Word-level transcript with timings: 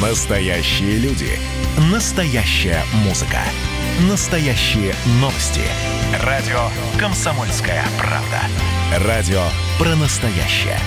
Настоящие 0.00 0.96
люди. 0.96 1.38
Настоящая 1.92 2.82
музыка. 3.04 3.40
Настоящие 4.08 4.94
новости. 5.20 5.60
Радио 6.22 6.70
«Комсомольская 6.98 7.84
правда». 7.98 8.40
Радио 9.06 9.42
про 9.78 9.94
настоящее. 9.96 10.78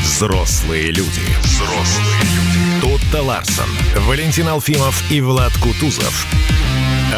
Взрослые 0.00 0.92
люди. 0.92 1.20
Взрослые 1.42 2.22
люди. 2.22 2.80
Тут-то 2.80 3.22
Ларсон, 3.22 3.68
Валентин 4.06 4.48
Алфимов 4.48 5.10
и 5.10 5.20
Влад 5.20 5.52
Кутузов 5.58 6.26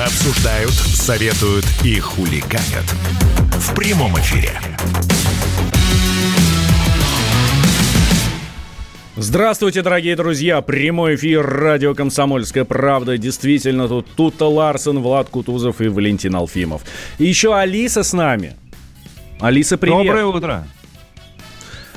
обсуждают, 0.04 0.74
советуют 0.74 1.66
и 1.84 2.00
хулиганят 2.00 2.84
в 3.52 3.72
прямом 3.74 4.18
эфире. 4.18 4.58
Здравствуйте, 9.16 9.82
дорогие 9.82 10.16
друзья! 10.16 10.60
Прямой 10.60 11.14
эфир 11.14 11.46
радио 11.46 11.94
«Комсомольская 11.94 12.64
правда». 12.64 13.16
Действительно, 13.16 13.86
тут 13.86 14.08
Тута 14.16 14.46
Ларсен, 14.46 14.98
Влад 14.98 15.28
Кутузов 15.28 15.80
и 15.80 15.86
Валентин 15.86 16.34
Алфимов. 16.34 16.82
И 17.18 17.24
еще 17.24 17.54
Алиса 17.54 18.02
с 18.02 18.12
нами. 18.12 18.56
Алиса, 19.38 19.78
привет! 19.78 19.98
Доброе 19.98 20.26
утро! 20.26 20.66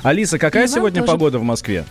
Алиса, 0.03 0.37
какая 0.37 0.65
И 0.65 0.67
сегодня 0.67 1.01
тоже. 1.01 1.11
погода 1.11 1.39
в 1.39 1.43
Москве? 1.43 1.85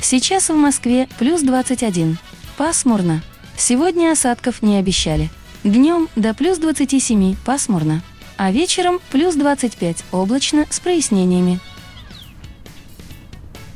Сейчас 0.00 0.48
в 0.48 0.54
Москве 0.54 1.06
плюс 1.18 1.42
21. 1.42 2.16
Пасмурно. 2.56 3.22
Сегодня 3.58 4.12
осадков 4.12 4.62
не 4.62 4.78
обещали. 4.78 5.28
Днем 5.62 6.08
до 6.16 6.32
плюс 6.32 6.56
27 6.56 7.36
пасмурно. 7.44 8.00
А 8.38 8.50
вечером 8.50 8.98
плюс 9.10 9.34
25 9.34 10.04
облачно 10.10 10.64
с 10.70 10.80
прояснениями. 10.80 11.60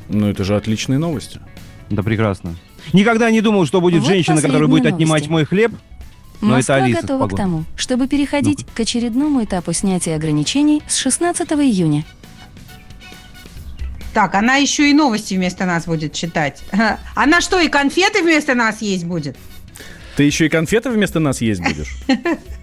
Ну, 0.08 0.28
это 0.28 0.44
же 0.44 0.56
отличные 0.56 0.98
новости. 0.98 1.40
Да 1.90 2.02
прекрасно. 2.02 2.54
Никогда 2.92 3.30
не 3.30 3.40
думал, 3.40 3.66
что 3.66 3.80
будет 3.80 4.02
Вот 4.02 4.08
женщина, 4.08 4.40
которая 4.40 4.68
будет 4.68 4.84
последние 4.84 4.94
отнимать 4.94 5.22
новости. 5.22 5.32
мой 5.32 5.44
хлеб. 5.44 5.72
Но 6.40 6.48
это 6.48 6.56
Москва 6.56 6.74
Алиса 6.76 6.98
в 6.98 7.02
готова 7.02 7.28
к 7.28 7.36
тому, 7.36 7.64
чтобы 7.76 8.08
переходить 8.08 8.66
к 8.74 8.80
очередному 8.80 9.42
этапу 9.42 9.72
снятия 9.72 10.16
ограничений 10.16 10.82
с 10.86 10.96
16 10.96 11.50
июня. 11.52 12.04
Так, 14.12 14.34
она 14.34 14.56
еще 14.56 14.90
и 14.90 14.94
новости 14.94 15.34
вместо 15.34 15.66
нас 15.66 15.84
будет 15.86 16.12
читать. 16.14 16.62
Она 17.14 17.42
что, 17.42 17.60
и 17.60 17.68
конфеты 17.68 18.22
вместо 18.22 18.54
нас 18.54 18.80
есть 18.80 19.04
будет? 19.04 19.36
Ты 20.16 20.22
еще 20.22 20.46
и 20.46 20.48
конфеты 20.48 20.88
вместо 20.90 21.20
нас 21.20 21.42
есть 21.42 21.60
будешь? 21.62 21.96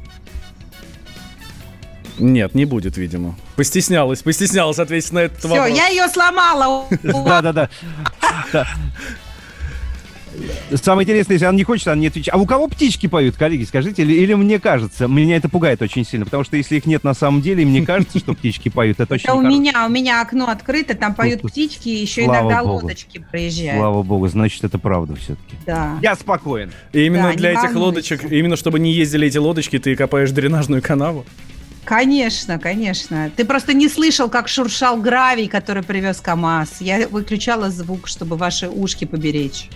Нет, 2.20 2.56
не 2.56 2.66
будет, 2.66 2.98
видимо. 2.98 3.36
Постеснялась, 3.56 4.22
постеснялась 4.22 4.80
ответить 4.80 5.12
на 5.12 5.20
этот 5.20 5.40
Все, 5.40 5.48
вопрос. 5.48 5.78
я 5.78 5.88
ее 5.88 6.08
сломала. 6.10 6.86
Да-да-да. 7.04 7.70
Да. 8.52 8.68
Самое 10.76 11.06
интересное, 11.06 11.36
если 11.36 11.46
она 11.46 11.56
не 11.56 11.64
хочет, 11.64 11.88
она 11.88 11.98
не 11.98 12.08
отвечает. 12.08 12.36
А 12.36 12.38
у 12.38 12.46
кого 12.46 12.68
птички 12.68 13.08
поют, 13.08 13.36
коллеги, 13.36 13.64
скажите? 13.64 14.02
Или, 14.02 14.14
или 14.14 14.34
мне 14.34 14.60
кажется? 14.60 15.08
Меня 15.08 15.38
это 15.38 15.50
пугает 15.50 15.82
очень 15.82 16.06
сильно, 16.06 16.26
потому 16.26 16.44
что 16.44 16.58
если 16.58 16.78
их 16.78 16.86
нет 16.86 17.04
на 17.04 17.14
самом 17.14 17.42
деле, 17.42 17.64
и 17.64 17.66
мне 17.66 17.86
кажется, 17.86 18.20
что 18.20 18.34
птички 18.34 18.70
поют, 18.70 19.00
это 19.00 19.14
очень 19.14 19.30
у 19.30 19.42
меня, 19.42 19.86
у 19.86 19.90
меня 19.90 20.22
окно 20.22 20.48
открыто, 20.48 20.96
там 20.96 21.14
поют 21.14 21.42
птички, 21.42 21.90
и 21.90 22.02
еще 22.02 22.26
иногда 22.26 22.62
лодочки 22.62 23.24
проезжают. 23.30 23.78
Слава 23.78 24.04
богу, 24.04 24.28
значит, 24.28 24.64
это 24.64 24.80
правда 24.80 25.16
все-таки. 25.16 25.56
Да. 25.66 26.00
Я 26.02 26.16
спокоен. 26.16 26.72
И 26.94 27.06
именно 27.06 27.34
для 27.34 27.52
этих 27.52 27.76
лодочек, 27.76 28.24
именно 28.32 28.56
чтобы 28.56 28.80
не 28.80 28.92
ездили 28.92 29.28
эти 29.28 29.38
лодочки, 29.38 29.78
ты 29.80 29.96
копаешь 29.96 30.32
дренажную 30.32 30.82
канаву. 30.82 31.26
Конечно, 31.86 32.60
конечно. 32.60 33.30
Ты 33.36 33.46
просто 33.46 33.74
не 33.74 33.90
слышал, 33.90 34.30
как 34.30 34.48
шуршал 34.48 34.98
гравий, 34.98 35.48
который 35.48 35.84
привез 35.84 36.22
КАМАЗ. 36.22 36.78
Я 36.80 37.08
выключала 37.08 37.70
звук, 37.70 38.08
чтобы 38.08 38.38
ваши 38.38 38.70
ушки 38.70 39.06
поберечь. 39.06 39.70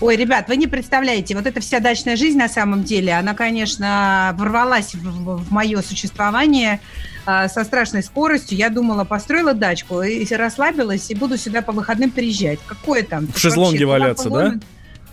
Ой, 0.00 0.16
ребят, 0.16 0.48
вы 0.48 0.56
не 0.56 0.66
представляете, 0.66 1.34
вот 1.34 1.46
эта 1.46 1.60
вся 1.60 1.80
дачная 1.80 2.16
жизнь 2.16 2.36
на 2.36 2.50
самом 2.50 2.84
деле, 2.84 3.14
она, 3.14 3.32
конечно, 3.32 4.34
ворвалась 4.38 4.94
в, 4.94 5.50
мое 5.50 5.80
существование 5.80 6.80
а, 7.24 7.48
со 7.48 7.64
страшной 7.64 8.02
скоростью. 8.02 8.58
Я 8.58 8.68
думала, 8.68 9.04
построила 9.04 9.54
дачку 9.54 10.02
и 10.02 10.26
расслабилась, 10.34 11.10
и 11.10 11.14
буду 11.14 11.38
сюда 11.38 11.62
по 11.62 11.72
выходным 11.72 12.10
приезжать. 12.10 12.58
Какое 12.66 13.04
там? 13.04 13.26
В 13.28 13.38
шезлонге 13.38 13.86
вообще 13.86 14.02
валяться, 14.02 14.30
да? 14.30 14.54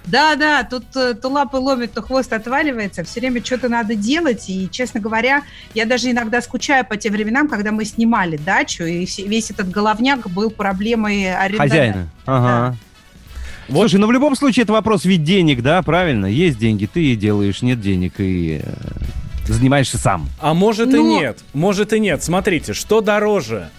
Да, 0.06 0.36
да, 0.36 0.64
тут 0.64 0.84
э, 0.96 1.14
то 1.14 1.30
лапы 1.30 1.58
ломит, 1.58 1.94
то 1.94 2.02
хвост 2.02 2.34
отваливается. 2.34 3.04
Все 3.04 3.22
время 3.22 3.44
что-то 3.44 3.70
надо 3.70 3.96
делать. 3.96 4.50
И, 4.50 4.70
честно 4.70 5.00
говоря, 5.00 5.44
я 5.74 5.86
даже 5.86 6.12
иногда 6.12 6.42
скучаю 6.42 6.86
по 6.86 6.98
тем 6.98 7.14
временам, 7.14 7.48
когда 7.48 7.72
мы 7.72 7.86
снимали 7.86 8.38
дачу, 8.38 8.84
и 8.84 9.06
весь 9.26 9.52
этот 9.52 9.70
головняк 9.70 10.30
был 10.30 10.52
проблемой 10.52 11.34
арендодателя. 11.34 11.70
Хозяина. 11.70 12.10
Ага. 12.26 12.76
Вот. 13.70 13.84
Слушай, 13.84 14.00
ну 14.02 14.08
в 14.08 14.12
любом 14.12 14.36
случае 14.36 14.64
это 14.64 14.74
вопрос 14.74 15.06
ведь 15.06 15.24
денег, 15.24 15.62
да, 15.62 15.82
правильно? 15.82 16.26
Есть 16.26 16.58
деньги, 16.58 16.86
ты 16.86 17.02
и 17.02 17.16
делаешь, 17.16 17.62
нет 17.62 17.80
денег 17.80 18.16
и 18.18 18.62
э, 18.62 18.74
занимаешься 19.48 19.98
сам. 19.98 20.28
А 20.42 20.54
может 20.54 20.90
и 20.90 20.98
Ну- 20.98 21.20
нет. 21.20 21.40
Может 21.54 21.94
и 21.94 22.00
нет. 22.00 22.22
Смотрите, 22.22 22.74
что 22.74 23.00
дороже? 23.00 23.70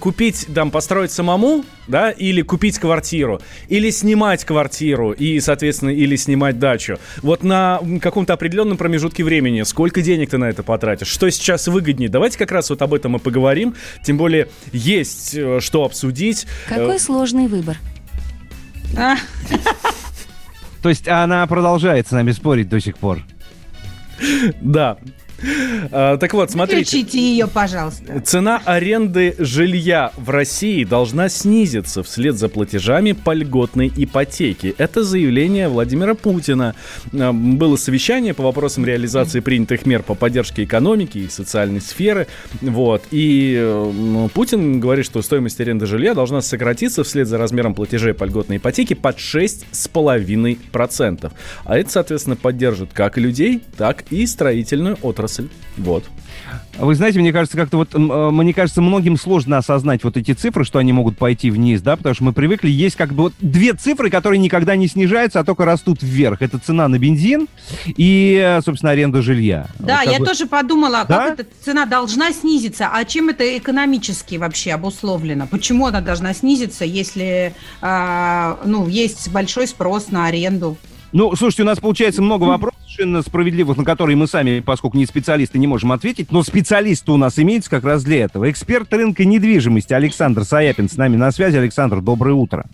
Купить, 0.00 0.46
там, 0.54 0.70
построить 0.70 1.10
самому, 1.10 1.64
да, 1.88 2.10
или 2.10 2.42
купить 2.42 2.78
квартиру, 2.78 3.40
или 3.68 3.90
снимать 3.90 4.44
квартиру, 4.44 5.10
и, 5.12 5.40
соответственно, 5.40 5.90
или 5.90 6.14
снимать 6.16 6.58
дачу. 6.58 6.98
Вот 7.22 7.42
на 7.42 7.80
каком-то 8.00 8.32
определенном 8.32 8.76
промежутке 8.76 9.24
времени, 9.24 9.62
сколько 9.62 10.02
денег 10.02 10.30
ты 10.30 10.38
на 10.38 10.48
это 10.48 10.62
потратишь? 10.62 11.08
Что 11.08 11.28
сейчас 11.30 11.66
выгоднее? 11.66 12.08
Давайте 12.08 12.38
как 12.38 12.52
раз 12.52 12.70
вот 12.70 12.80
об 12.82 12.94
этом 12.94 13.16
и 13.16 13.18
поговорим. 13.18 13.74
Тем 14.04 14.18
более, 14.18 14.48
есть 14.72 15.34
э, 15.34 15.58
что 15.60 15.84
обсудить. 15.84 16.46
Какой 16.68 16.96
Э, 16.96 16.98
сложный 16.98 17.48
выбор. 17.48 17.76
А, 18.96 19.16
То 20.82 20.88
есть 20.88 21.08
она 21.08 21.46
продолжает 21.46 22.08
с 22.08 22.10
нами 22.12 22.32
спорить 22.32 22.68
до 22.68 22.80
сих 22.80 22.96
пор. 22.96 23.22
Да. 24.60 24.96
А, 25.92 26.16
Так 26.18 26.34
вот, 26.34 26.50
смотрите. 26.50 26.84
Включите 26.84 27.20
ее, 27.20 27.46
пожалуйста. 27.46 28.20
Цена 28.20 28.60
аренды 28.64 29.34
жилья 29.38 30.12
в 30.16 30.30
России 30.30 30.82
должна 30.84 31.28
снизиться 31.28 32.02
вслед 32.02 32.36
за 32.36 32.48
платежами 32.48 33.12
по 33.12 33.32
льготной 33.32 33.92
ипотеке. 33.96 34.74
Это 34.78 35.04
заявление 35.04 35.68
Владимира 35.68 36.14
Путина. 36.14 36.74
Э, 37.12 37.30
Было 37.32 37.76
совещание 37.76 38.34
по 38.34 38.42
вопросам 38.42 38.84
реализации 38.84 39.38
принятых 39.40 39.86
мер 39.86 40.02
по 40.02 40.14
поддержке 40.14 40.64
экономики 40.64 41.18
и 41.18 41.28
социальной 41.28 41.80
сферы. 41.80 42.26
Вот. 42.60 43.04
И 43.10 43.54
э, 43.58 43.92
ну, 43.94 44.28
Путин 44.28 44.80
говорит, 44.80 45.06
что 45.06 45.22
стоимость 45.22 45.60
аренды 45.60 45.86
жилья 45.86 46.14
должна 46.14 46.40
сократиться 46.42 47.04
вслед 47.04 47.26
за 47.28 47.38
размером 47.38 47.74
платежей 47.74 48.14
по 48.14 48.24
льготной 48.24 48.58
ипотеке 48.58 48.94
под 48.94 49.18
6,5%. 49.18 51.32
А 51.64 51.78
это, 51.78 51.90
соответственно, 51.90 52.36
поддержит 52.36 52.90
как 52.92 53.16
людей, 53.18 53.62
так 53.76 54.04
и 54.10 54.26
строительную 54.26 54.98
отрасль. 55.02 55.29
Вот. 55.76 56.04
Вы 56.78 56.94
знаете, 56.94 57.20
мне 57.20 57.32
кажется, 57.32 57.56
как-то 57.56 57.76
вот, 57.76 57.94
э, 57.94 57.98
мне 57.98 58.52
кажется, 58.54 58.80
многим 58.82 59.16
сложно 59.16 59.58
осознать 59.58 60.02
вот 60.04 60.16
эти 60.16 60.32
цифры, 60.32 60.64
что 60.64 60.78
они 60.78 60.92
могут 60.92 61.16
пойти 61.16 61.50
вниз, 61.50 61.80
да, 61.82 61.96
потому 61.96 62.14
что 62.14 62.24
мы 62.24 62.32
привыкли, 62.32 62.68
есть 62.70 62.96
как 62.96 63.12
бы 63.12 63.24
вот 63.24 63.34
две 63.40 63.74
цифры, 63.74 64.10
которые 64.10 64.38
никогда 64.38 64.76
не 64.76 64.88
снижаются, 64.88 65.40
а 65.40 65.44
только 65.44 65.64
растут 65.64 66.02
вверх. 66.02 66.42
Это 66.42 66.58
цена 66.58 66.88
на 66.88 66.98
бензин 66.98 67.48
и, 67.86 68.40
э, 68.42 68.60
собственно, 68.62 68.92
аренда 68.92 69.22
жилья. 69.22 69.66
Да, 69.78 70.02
Вот 70.04 70.12
я 70.12 70.18
бы- 70.18 70.26
тоже 70.26 70.46
подумала, 70.46 71.04
Да? 71.08 71.28
как 71.28 71.40
эта 71.40 71.50
цена 71.62 71.86
должна 71.86 72.32
снизиться, 72.32 72.88
а 72.92 73.04
чем 73.04 73.28
это 73.28 73.56
экономически 73.58 74.36
вообще 74.36 74.72
обусловлено? 74.72 75.46
Почему 75.46 75.86
она 75.86 76.00
должна 76.00 76.34
снизиться, 76.34 76.84
если 76.84 77.54
а, 77.80 78.58
ну, 78.64 78.88
есть 78.88 79.30
большой 79.30 79.66
спрос 79.66 80.10
на 80.10 80.26
аренду? 80.26 80.76
Ну, 81.12 81.34
слушайте, 81.34 81.62
у 81.62 81.66
нас 81.66 81.78
получается 81.78 82.22
много 82.22 82.44
вопросов 82.44 82.78
совершенно 83.00 83.22
справедливых, 83.22 83.76
на 83.78 83.84
которые 83.84 84.16
мы 84.16 84.26
сами, 84.26 84.60
поскольку 84.60 84.96
не 84.98 85.06
специалисты, 85.06 85.58
не 85.58 85.66
можем 85.66 85.92
ответить, 85.92 86.30
но 86.30 86.42
специалисты 86.42 87.12
у 87.12 87.16
нас 87.16 87.38
имеется 87.38 87.70
как 87.70 87.84
раз 87.84 88.04
для 88.04 88.24
этого. 88.24 88.50
Эксперт 88.50 88.92
рынка 88.92 89.24
недвижимости 89.24 89.94
Александр 89.94 90.44
Саяпин 90.44 90.88
с 90.88 90.96
нами 90.96 91.16
на 91.16 91.30
связи. 91.30 91.56
Александр, 91.56 92.00
доброе 92.02 92.34
утро. 92.34 92.66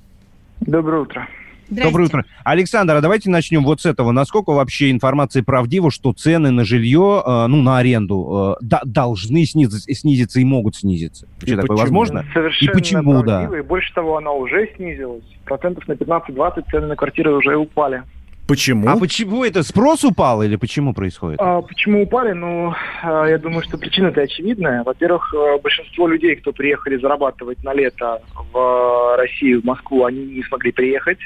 Доброе 0.61 1.02
утро. 1.02 1.28
Здрасте. 1.69 1.90
Доброе 1.90 2.05
утро. 2.05 2.25
Александр, 2.44 2.94
а 2.94 3.00
давайте 3.00 3.28
начнем 3.31 3.64
вот 3.64 3.81
с 3.81 3.87
этого. 3.87 4.12
Насколько 4.12 4.50
вообще 4.50 4.90
информация 4.90 5.43
правдива, 5.43 5.90
что 5.90 6.12
цены 6.12 6.50
на 6.50 6.64
жилье, 6.64 7.23
э, 7.26 7.46
ну, 7.49 7.61
на 7.62 7.78
аренду, 7.78 8.56
э, 8.61 8.64
да- 8.64 8.82
должны 8.84 9.44
снизиться, 9.44 9.93
снизиться 9.93 10.40
и 10.40 10.44
могут 10.44 10.76
снизиться? 10.76 11.26
Вообще 11.40 11.56
такое 11.56 11.76
почему? 11.76 11.78
возможно? 11.81 12.25
Совершенно 12.32 12.70
И 12.70 12.73
почему, 12.73 13.23
да? 13.23 13.38
правдиво, 13.40 13.55
И 13.56 13.62
больше 13.62 13.93
того, 13.94 14.17
она 14.17 14.31
уже 14.31 14.70
снизилась. 14.76 15.25
Процентов 15.44 15.87
на 15.88 15.94
15-20 15.94 16.64
цены 16.70 16.87
на 16.87 16.94
квартиры 16.96 17.32
уже 17.32 17.56
упали. 17.56 18.02
Почему? 18.46 18.88
А 18.88 18.96
почему 18.96 19.44
это? 19.44 19.62
Спрос 19.64 20.04
упал 20.04 20.43
или 20.43 20.56
почему 20.56 20.94
происходит? 20.94 21.40
А 21.40 21.62
почему 21.62 22.02
упали? 22.02 22.32
Ну, 22.32 22.72
а, 23.02 23.26
я 23.26 23.38
думаю, 23.38 23.62
что 23.62 23.76
причина-то 23.76 24.20
очевидная. 24.20 24.84
Во-первых, 24.84 25.34
э, 25.34 25.58
большинство 25.60 26.06
людей, 26.06 26.37
кто 26.37 26.52
приехали 26.52 26.96
зарабатывать 26.96 27.62
на 27.64 27.75
лето 27.75 28.22
в 28.52 29.16
Россию, 29.16 29.62
в 29.62 29.64
Москву, 29.64 30.04
они 30.04 30.25
не 30.26 30.43
смогли 30.44 30.70
приехать. 30.72 31.19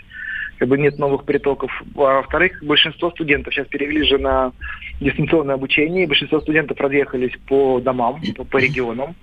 как 0.59 0.69
бы 0.69 0.77
нет 0.77 0.99
новых 0.99 1.25
притоков. 1.25 1.71
А 1.97 2.17
во-вторых, 2.21 2.63
большинство 2.63 3.11
студентов 3.11 3.55
сейчас 3.55 3.67
перевели 3.69 4.03
же 4.05 4.19
на 4.19 4.53
дистанционное 5.01 5.55
обучение, 5.55 6.05
и 6.05 6.07
большинство 6.07 6.39
студентов 6.41 6.79
разъехались 6.79 7.33
по 7.49 7.81
домам, 7.81 8.21
по, 8.37 8.45
по 8.45 8.59
регионам. 8.59 9.15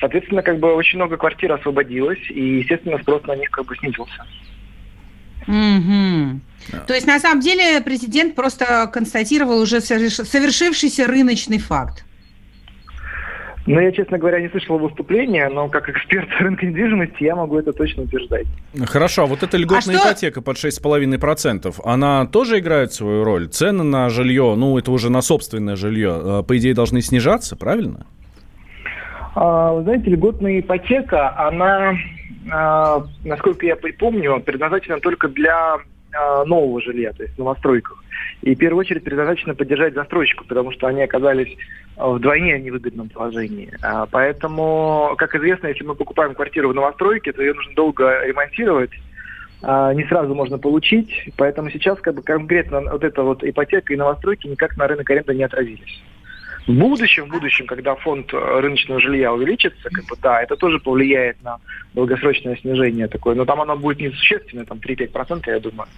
Соответственно, 0.00 0.42
как 0.42 0.58
бы 0.58 0.74
очень 0.74 0.96
много 0.96 1.18
квартир 1.18 1.52
освободилось, 1.52 2.30
и, 2.30 2.60
естественно, 2.60 2.98
спрос 2.98 3.22
на 3.24 3.36
них 3.36 3.50
как 3.50 3.66
бы 3.66 3.76
снизился. 3.76 4.24
Мгм. 5.46 6.40
То 6.86 6.94
есть, 6.94 7.06
на 7.06 7.20
самом 7.20 7.40
деле, 7.40 7.80
президент 7.80 8.34
просто 8.34 8.88
констатировал 8.92 9.60
уже 9.60 9.76
соверш- 9.76 10.24
совершившийся 10.24 11.06
рыночный 11.06 11.58
факт. 11.58 12.04
Но 13.68 13.80
я, 13.80 13.90
честно 13.90 14.16
говоря, 14.18 14.40
не 14.40 14.48
слышал 14.48 14.78
выступления, 14.78 15.48
но 15.48 15.68
как 15.68 15.88
эксперт 15.88 16.28
рынка 16.40 16.66
недвижимости 16.66 17.24
я 17.24 17.34
могу 17.34 17.58
это 17.58 17.72
точно 17.72 18.04
утверждать. 18.04 18.46
Хорошо, 18.86 19.22
а 19.24 19.26
вот 19.26 19.42
эта 19.42 19.56
льготная 19.56 19.96
А 19.96 19.98
что- 19.98 20.08
ипотека 20.08 20.40
под 20.40 20.56
6,5%, 20.56 21.80
она 21.84 22.26
тоже 22.26 22.60
играет 22.60 22.92
свою 22.92 23.24
роль? 23.24 23.48
Цены 23.48 23.82
на 23.82 24.08
жилье, 24.08 24.54
ну, 24.56 24.78
это 24.78 24.90
уже 24.92 25.10
на 25.10 25.20
собственное 25.20 25.74
жилье, 25.76 26.20
э, 26.24 26.42
по 26.46 26.56
идее, 26.58 26.74
должны 26.74 27.00
снижаться, 27.02 27.56
правильно? 27.56 28.06
А, 29.34 29.72
Вы 29.72 29.82
знаете, 29.82 30.10
льготная 30.10 30.60
ипотека, 30.60 31.36
она, 31.36 31.94
насколько 33.24 33.66
я 33.66 33.76
помню, 33.76 34.40
предназначена 34.40 35.00
только 35.00 35.28
для 35.28 35.78
а, 36.16 36.44
нового 36.44 36.80
жилья, 36.80 37.12
то 37.12 37.22
есть 37.22 37.34
в 37.34 37.38
новостройках. 37.38 38.02
И 38.42 38.54
в 38.54 38.58
первую 38.58 38.80
очередь 38.80 39.04
предназначена 39.04 39.54
поддержать 39.54 39.94
застройщиков, 39.94 40.46
потому 40.46 40.70
что 40.72 40.86
они 40.86 41.02
оказались 41.02 41.56
а, 41.96 42.08
вдвойне 42.08 42.58
невыгодном 42.58 43.08
положении. 43.08 43.70
А, 43.82 44.06
Поэтому, 44.06 45.14
как 45.18 45.34
известно, 45.34 45.68
если 45.68 45.84
мы 45.84 45.94
покупаем 45.94 46.34
квартиру 46.34 46.70
в 46.70 46.74
новостройке, 46.74 47.32
то 47.32 47.42
ее 47.42 47.54
нужно 47.54 47.74
долго 47.74 48.24
ремонтировать, 48.24 48.92
а, 49.62 49.92
не 49.94 50.04
сразу 50.04 50.34
можно 50.34 50.58
получить, 50.58 51.30
поэтому 51.36 51.70
сейчас 51.70 51.98
как 52.00 52.14
бы 52.14 52.22
конкретно 52.22 52.82
вот 52.82 53.04
эта 53.04 53.22
вот 53.22 53.42
ипотека 53.42 53.92
и 53.92 53.96
новостройки 53.96 54.46
никак 54.46 54.76
на 54.76 54.86
рынок 54.86 55.08
аренды 55.10 55.34
не 55.34 55.44
отразились. 55.44 56.02
В 56.66 56.72
будущем, 56.72 57.26
в 57.26 57.28
будущем, 57.28 57.66
когда 57.66 57.94
фонд 57.94 58.34
э, 58.34 58.60
рыночного 58.60 59.00
жилья 59.00 59.32
увеличится, 59.32 59.88
как 59.88 60.04
бы, 60.06 60.16
да, 60.20 60.42
это 60.42 60.56
тоже 60.56 60.80
повлияет 60.80 61.40
на 61.44 61.58
долгосрочное 61.94 62.56
снижение 62.56 63.06
такое. 63.06 63.36
Но 63.36 63.44
там 63.44 63.60
оно 63.60 63.76
будет 63.76 64.00
несущественное, 64.00 64.64
там 64.64 64.78
3-5%, 64.78 65.42
я 65.46 65.60
думаю. 65.60 65.88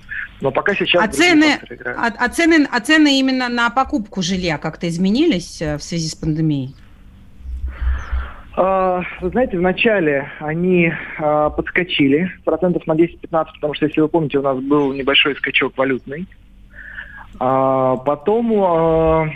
Но 0.42 0.50
пока 0.50 0.74
сейчас... 0.74 1.02
А 1.02 1.08
цены, 1.08 1.58
а, 1.86 2.12
а 2.18 2.28
цены, 2.28 2.68
а 2.70 2.80
цены 2.80 3.18
именно 3.18 3.48
на 3.48 3.70
покупку 3.70 4.20
жилья 4.20 4.58
как-то 4.58 4.86
изменились 4.88 5.62
э, 5.62 5.78
в 5.78 5.82
связи 5.82 6.08
с 6.08 6.14
пандемией? 6.14 6.74
А, 8.54 9.02
Вы 9.22 9.30
знаете, 9.30 9.56
вначале 9.56 10.30
они 10.38 10.92
а, 11.18 11.48
подскочили 11.48 12.30
процентов 12.44 12.86
на 12.86 12.92
10-15, 12.92 13.18
потому 13.54 13.72
что, 13.72 13.86
если 13.86 14.02
вы 14.02 14.08
помните, 14.08 14.38
у 14.38 14.42
нас 14.42 14.58
был 14.58 14.92
небольшой 14.92 15.34
скачок 15.36 15.78
валютный. 15.78 16.26
А, 17.40 17.96
Потом 17.96 19.32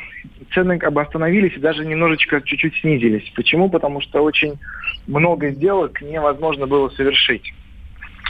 цены 0.55 0.79
как 0.79 0.93
бы 0.93 1.03
остановились 1.03 1.57
и 1.57 1.61
даже 1.61 1.85
немножечко 1.85 2.41
чуть-чуть 2.43 2.77
снизились. 2.81 3.31
Почему? 3.35 3.69
Потому 3.69 4.01
что 4.01 4.23
очень 4.23 4.59
много 5.07 5.51
сделок 5.51 6.01
невозможно 6.03 6.67
было 6.67 6.89
совершить. 6.91 7.53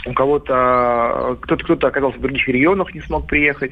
У 0.05 0.13
кого-то 0.13 1.37
кто-то 1.41 1.63
кто-то 1.63 1.87
оказался 1.87 2.17
в 2.17 2.21
других 2.21 2.45
регионах, 2.49 2.93
не 2.93 2.99
смог 3.01 3.25
приехать, 3.25 3.71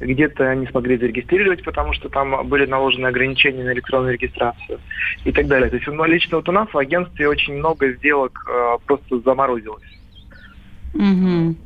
где-то 0.00 0.54
не 0.56 0.66
смогли 0.66 0.96
зарегистрировать, 0.96 1.62
потому 1.62 1.92
что 1.92 2.08
там 2.08 2.48
были 2.48 2.66
наложены 2.66 3.06
ограничения 3.06 3.62
на 3.62 3.72
электронную 3.72 4.14
регистрацию 4.14 4.80
и 5.24 5.30
так 5.30 5.46
далее. 5.46 5.70
То 5.70 5.76
есть 5.76 5.86
ну, 5.86 6.04
лично 6.04 6.38
вот 6.38 6.48
у 6.48 6.52
нас 6.52 6.68
в 6.72 6.78
агентстве 6.78 7.28
очень 7.28 7.54
много 7.54 7.92
сделок 7.92 8.44
э, 8.48 8.78
просто 8.86 9.20
заморозилось. 9.20 9.97
Мгм. 10.94 11.56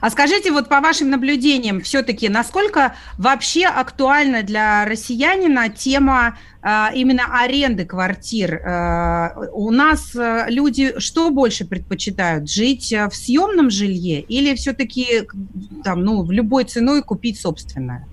А 0.00 0.10
скажите, 0.10 0.52
вот 0.52 0.68
по 0.68 0.80
вашим 0.80 1.10
наблюдениям, 1.10 1.80
все-таки 1.80 2.28
насколько 2.28 2.94
вообще 3.18 3.66
актуальна 3.66 4.42
для 4.42 4.84
россиянина 4.84 5.70
тема 5.70 6.36
а, 6.62 6.90
именно 6.94 7.22
аренды 7.40 7.84
квартир? 7.84 8.60
А, 8.64 9.32
у 9.52 9.70
нас 9.70 10.14
а, 10.14 10.46
люди 10.48 10.98
что 10.98 11.30
больше 11.30 11.66
предпочитают? 11.66 12.50
Жить 12.50 12.92
а, 12.92 13.08
в 13.08 13.14
съемном 13.14 13.70
жилье 13.70 14.20
или 14.20 14.54
все-таки 14.54 15.22
там, 15.82 16.02
ну, 16.02 16.22
в 16.22 16.30
любой 16.30 16.64
ценой 16.64 17.02
купить 17.02 17.40
собственное? 17.40 18.06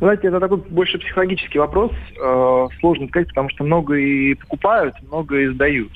Знаете, 0.00 0.28
это 0.28 0.40
такой 0.40 0.58
больше 0.58 0.98
психологический 0.98 1.58
вопрос. 1.58 1.90
э, 1.92 2.66
сложно 2.78 3.08
сказать, 3.08 3.28
потому 3.28 3.50
что 3.50 3.64
много 3.64 3.94
и 3.94 4.34
покупают, 4.34 4.94
много 5.02 5.40
и 5.40 5.48
сдают. 5.48 5.90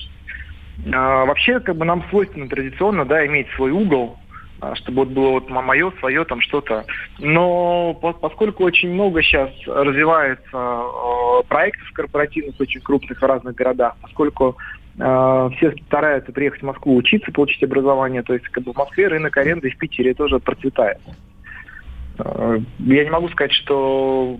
А, 0.91 1.25
вообще, 1.25 1.59
как 1.59 1.75
бы 1.77 1.85
нам 1.85 2.03
свойственно 2.09 2.49
традиционно, 2.49 3.05
да, 3.05 3.25
иметь 3.25 3.47
свой 3.55 3.71
угол, 3.71 4.17
а, 4.59 4.75
чтобы 4.75 5.05
вот 5.05 5.09
было 5.09 5.29
вот 5.29 5.49
мое, 5.49 5.91
свое, 5.99 6.25
там 6.25 6.41
что-то. 6.41 6.85
Но 7.19 7.93
по- 7.95 8.13
поскольку 8.13 8.63
очень 8.63 8.93
много 8.93 9.21
сейчас 9.21 9.51
развивается 9.65 10.43
э, 10.53 11.43
проектов 11.47 11.91
корпоративных, 11.93 12.55
очень 12.59 12.81
крупных 12.81 13.21
в 13.21 13.25
разных 13.25 13.55
городах, 13.55 13.95
поскольку 14.01 14.57
все 14.95 15.73
стараются 15.87 16.31
приехать 16.31 16.61
в 16.61 16.65
Москву 16.65 16.95
учиться, 16.95 17.31
получить 17.31 17.63
образование, 17.63 18.21
то 18.21 18.33
есть 18.33 18.47
как 18.49 18.63
бы 18.63 18.73
в 18.73 18.77
Москве 18.77 19.07
рынок 19.07 19.35
аренды 19.37 19.71
в 19.71 19.77
Питере 19.79 20.13
тоже 20.13 20.39
процветает. 20.39 20.99
Я 22.19 23.03
не 23.03 23.09
могу 23.09 23.27
сказать, 23.29 23.53
что 23.53 24.37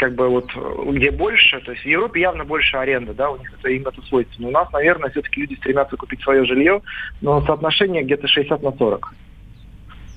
как 0.00 0.14
бы 0.14 0.30
вот 0.30 0.50
где 0.94 1.10
больше, 1.10 1.60
то 1.60 1.72
есть 1.72 1.84
в 1.84 1.86
Европе 1.86 2.22
явно 2.22 2.46
больше 2.46 2.74
аренда, 2.78 3.12
да, 3.12 3.30
у 3.30 3.36
них 3.36 3.52
это 3.52 3.68
им 3.68 3.86
это 3.86 4.00
свойственно. 4.08 4.48
У 4.48 4.50
нас, 4.50 4.72
наверное, 4.72 5.10
все-таки 5.10 5.42
люди 5.42 5.56
стремятся 5.56 5.98
купить 5.98 6.22
свое 6.22 6.46
жилье, 6.46 6.80
но 7.20 7.42
соотношение 7.42 8.02
где-то 8.02 8.26
60 8.26 8.62
на 8.62 8.72
40. 8.72 9.14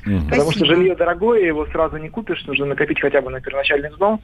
Мгм. 0.05 0.29
Потому 0.29 0.51
что 0.51 0.65
жилье 0.65 0.95
дорогое, 0.95 1.41
его 1.41 1.65
сразу 1.65 1.97
не 1.97 2.07
купишь, 2.07 2.45
нужно 2.45 2.67
накопить 2.67 3.01
хотя 3.01 3.21
бы 3.21 3.29
на 3.29 3.41
первоначальный 3.41 3.89
взнос. 3.89 4.21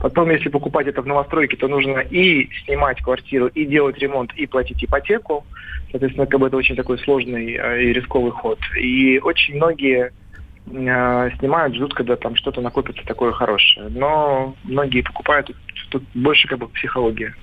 Потом, 0.00 0.30
если 0.30 0.48
покупать 0.48 0.86
это 0.86 1.02
в 1.02 1.06
новостройке, 1.06 1.58
то 1.58 1.68
нужно 1.68 1.98
и 1.98 2.48
снимать 2.64 3.02
квартиру, 3.02 3.48
и 3.48 3.66
делать 3.66 3.98
ремонт, 3.98 4.32
и 4.32 4.46
платить 4.46 4.82
ипотеку. 4.82 5.44
Соответственно, 5.90 6.26
как 6.26 6.40
бы 6.40 6.46
это 6.46 6.56
очень 6.56 6.74
такой 6.74 6.98
сложный 7.00 7.52
э, 7.52 7.82
и 7.82 7.92
рисковый 7.92 8.32
ход. 8.32 8.58
И 8.80 9.18
очень 9.18 9.56
многие 9.56 10.12
снимают, 10.68 11.74
ждут, 11.74 11.94
когда 11.94 12.16
там 12.16 12.36
что-то 12.36 12.60
накопится 12.60 13.04
такое 13.04 13.32
хорошее. 13.32 13.88
Но 13.90 14.54
многие 14.64 15.02
покупают, 15.02 15.50
тут 15.90 16.02
больше 16.14 16.48
как 16.48 16.58
бы 16.58 16.68
психология. 16.68 17.34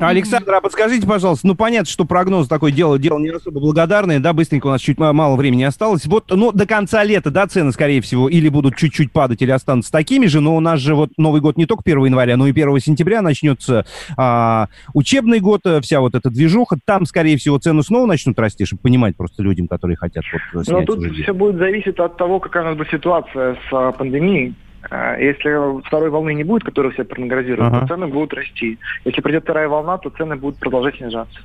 Александр, 0.00 0.54
а 0.54 0.60
подскажите, 0.60 1.06
пожалуйста, 1.06 1.46
ну 1.46 1.54
понятно, 1.54 1.90
что 1.90 2.04
прогноз 2.04 2.48
такое 2.48 2.72
дело, 2.72 2.98
дело 2.98 3.18
не 3.18 3.30
особо 3.30 3.60
благодарное, 3.60 4.20
да, 4.20 4.32
быстренько 4.32 4.66
у 4.66 4.70
нас 4.70 4.80
чуть 4.80 4.98
ма- 4.98 5.12
мало 5.12 5.36
времени 5.36 5.64
осталось. 5.64 6.06
Вот, 6.06 6.24
ну, 6.30 6.52
до 6.52 6.66
конца 6.66 7.02
лета, 7.04 7.30
да, 7.30 7.46
цены, 7.46 7.72
скорее 7.72 8.00
всего, 8.00 8.28
или 8.28 8.48
будут 8.48 8.76
чуть-чуть 8.76 9.12
падать, 9.12 9.42
или 9.42 9.50
останутся 9.50 9.90
такими 9.92 10.26
же, 10.26 10.40
но 10.40 10.56
у 10.56 10.60
нас 10.60 10.80
же 10.80 10.94
вот 10.94 11.10
Новый 11.16 11.40
год 11.40 11.56
не 11.56 11.66
только 11.66 11.82
1 11.84 12.06
января, 12.06 12.36
но 12.36 12.46
и 12.46 12.50
1 12.50 12.78
сентября 12.80 13.22
начнется 13.22 13.84
а, 14.16 14.68
учебный 14.94 15.40
год, 15.40 15.62
э, 15.64 15.80
вся 15.80 16.00
вот 16.00 16.14
эта 16.14 16.30
движуха, 16.30 16.78
там, 16.84 17.04
скорее 17.06 17.36
всего, 17.36 17.58
цены 17.58 17.82
снова 17.82 18.06
начнут 18.06 18.38
расти, 18.38 18.64
чтобы 18.64 18.82
понимать 18.82 19.16
просто 19.16 19.42
людям, 19.42 19.68
которые 19.68 19.96
хотят 19.96 20.24
вот 20.32 20.40
Но 20.54 20.64
снять 20.64 20.86
тут 20.86 21.00
жилье. 21.02 21.22
все 21.22 21.34
будет 21.34 21.56
зависеть 21.56 21.98
от 21.98 22.16
того, 22.16 22.40
какая 22.40 22.62
у 22.64 22.66
нас 22.66 22.76
будет 22.76 22.90
ситуация 22.90 23.54
с 23.54 23.72
а, 23.72 23.92
пандемией. 23.92 24.54
А, 24.90 25.16
Если 25.18 25.82
второй 25.86 26.10
волны 26.10 26.34
не 26.34 26.44
будет, 26.44 26.64
которую 26.64 26.92
все 26.94 27.04
прогнозируют, 27.04 27.60
Ага. 27.72 27.80
то 27.80 27.94
цены 27.94 28.06
будут 28.06 28.32
расти. 28.34 28.78
Если 29.04 29.20
придет 29.20 29.42
вторая 29.44 29.68
волна, 29.68 29.98
то 29.98 30.10
цены 30.10 30.36
будут 30.36 30.58
продолжать 30.58 30.96
снижаться. 30.96 31.38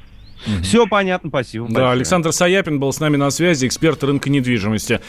Все 0.61 0.85
понятно, 0.87 1.29
спасибо. 1.29 1.67
Да, 1.67 1.73
большое. 1.73 1.91
Александр 1.93 2.31
Саяпин 2.33 2.79
был 2.79 2.91
с 2.91 2.99
нами 2.99 3.15
на 3.15 3.29
связи, 3.31 3.65
эксперт 3.65 4.03
рынка 4.03 4.29
недвижимости. 4.29 4.99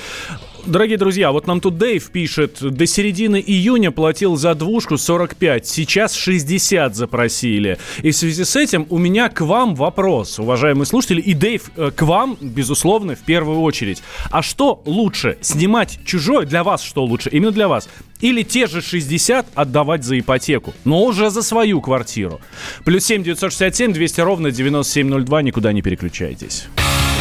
Дорогие 0.67 0.97
друзья, 0.97 1.31
вот 1.31 1.47
нам 1.47 1.61
тут 1.61 1.77
Дэйв 1.77 2.11
пишет, 2.11 2.59
до 2.63 2.87
середины 2.87 3.43
июня 3.47 3.91
платил 3.91 4.37
за 4.37 4.55
двушку 4.55 4.97
45, 4.97 5.67
сейчас 5.67 6.15
60 6.15 6.97
запросили. 6.97 7.79
И 8.03 8.13
в 8.13 8.17
связи 8.17 8.45
с 8.45 8.57
этим 8.57 8.87
у 8.89 8.97
меня 8.97 9.29
к 9.29 9.43
вам 9.43 9.75
вопрос, 9.75 10.39
уважаемые 10.39 10.87
слушатели, 10.87 11.21
и 11.21 11.35
Дэйв, 11.35 11.71
э, 11.77 11.91
к 11.95 12.01
вам, 12.01 12.39
безусловно, 12.41 13.15
в 13.15 13.21
первую 13.21 13.61
очередь. 13.61 14.03
А 14.31 14.41
что 14.41 14.83
лучше, 14.87 15.37
снимать 15.43 15.99
чужое, 16.07 16.47
для 16.47 16.65
вас 16.65 16.83
что 16.83 17.05
лучше, 17.05 17.29
именно 17.29 17.53
для 17.53 17.69
вас, 17.69 17.87
или 18.23 18.43
те 18.43 18.67
же 18.67 18.81
60 18.81 19.47
отдавать 19.55 20.03
за 20.03 20.19
ипотеку, 20.19 20.73
но 20.85 21.05
уже 21.05 21.29
за 21.29 21.43
свою 21.43 21.83
квартиру? 21.83 22.41
Плюс 22.87 23.05
7 23.05 23.23
967 23.23 23.93
200 23.93 24.21
ровно 24.23 24.51
9702, 24.51 25.43
никуда 25.43 25.75
не 25.75 25.83
переключайтесь. 25.83 26.69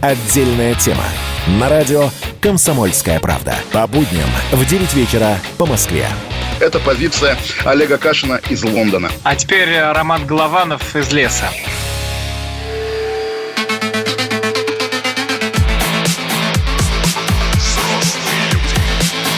Отдельная 0.00 0.74
тема. 0.74 1.04
На 1.58 1.68
радио 1.68 2.08
«Комсомольская 2.40 3.20
правда». 3.20 3.54
По 3.70 3.86
будням 3.86 4.28
в 4.50 4.64
9 4.64 4.94
вечера 4.94 5.36
по 5.58 5.66
Москве. 5.66 6.06
Это 6.58 6.78
позиция 6.78 7.36
Олега 7.66 7.98
Кашина 7.98 8.40
из 8.48 8.64
Лондона. 8.64 9.10
А 9.24 9.36
теперь 9.36 9.68
э, 9.68 9.92
Роман 9.92 10.24
Голованов 10.24 10.96
из 10.96 11.12
леса. 11.12 11.50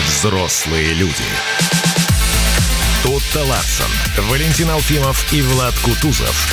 Взрослые 0.06 0.94
люди. 0.94 1.12
Тут 3.02 3.22
Ларсон, 3.34 3.90
Валентин 4.28 4.70
Алфимов 4.70 5.32
и 5.32 5.42
Влад 5.42 5.74
Кутузов 5.80 6.52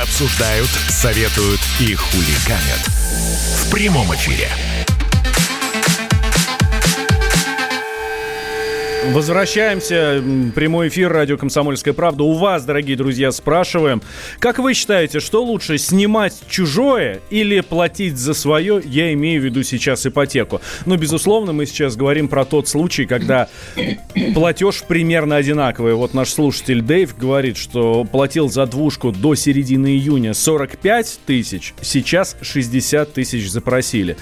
обсуждают, 0.00 0.70
советуют 0.88 1.60
и 1.80 1.94
хулиганят. 1.94 3.01
В 3.22 3.70
прямом 3.70 4.12
эфире. 4.14 4.71
Возвращаемся. 9.10 10.22
Прямой 10.54 10.86
эфир 10.88 11.12
радио 11.12 11.36
«Комсомольская 11.36 11.92
правда». 11.92 12.22
У 12.22 12.34
вас, 12.34 12.64
дорогие 12.64 12.96
друзья, 12.96 13.32
спрашиваем. 13.32 14.00
Как 14.38 14.60
вы 14.60 14.74
считаете, 14.74 15.18
что 15.18 15.42
лучше, 15.44 15.76
снимать 15.76 16.40
чужое 16.48 17.20
или 17.28 17.60
платить 17.60 18.16
за 18.16 18.32
свое? 18.32 18.80
Я 18.84 19.12
имею 19.12 19.42
в 19.42 19.44
виду 19.44 19.64
сейчас 19.64 20.06
ипотеку. 20.06 20.60
Но, 20.86 20.96
безусловно, 20.96 21.52
мы 21.52 21.66
сейчас 21.66 21.96
говорим 21.96 22.28
про 22.28 22.44
тот 22.44 22.68
случай, 22.68 23.04
когда 23.04 23.48
платеж 24.34 24.84
примерно 24.86 25.34
одинаковый. 25.36 25.94
Вот 25.94 26.14
наш 26.14 26.30
слушатель 26.30 26.80
Дэйв 26.80 27.16
говорит, 27.18 27.56
что 27.56 28.04
платил 28.04 28.48
за 28.48 28.66
двушку 28.66 29.10
до 29.10 29.34
середины 29.34 29.88
июня 29.88 30.32
45 30.32 31.20
тысяч, 31.26 31.74
сейчас 31.82 32.36
60 32.40 33.12
тысяч 33.12 33.50
запросили. 33.50 34.16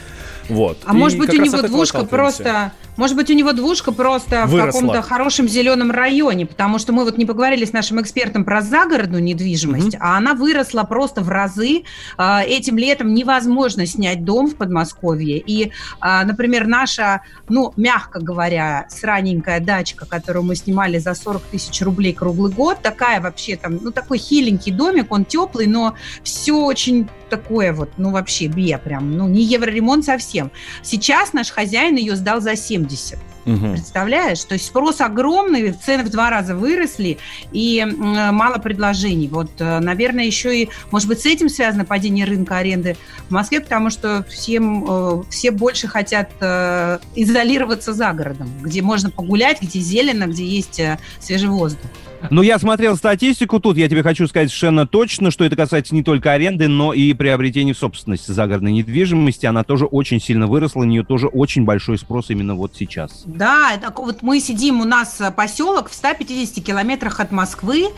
Вот. 0.49 0.78
А 0.84 0.94
И 0.94 0.96
может 0.96 1.18
быть, 1.18 1.34
у 1.34 1.42
него 1.42 1.60
двушка 1.62 2.04
просто... 2.04 2.72
Может 2.97 3.16
быть, 3.16 3.30
у 3.30 3.35
него 3.35 3.52
двушка 3.52 3.92
просто 3.92 4.47
в 4.47 4.50
Выросла. 4.50 4.80
каком-то 4.80 5.02
хорошем 5.02 5.49
зеленом 5.49 5.90
районе, 5.90 6.47
потому 6.47 6.78
что 6.78 6.92
мы 6.92 7.04
вот 7.04 7.16
не 7.18 7.25
поговорили 7.25 7.64
с 7.64 7.73
нашим 7.73 8.00
экспертом 8.00 8.44
про 8.44 8.61
загородную 8.62 9.23
недвижимость, 9.23 9.97
а 10.00 10.18
она 10.18 10.35
выросла 10.35 10.82
просто 10.85 11.23
в 11.23 11.28
разы. 11.28 11.85
А, 12.16 12.42
Этим 12.42 12.76
летом 12.78 13.14
невозможно 13.14 13.87
снять 13.87 14.25
дом 14.25 14.49
в 14.49 14.56
Подмосковье. 14.56 15.38
И, 15.38 15.73
а, 16.00 16.25
например, 16.25 16.66
наша, 16.66 17.23
ну, 17.49 17.73
мягко 17.76 18.20
говоря, 18.20 18.87
сраненькая 18.90 19.61
дачка, 19.61 20.06
которую 20.06 20.44
мы 20.44 20.56
снимали 20.56 20.99
за 20.99 21.14
40 21.14 21.42
тысяч 21.44 21.80
рублей 21.82 22.12
круглый 22.12 22.52
год, 22.52 22.82
такая 22.82 23.20
вообще 23.20 23.56
там, 23.56 23.78
ну, 23.80 23.92
такой 23.92 24.18
хиленький 24.18 24.73
домик, 24.73 25.11
он 25.11 25.25
теплый, 25.25 25.66
но 25.66 25.94
все 26.23 26.54
очень 26.54 27.09
такое 27.30 27.73
вот, 27.73 27.90
ну, 27.97 28.11
вообще 28.11 28.49
бе 28.49 28.76
прям, 28.76 29.16
ну, 29.16 29.28
не 29.28 29.42
евроремонт 29.42 30.04
совсем. 30.04 30.50
Сейчас 30.82 31.32
наш 31.32 31.50
хозяин 31.50 31.97
ее 31.97 32.16
сдал 32.16 32.40
за 32.40 32.56
70. 32.88 33.29
Мгм. 33.44 33.73
Представляешь? 33.73 34.44
То 34.44 34.54
есть 34.54 34.66
спрос 34.66 35.00
огромный, 35.00 35.73
цены 35.73 36.04
в 36.04 36.11
два 36.11 36.30
раза 36.30 36.54
выросли, 36.54 37.18
и 37.52 37.85
мало 37.85 38.59
предложений. 38.59 39.28
Вот, 39.28 39.50
э, 39.59 39.80
наверное, 39.80 40.25
еще 40.25 40.62
и, 40.62 40.68
может 40.90 41.09
быть, 41.09 41.20
с 41.20 41.26
этим 41.26 41.49
связано 41.49 41.85
падение 41.85 42.26
рынка 42.26 42.59
аренды 42.59 42.97
в 43.28 43.32
Москве, 43.32 43.61
потому 43.61 43.90
что 43.90 44.25
всем, 44.28 44.85
э, 44.88 45.23
все 45.30 45.50
больше 45.50 45.88
хотят 45.88 46.30
э, 46.40 46.99
изолироваться 47.14 47.92
за 47.92 48.12
городом, 48.12 48.50
где 48.62 48.82
можно 48.82 49.11
погулять, 49.11 49.62
где 49.62 49.80
зелено, 49.80 50.26
где 50.26 50.44
есть 50.44 50.80
свежий 51.20 51.49
воздух. 51.49 51.90
Ну, 52.28 52.42
я 52.42 52.59
смотрел 52.59 52.97
статистику 52.97 53.61
тут, 53.61 53.78
я 53.78 53.88
тебе 53.88 54.02
хочу 54.02 54.26
сказать 54.26 54.50
совершенно 54.50 54.87
точно, 54.87 55.30
что 55.30 55.44
это 55.44 55.56
касается 55.56 55.94
не 55.94 56.02
только 56.02 56.32
аренды, 56.32 56.68
но 56.68 56.92
и 56.92 57.14
приобретения 57.14 57.73
в 57.73 57.78
собственности 57.78 58.30
загородной 58.32 58.73
недвижимости. 58.73 59.47
Она 59.47 59.64
тоже 59.64 59.87
очень 59.87 60.20
сильно 60.20 60.47
выросла, 60.47 60.80
на 60.80 60.88
нее 60.88 61.04
тоже 61.04 61.28
очень 61.28 61.64
большой 61.64 61.99
спрос 61.99 62.28
именно 62.28 62.54
вот 62.54 62.73
сейчас. 62.78 63.25
Да, 63.37 63.78
так 63.80 63.99
вот 63.99 64.22
мы 64.22 64.40
сидим, 64.40 64.80
у 64.80 64.84
нас 64.84 65.20
э, 65.20 65.30
поселок 65.30 65.88
в 65.88 65.94
150 65.94 66.64
километрах 66.64 67.20
от 67.20 67.30
Москвы, 67.30 67.88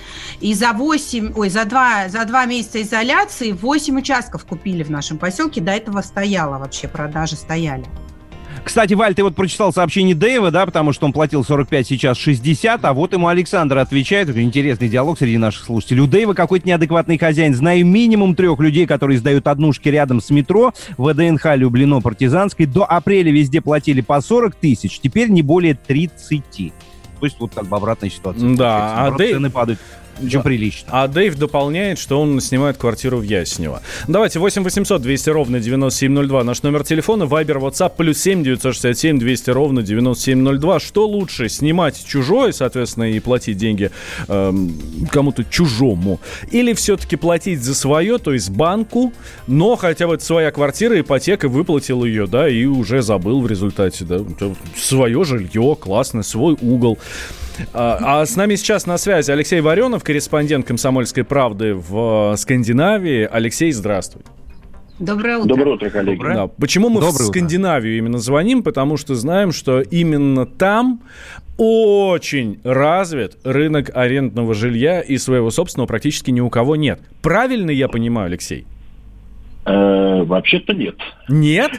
и 0.41 0.55
за 0.55 0.73
8, 0.73 1.33
ой, 1.35 1.49
за 1.49 1.65
2, 1.65 2.09
за 2.09 2.25
2 2.25 2.47
месяца 2.47 2.83
изоляции 2.83 3.53
8 3.53 3.99
участков 3.99 4.45
купили 4.45 4.83
в 4.83 4.91
нашем 4.91 5.19
поселке, 5.19 5.61
до 5.61 5.73
этого 5.73 6.03
стояло 6.03 6.59
вообще, 6.59 6.87
продажи 6.87 7.37
стояли. 7.37 7.87
Кстати, 8.65 8.95
Валь, 8.95 9.15
ты 9.15 9.25
вот 9.25 9.35
прочитал 9.35 9.73
сообщение 9.73 10.15
Дэйва, 10.15 10.51
да, 10.51 10.65
потому 10.65 10.93
что 10.93 11.05
он 11.05 11.13
платил 11.13 11.45
45, 11.45 11.87
сейчас 11.87 12.17
60, 12.17 12.85
а 12.85 12.93
вот 12.93 13.13
ему 13.13 13.27
Александр 13.27 13.79
отвечает, 13.79 14.29
это 14.29 14.41
интересный 14.41 14.89
диалог 14.89 15.19
среди 15.19 15.37
наших 15.37 15.65
слушателей. 15.65 16.01
У 16.03 16.07
Дэйва 16.07 16.33
какой-то 16.35 16.67
неадекватный 16.69 17.19
хозяин. 17.19 17.55
Знаю 17.55 17.85
минимум 17.85 18.35
трех 18.37 18.61
людей, 18.61 18.87
которые 18.87 19.19
сдают 19.19 19.49
однушки 19.49 19.89
рядом 19.89 20.21
с 20.21 20.31
метро, 20.31 20.73
ВДНХ 20.97 21.57
Люблино 21.57 22.01
Партизанской. 22.01 22.67
До 22.67 22.85
апреля 22.85 23.33
везде 23.33 23.61
платили 23.61 24.01
по 24.01 24.21
40 24.21 24.55
тысяч, 24.55 25.01
теперь 25.01 25.29
не 25.29 25.43
более 25.43 25.75
30. 25.75 26.73
То 27.19 27.27
есть 27.27 27.37
вот 27.41 27.53
как 27.55 27.67
бы 27.67 27.77
обратная 27.77 28.11
ситуация. 28.11 28.55
Да, 28.57 29.07
а 29.07 29.11
Дэйв- 29.11 29.35
цены 29.35 29.51
падают. 29.51 29.81
Да. 30.21 30.41
прилично. 30.41 30.89
А 30.93 31.09
Дэйв 31.09 31.37
дополняет, 31.37 31.99
что 31.99 32.21
он 32.21 32.41
снимает 32.41 32.77
квартиру 32.77 33.19
в 33.19 33.23
Яснево. 33.23 33.83
Давайте 34.09 34.39
8 34.39 34.63
800 34.63 35.03
200 35.03 35.31
ровно 35.31 35.61
9702. 35.61 36.45
Наш 36.45 36.63
номер 36.63 36.85
телефона, 36.85 37.27
Вайбер, 37.27 37.59
WhatsApp, 37.59 37.93
плюс 37.97 38.19
7 38.19 38.43
967 38.43 39.19
200 39.19 39.51
ровно 39.51 39.83
9702. 39.83 40.81
Что 40.81 41.07
лучше, 41.07 41.49
снимать 41.49 42.05
чужое, 42.07 42.53
соответственно, 42.53 43.11
и 43.11 43.21
платить 43.21 43.57
деньги 43.57 43.91
эм, 44.29 44.75
кому-то 45.11 45.45
чужому? 45.45 46.21
Или 46.51 46.73
все-таки 46.75 47.17
платить 47.17 47.63
за 47.63 47.75
свое, 47.75 48.19
то 48.19 48.33
есть 48.33 48.51
банку, 48.51 49.13
но 49.47 49.77
хотя 49.77 50.07
бы 50.07 50.15
это 50.15 50.25
своя 50.25 50.51
квартира, 50.51 50.99
ипотека, 51.01 51.49
выплатил 51.49 52.05
ее, 52.05 52.27
да, 52.27 52.49
и 52.49 52.65
уже 52.65 53.03
забыл 53.03 53.41
в 53.41 53.47
результате, 53.47 54.05
да. 54.05 54.21
Свое 54.77 55.25
жилье, 55.25 55.77
классно, 55.79 56.23
свой 56.23 56.57
угол. 56.61 56.99
А, 57.73 58.21
а 58.23 58.27
с 58.27 58.37
нами 58.37 58.55
сейчас 58.57 58.87
на 58.87 58.99
связи 58.99 59.31
Алексей 59.31 59.61
Варенов, 59.61 60.05
корреспондент 60.05 60.67
«Комсомольской 60.67 61.25
правды» 61.25 61.75
в 61.75 62.33
э, 62.33 62.37
Скандинавии. 62.37 63.29
Алексей, 63.31 63.73
здравствуй. 63.73 64.23
Доброе 64.99 65.39
утро. 65.39 65.49
Доброе 65.49 65.75
утро, 65.75 65.91
коллеги. 65.91 66.23
Да. 66.23 66.47
Почему 66.47 66.89
мы 66.89 67.01
Доброе 67.01 67.11
в 67.11 67.15
утро. 67.15 67.25
Скандинавию 67.25 67.99
именно 67.99 68.19
звоним? 68.19 68.63
Потому 68.63 68.97
что 68.97 69.15
знаем, 69.15 69.51
что 69.53 69.81
именно 69.81 70.47
там 70.47 71.03
очень 71.57 72.61
развит 72.63 73.37
рынок 73.45 73.91
арендного 73.95 74.55
жилья 74.55 75.01
и 75.01 75.19
своего 75.19 75.51
собственного 75.51 75.87
практически 75.87 76.31
ни 76.31 76.41
у 76.41 76.51
кого 76.51 76.77
нет. 76.77 77.01
Правильно 77.21 77.71
я 77.71 77.89
понимаю, 77.89 78.27
Алексей? 78.27 78.67
Э, 79.65 80.23
Вообще-то 80.25 80.75
нет. 80.75 80.97
Нет? 81.29 81.73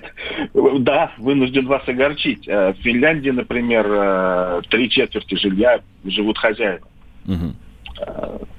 Да, 0.79 1.11
вынужден 1.17 1.67
вас 1.67 1.81
огорчить. 1.87 2.47
Э, 2.47 2.73
В 2.73 2.77
Финляндии, 2.83 3.29
например, 3.31 3.85
э, 3.89 4.61
три 4.69 4.89
четверти 4.89 5.35
жилья 5.35 5.79
живут 6.05 6.37
хозяева. 6.37 6.87
Э, 7.27 7.33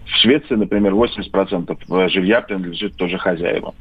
В 0.04 0.16
Швеции, 0.20 0.54
например, 0.54 0.92
80% 0.92 2.08
жилья 2.10 2.40
принадлежит 2.42 2.96
тоже 2.96 3.18
хозяевам. 3.18 3.74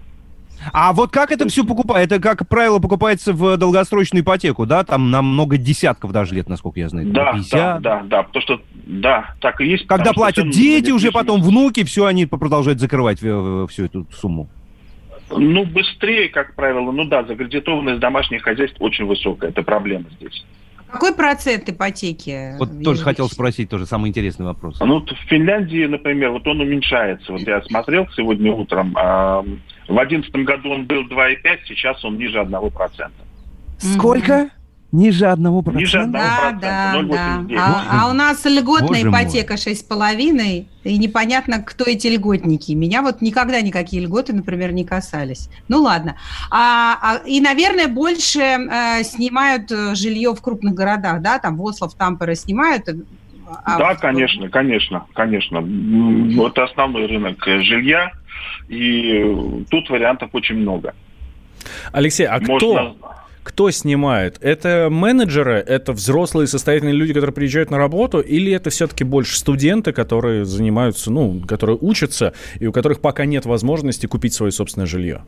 А 0.72 0.94
вот 0.94 1.12
как 1.12 1.32
это 1.32 1.50
все 1.50 1.66
покупает? 1.66 2.12
Это, 2.14 2.22
как 2.22 2.48
правило, 2.48 2.80
покупается 2.80 3.34
в 3.34 3.58
долгосрочную 3.58 4.24
ипотеку, 4.24 4.66
да? 4.66 4.86
Там 4.86 5.12
на 5.12 5.22
много 5.22 5.58
десятков 5.58 6.14
даже 6.14 6.36
лет, 6.36 6.48
насколько 6.48 6.80
я 6.80 6.88
знаю. 6.88 7.08
Да, 7.08 7.34
50. 7.34 7.52
да, 7.52 7.80
да, 7.80 8.04
да, 8.06 8.24
потому 8.24 8.42
что, 8.44 8.62
да, 8.86 9.36
так 9.42 9.60
и 9.60 9.66
есть. 9.66 9.88
Когда 9.88 10.14
платят 10.14 10.50
дети, 10.52 10.92
уже 10.92 11.12
потом 11.12 11.42
внуки, 11.42 11.84
все, 11.84 12.06
они 12.06 12.26
продолжают 12.28 12.80
закрывать 12.80 13.18
всю 13.20 13.86
эту 13.86 14.08
сумму. 14.14 14.48
Ну, 15.30 15.66
быстрее, 15.66 16.30
как 16.30 16.56
правило. 16.56 16.92
Ну 16.92 17.06
да, 17.06 17.24
заградитованность 17.24 18.00
домашних 18.00 18.44
хозяйств 18.44 18.78
очень 18.80 19.06
высокая. 19.06 19.50
Это 19.52 19.64
проблема 19.64 20.06
здесь. 20.20 20.44
Какой 20.92 21.16
процент 21.16 21.68
ипотеки? 21.68 22.56
Вот 22.60 22.72
Юрий 22.72 22.84
тоже 22.84 23.04
хотел 23.04 23.28
спросить, 23.28 23.68
тоже 23.68 23.88
самый 23.88 24.10
интересный 24.10 24.46
вопрос. 24.46 24.80
Ну, 24.80 25.00
вот 25.00 25.10
в 25.10 25.18
Финляндии, 25.28 25.88
например, 25.88 26.30
вот 26.30 26.46
он 26.46 26.62
уменьшается. 26.62 27.32
Вот 27.32 27.42
я 27.42 27.64
смотрел 27.64 28.08
сегодня 28.16 28.52
утром. 28.54 28.94
а, 28.96 29.42
В 29.42 29.88
2011 29.88 30.36
году 30.46 30.70
он 30.70 30.86
был 30.86 31.02
2,5, 31.08 31.60
сейчас 31.68 32.06
он 32.06 32.18
ниже 32.18 32.38
1%. 32.40 33.12
Сколько? 33.80 34.50
Ниже 34.94 35.26
одного 35.26 35.64
процента? 35.64 35.80
Ниже 35.82 36.00
одного. 36.02 36.26
Да, 36.62 36.94
0,89. 36.96 37.08
да, 37.10 37.46
да. 37.50 37.86
А, 37.90 38.06
а 38.06 38.10
у 38.12 38.14
нас 38.14 38.46
льготная 38.46 38.88
Боже 38.90 39.10
мой. 39.10 39.24
ипотека 39.24 39.56
6,5, 39.56 40.66
и 40.84 40.98
непонятно, 41.00 41.64
кто 41.64 41.84
эти 41.86 42.06
льготники. 42.08 42.74
Меня 42.74 43.02
вот 43.02 43.20
никогда 43.22 43.60
никакие 43.62 44.04
льготы, 44.04 44.34
например, 44.34 44.72
не 44.72 44.86
касались. 44.86 45.50
Ну 45.68 45.82
ладно. 45.82 46.16
А, 46.52 47.00
а- 47.02 47.28
и, 47.28 47.42
наверное, 47.42 47.88
больше 47.88 48.40
э, 48.42 49.04
снимают 49.04 49.72
э, 49.72 49.96
жилье 49.96 50.36
в 50.36 50.42
крупных 50.42 50.76
городах, 50.76 51.22
да, 51.24 51.40
там 51.40 51.58
Вослов, 51.58 51.96
Тампере 51.96 52.36
снимают. 52.36 52.88
э, 52.88 52.94
а 53.66 53.80
да, 53.80 53.96
конечно, 53.96 54.48
конечно, 54.50 55.06
конечно. 55.14 55.62
Вот 56.36 56.60
основной 56.60 57.08
рынок 57.08 57.48
э, 57.48 57.62
жилья, 57.62 58.12
и 58.70 59.66
тут 59.72 59.90
вариантов 59.90 60.30
очень 60.34 60.58
много. 60.58 60.94
Алексей, 61.92 62.28
а? 62.28 62.40
Можно- 62.40 62.58
Кто 62.58 62.98
снимает? 63.72 64.38
Это 64.42 64.90
менеджеры, 64.90 65.54
это 65.56 65.94
взрослые 65.94 66.48
состоятельные 66.48 66.96
люди, 66.96 67.14
которые 67.14 67.34
приезжают 67.34 67.72
на 67.72 67.78
работу, 67.78 68.20
или 68.20 68.52
это 68.52 68.70
все-таки 68.70 69.04
больше 69.04 69.38
студенты, 69.38 69.92
которые 69.92 70.46
занимаются, 70.46 71.12
ну, 71.12 71.42
которые 71.48 71.78
учатся, 71.80 72.34
и 72.60 72.68
у 72.68 72.72
которых 72.72 73.02
пока 73.02 73.26
нет 73.26 73.46
возможности 73.46 74.08
купить 74.08 74.34
свое 74.34 74.52
собственное 74.52 74.88
жилье? 74.88 75.24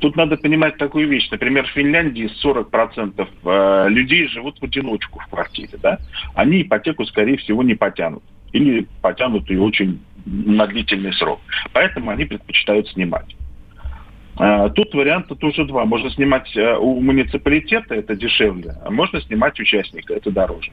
Тут 0.00 0.16
надо 0.16 0.36
понимать 0.36 0.76
такую 0.76 1.08
вещь. 1.08 1.28
Например, 1.30 1.66
в 1.66 1.70
Финляндии 1.70 2.30
40% 2.44 3.26
э, 3.44 3.88
людей 3.88 4.28
живут 4.28 4.58
в 4.58 4.64
одиночку 4.64 5.20
в 5.20 5.26
квартире. 5.28 5.78
Да? 5.80 5.98
Они 6.34 6.62
ипотеку, 6.62 7.06
скорее 7.06 7.38
всего, 7.38 7.62
не 7.62 7.74
потянут. 7.74 8.22
Или 8.52 8.86
потянут 9.00 9.48
ее 9.48 9.62
очень 9.62 10.00
на 10.26 10.66
длительный 10.66 11.12
срок. 11.14 11.40
Поэтому 11.72 12.10
они 12.10 12.24
предпочитают 12.24 12.88
снимать. 12.88 13.34
Э, 14.38 14.68
тут 14.74 14.94
варианта 14.94 15.34
тоже 15.34 15.64
два. 15.64 15.84
Можно 15.84 16.10
снимать 16.10 16.56
э, 16.56 16.76
у 16.76 17.00
муниципалитета, 17.00 17.94
это 17.94 18.16
дешевле, 18.16 18.76
а 18.84 18.90
можно 18.90 19.20
снимать 19.20 19.58
участника, 19.60 20.14
это 20.14 20.30
дороже. 20.30 20.72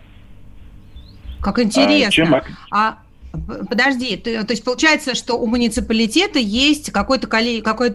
Как 1.41 1.59
интересно. 1.59 2.07
А, 2.07 2.11
чем... 2.11 2.35
а 2.71 2.97
Подожди, 3.69 4.17
ты, 4.17 4.43
то 4.43 4.51
есть 4.51 4.63
получается, 4.63 5.15
что 5.15 5.35
у 5.35 5.47
муниципалитета 5.47 6.37
есть 6.37 6.91
какой-то 6.91 7.27
какой 7.27 7.93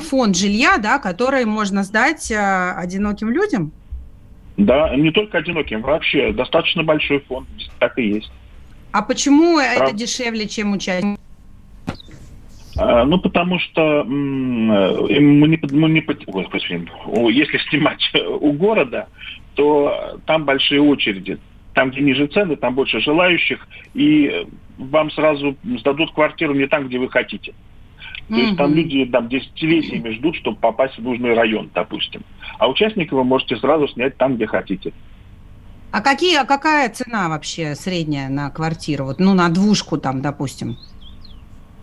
фонд 0.00 0.36
жилья, 0.36 0.78
да, 0.78 0.98
который 0.98 1.44
можно 1.44 1.82
сдать 1.82 2.30
э, 2.30 2.72
одиноким 2.76 3.30
людям? 3.30 3.72
Да, 4.56 4.94
не 4.94 5.10
только 5.10 5.38
одиноким, 5.38 5.82
вообще 5.82 6.32
достаточно 6.32 6.84
большой 6.84 7.20
фонд, 7.20 7.48
так 7.78 7.98
и 7.98 8.06
есть. 8.06 8.30
А 8.92 9.02
почему 9.02 9.56
Прав... 9.56 9.88
это 9.88 9.96
дешевле, 9.96 10.46
чем 10.46 10.72
участник? 10.72 11.18
А, 12.76 13.04
ну, 13.04 13.18
потому 13.18 13.58
что 13.58 14.04
мы 14.04 15.48
не, 15.48 15.60
мы 15.72 15.90
не, 15.90 16.00
господи, 16.00 16.88
если 17.32 17.58
снимать 17.68 18.12
у 18.40 18.52
города, 18.52 19.08
то 19.54 20.18
там 20.26 20.44
большие 20.44 20.80
очереди 20.80 21.38
там, 21.74 21.90
где 21.90 22.00
ниже 22.00 22.26
цены, 22.26 22.56
там 22.56 22.74
больше 22.74 23.00
желающих, 23.00 23.66
и 23.94 24.46
вам 24.78 25.10
сразу 25.10 25.56
сдадут 25.78 26.12
квартиру 26.12 26.54
не 26.54 26.66
там, 26.66 26.88
где 26.88 26.98
вы 26.98 27.08
хотите. 27.08 27.54
То 28.28 28.36
есть 28.36 28.56
там 28.56 28.74
люди 28.74 29.04
там 29.06 29.28
десятилетиями 29.28 30.10
ждут, 30.10 30.36
чтобы 30.36 30.56
попасть 30.56 30.96
в 30.96 31.02
нужный 31.02 31.34
район, 31.34 31.68
допустим. 31.74 32.22
А 32.58 32.68
участника 32.68 33.14
вы 33.14 33.24
можете 33.24 33.56
сразу 33.56 33.88
снять 33.88 34.16
там, 34.16 34.36
где 34.36 34.46
хотите. 34.46 34.92
А 35.90 36.00
какие, 36.00 36.36
а 36.36 36.44
какая 36.44 36.88
цена 36.90 37.28
вообще 37.28 37.74
средняя 37.74 38.28
на 38.28 38.50
квартиру? 38.50 39.06
Вот, 39.06 39.18
ну, 39.18 39.34
на 39.34 39.48
двушку 39.48 39.98
там, 39.98 40.22
допустим. 40.22 40.76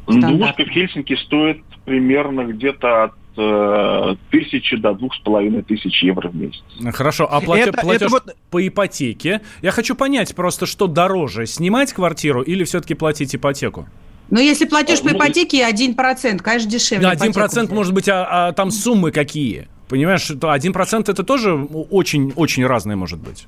Двушка 0.07 0.65
в 0.65 0.69
Хельсинки 0.69 1.15
стоит 1.25 1.61
примерно 1.85 2.45
где-то 2.45 3.03
от 3.03 3.13
э, 3.37 4.15
тысячи 4.31 4.77
до 4.77 4.93
двух 4.93 5.13
с 5.13 5.19
половиной 5.19 5.63
тысяч 5.63 6.01
евро 6.01 6.29
в 6.29 6.35
месяц. 6.35 6.63
Хорошо, 6.93 7.27
а 7.29 7.41
платеж, 7.41 7.67
это, 7.67 7.81
платеж 7.81 8.01
это 8.01 8.09
вот... 8.09 8.35
по 8.49 8.65
ипотеке? 8.65 9.41
Я 9.61 9.71
хочу 9.71 9.95
понять 9.95 10.33
просто, 10.35 10.65
что 10.65 10.87
дороже, 10.87 11.45
снимать 11.45 11.93
квартиру 11.93 12.41
или 12.41 12.63
все-таки 12.63 12.93
платить 12.93 13.35
ипотеку? 13.35 13.87
Ну, 14.29 14.39
если 14.39 14.65
платеж 14.65 15.01
по 15.01 15.09
ну, 15.09 15.17
ипотеке 15.17 15.65
один 15.65 15.93
процент, 15.93 16.41
конечно, 16.41 16.69
дешевле. 16.69 17.07
Один 17.07 17.33
процент, 17.33 17.71
может 17.71 17.93
быть, 17.93 18.09
а, 18.09 18.47
а 18.47 18.51
там 18.51 18.71
суммы 18.71 19.11
какие? 19.11 19.67
Понимаешь, 19.87 20.29
один 20.41 20.73
процент 20.73 21.07
это 21.07 21.23
тоже 21.23 21.53
очень-очень 21.55 22.65
разное 22.65 22.97
может 22.97 23.19
быть 23.19 23.47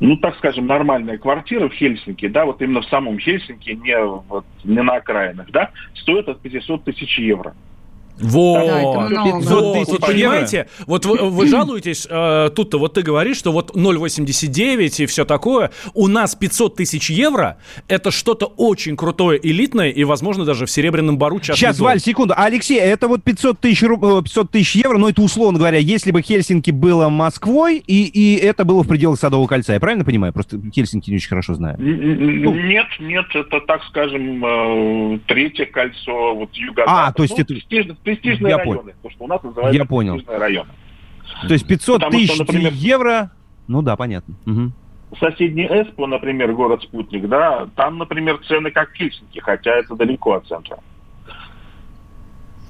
ну, 0.00 0.16
так 0.16 0.36
скажем, 0.36 0.66
нормальная 0.66 1.18
квартира 1.18 1.68
в 1.68 1.72
Хельсинки, 1.72 2.28
да, 2.28 2.44
вот 2.44 2.60
именно 2.60 2.82
в 2.82 2.86
самом 2.86 3.18
Хельсинки, 3.18 3.70
не, 3.70 3.98
вот, 4.04 4.44
не 4.64 4.82
на 4.82 4.96
окраинах, 4.96 5.50
да, 5.50 5.70
стоит 5.94 6.28
от 6.28 6.40
500 6.40 6.84
тысяч 6.84 7.18
евро. 7.18 7.54
Вот, 8.18 8.66
да, 9.10 9.24
вот, 9.24 9.88
вот 9.88 10.00
понимаете, 10.00 10.68
вот 10.86 11.04
вы, 11.04 11.18
вы 11.30 11.48
жалуетесь, 11.48 12.06
э, 12.08 12.50
тут-то 12.54 12.78
вот 12.78 12.94
ты 12.94 13.02
говоришь, 13.02 13.38
что 13.38 13.50
вот 13.50 13.74
0,89 13.74 15.02
и 15.02 15.06
все 15.06 15.24
такое, 15.24 15.72
у 15.94 16.06
нас 16.06 16.36
500 16.36 16.76
тысяч 16.76 17.10
евро, 17.10 17.58
это 17.88 18.12
что-то 18.12 18.46
очень 18.56 18.96
крутое, 18.96 19.40
элитное 19.42 19.90
и, 19.90 20.04
возможно, 20.04 20.44
даже 20.44 20.66
в 20.66 20.70
Серебряном 20.70 21.18
Бару 21.18 21.40
частный 21.40 21.56
Сейчас. 21.56 21.80
Валь, 21.80 21.98
секунду, 21.98 22.34
Алексей, 22.36 22.78
это 22.78 23.08
вот 23.08 23.24
500 23.24 23.58
тысяч, 23.58 23.80
500 23.80 24.50
тысяч 24.50 24.76
евро, 24.76 24.96
но 24.96 25.08
это 25.08 25.20
условно 25.20 25.58
говоря, 25.58 25.78
если 25.78 26.12
бы 26.12 26.22
Хельсинки 26.22 26.70
было 26.70 27.08
Москвой, 27.08 27.82
и, 27.84 28.04
и 28.04 28.36
это 28.36 28.64
было 28.64 28.84
в 28.84 28.88
пределах 28.88 29.18
Садового 29.18 29.48
кольца, 29.48 29.72
я 29.72 29.80
правильно 29.80 30.04
понимаю? 30.04 30.32
Просто 30.32 30.60
Хельсинки 30.72 31.10
не 31.10 31.16
очень 31.16 31.28
хорошо 31.28 31.54
знаю. 31.54 31.76
Ну. 31.80 32.54
Нет, 32.54 32.86
нет, 33.00 33.26
это, 33.34 33.60
так 33.60 33.82
скажем, 33.88 34.44
э, 34.44 35.18
третье 35.26 35.66
кольцо, 35.66 36.34
вот 36.36 36.54
юго 36.54 36.84
А, 36.86 37.12
то 37.12 37.24
есть 37.24 37.36
ну, 37.36 37.42
это 37.42 37.94
престижные 38.04 38.50
я 38.50 38.58
районы, 38.58 38.80
понял. 38.80 38.94
то, 39.02 39.10
что 39.10 39.24
у 39.24 39.26
нас 39.26 39.42
называется 39.42 39.76
я 39.76 39.84
понял. 39.84 40.20
районы. 40.26 40.70
То 41.48 41.54
есть 41.54 41.66
500 41.66 41.96
Потому 41.96 42.12
тысяч 42.12 42.34
что, 42.34 42.44
например, 42.44 42.72
евро, 42.72 43.30
ну 43.66 43.82
да, 43.82 43.96
понятно. 43.96 44.34
Угу. 44.46 44.72
Соседний 45.18 45.66
Эспо, 45.66 46.06
например, 46.06 46.52
город 46.52 46.82
Спутник, 46.82 47.28
да, 47.28 47.68
там, 47.76 47.98
например, 47.98 48.38
цены 48.46 48.70
как 48.70 48.92
Хельсинки, 48.94 49.38
хотя 49.38 49.72
это 49.72 49.94
далеко 49.94 50.34
от 50.34 50.46
центра. 50.46 50.78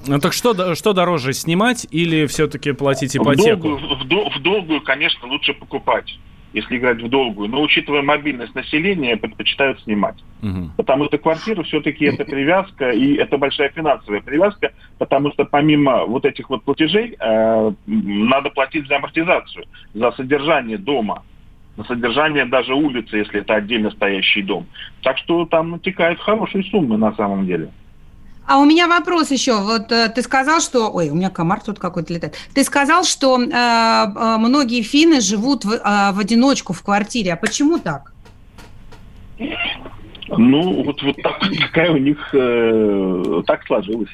Ну 0.07 0.19
так 0.19 0.33
что, 0.33 0.75
что 0.75 0.93
дороже, 0.93 1.33
снимать 1.33 1.87
или 1.89 2.27
все-таки 2.27 2.71
платить 2.73 3.17
ипотеку? 3.17 3.75
В 3.75 3.81
долгую, 4.07 4.29
в, 4.29 4.35
в 4.37 4.41
долгую, 4.41 4.81
конечно, 4.81 5.27
лучше 5.27 5.53
покупать 5.53 6.19
если 6.55 6.77
играть 6.77 7.01
в 7.01 7.09
долгую. 7.09 7.49
Но 7.49 7.61
учитывая 7.61 8.01
мобильность 8.01 8.55
населения, 8.55 9.17
предпочитают 9.17 9.79
снимать. 9.81 10.15
Угу. 10.41 10.71
Потому 10.77 11.05
что 11.05 11.17
квартира 11.17 11.61
все-таки 11.63 12.05
это 12.05 12.23
привязка, 12.23 12.91
и 12.91 13.15
это 13.15 13.37
большая 13.37 13.69
финансовая 13.69 14.21
привязка, 14.21 14.71
потому 14.97 15.31
что 15.33 15.43
помимо 15.43 16.05
вот 16.05 16.25
этих 16.25 16.49
вот 16.49 16.63
платежей 16.63 17.17
э, 17.19 17.71
надо 17.85 18.49
платить 18.51 18.87
за 18.87 18.95
амортизацию, 18.95 19.65
за 19.93 20.11
содержание 20.13 20.77
дома 20.77 21.23
на 21.77 21.83
содержание 21.83 22.45
даже 22.45 22.73
улицы, 22.73 23.17
если 23.17 23.41
это 23.41 23.55
отдельно 23.55 23.91
стоящий 23.91 24.41
дом. 24.41 24.65
Так 25.03 25.17
что 25.17 25.45
там 25.45 25.71
натекают 25.71 26.21
хорошие 26.21 26.63
суммы 26.63 26.97
на 26.97 27.13
самом 27.15 27.45
деле. 27.45 27.69
А 28.47 28.59
у 28.59 28.65
меня 28.65 28.87
вопрос 28.87 29.31
еще. 29.31 29.59
Вот 29.59 29.91
э, 29.91 30.09
ты 30.09 30.21
сказал, 30.21 30.61
что... 30.61 30.91
Ой, 30.91 31.09
у 31.09 31.15
меня 31.15 31.29
комар 31.29 31.61
тут 31.61 31.79
какой-то 31.79 32.13
летает. 32.13 32.35
Ты 32.53 32.63
сказал, 32.63 33.03
что 33.03 33.41
э, 33.41 33.47
э, 33.47 34.37
многие 34.37 34.81
финны 34.83 35.19
живут 35.19 35.65
в, 35.65 35.73
э, 35.73 36.11
в 36.11 36.19
одиночку 36.19 36.73
в 36.73 36.83
квартире. 36.83 37.33
А 37.33 37.37
почему 37.37 37.79
так? 37.79 38.13
Ну, 40.27 40.83
вот, 40.83 41.01
вот 41.01 41.15
так, 41.23 41.39
такая 41.59 41.91
у 41.91 41.97
них... 41.97 42.17
Э, 42.33 43.41
так 43.47 43.65
сложилось. 43.65 44.11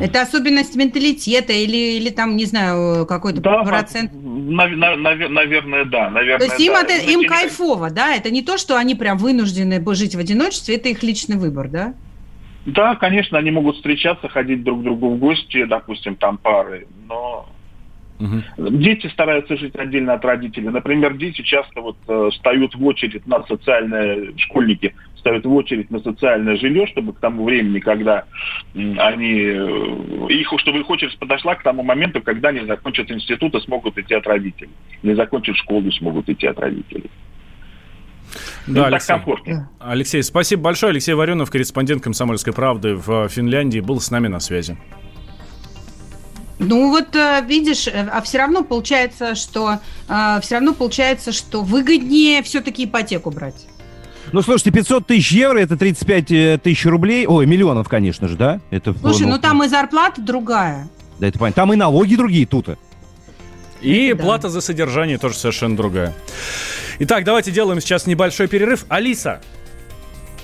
Это 0.00 0.22
особенность 0.22 0.74
менталитета 0.74 1.52
или, 1.52 1.96
или 1.96 2.10
там, 2.10 2.36
не 2.36 2.46
знаю, 2.46 3.06
какой-то 3.06 3.40
да, 3.40 3.62
процент? 3.62 4.10
На, 4.12 4.66
на, 4.66 4.96
на, 4.96 5.14
наверное, 5.28 5.84
да. 5.84 6.10
Наверное, 6.10 6.38
то 6.38 6.44
есть 6.52 6.60
им, 6.60 6.72
да. 6.72 6.82
это, 6.82 7.10
им 7.10 7.26
кайфово, 7.26 7.90
да? 7.90 8.14
Это 8.14 8.30
не 8.30 8.42
то, 8.42 8.58
что 8.58 8.76
они 8.76 8.94
прям 8.94 9.18
вынуждены 9.18 9.82
жить 9.94 10.14
в 10.14 10.18
одиночестве, 10.18 10.76
это 10.76 10.88
их 10.88 11.02
личный 11.02 11.36
выбор, 11.36 11.68
да? 11.68 11.94
Да, 12.66 12.96
конечно, 12.96 13.38
они 13.38 13.50
могут 13.50 13.76
встречаться, 13.76 14.28
ходить 14.28 14.62
друг 14.62 14.80
к 14.80 14.84
другу 14.84 15.10
в 15.10 15.18
гости, 15.18 15.64
допустим, 15.64 16.16
там 16.16 16.38
пары, 16.38 16.86
но 17.06 17.46
Угу. 18.20 18.70
Дети 18.78 19.08
стараются 19.08 19.56
жить 19.56 19.74
отдельно 19.74 20.14
от 20.14 20.24
родителей. 20.24 20.68
Например, 20.68 21.16
дети 21.16 21.42
часто 21.42 21.80
вот 21.80 21.96
э, 22.06 22.28
встают 22.32 22.74
в 22.74 22.84
очередь 22.84 23.26
на 23.26 23.42
социальное, 23.44 24.32
школьники 24.36 24.94
встают 25.16 25.44
в 25.44 25.52
очередь 25.52 25.90
на 25.90 25.98
социальное 25.98 26.56
жилье, 26.56 26.86
чтобы 26.86 27.12
к 27.12 27.18
тому 27.18 27.44
времени, 27.44 27.80
когда 27.80 28.24
они, 28.74 29.32
э, 29.32 30.26
их, 30.28 30.52
чтобы 30.58 30.78
их 30.78 30.90
очередь 30.90 31.18
подошла 31.18 31.56
к 31.56 31.62
тому 31.62 31.82
моменту, 31.82 32.22
когда 32.22 32.50
они 32.50 32.60
закончат 32.60 33.10
институт 33.10 33.54
и 33.54 33.60
смогут 33.60 33.98
идти 33.98 34.14
от 34.14 34.26
родителей. 34.26 34.70
Не 35.02 35.14
закончат 35.14 35.56
школу, 35.56 35.90
смогут 35.90 36.28
идти 36.28 36.46
от 36.46 36.58
родителей. 36.60 37.10
Да, 38.66 38.80
ну, 38.80 38.84
Алексей. 38.84 39.08
комфортнее. 39.08 39.68
Алексей, 39.78 40.22
спасибо 40.22 40.62
большое. 40.62 40.90
Алексей 40.90 41.14
Варенов, 41.14 41.50
корреспондент 41.50 42.02
«Комсомольской 42.02 42.52
правды» 42.52 42.94
в 42.94 43.28
Финляндии, 43.28 43.80
был 43.80 44.00
с 44.00 44.10
нами 44.10 44.28
на 44.28 44.40
связи. 44.40 44.76
Ну 46.58 46.90
вот 46.90 47.14
э, 47.16 47.42
видишь, 47.46 47.88
э, 47.88 48.08
а 48.10 48.22
все 48.22 48.38
равно 48.38 48.62
получается, 48.62 49.34
что 49.34 49.78
э, 50.08 50.40
все 50.40 50.56
равно 50.56 50.72
получается, 50.72 51.32
что 51.32 51.62
выгоднее 51.62 52.42
все-таки 52.42 52.84
ипотеку 52.84 53.30
брать. 53.30 53.66
Ну, 54.32 54.40
слушайте, 54.40 54.70
500 54.70 55.06
тысяч 55.06 55.32
евро, 55.32 55.58
это 55.58 55.76
35 55.76 56.62
тысяч 56.62 56.86
рублей. 56.86 57.26
Ой, 57.26 57.46
миллионов, 57.46 57.88
конечно 57.88 58.26
же, 58.26 58.36
да? 58.36 58.60
Это, 58.70 58.94
Слушай, 58.98 59.26
ну, 59.26 59.32
ну 59.32 59.38
там 59.38 59.62
и 59.62 59.68
зарплата 59.68 60.20
другая. 60.20 60.88
Да, 61.18 61.26
это 61.28 61.38
понятно. 61.38 61.62
Там 61.62 61.72
и 61.72 61.76
налоги 61.76 62.16
другие 62.16 62.46
тут. 62.46 62.68
И 63.84 64.06
это 64.06 64.22
плата 64.22 64.42
да. 64.44 64.48
за 64.48 64.60
содержание 64.60 65.18
тоже 65.18 65.36
совершенно 65.36 65.76
другая. 65.76 66.14
Итак, 67.00 67.24
давайте 67.24 67.50
делаем 67.50 67.80
сейчас 67.80 68.06
небольшой 68.06 68.48
перерыв. 68.48 68.84
Алиса, 68.88 69.40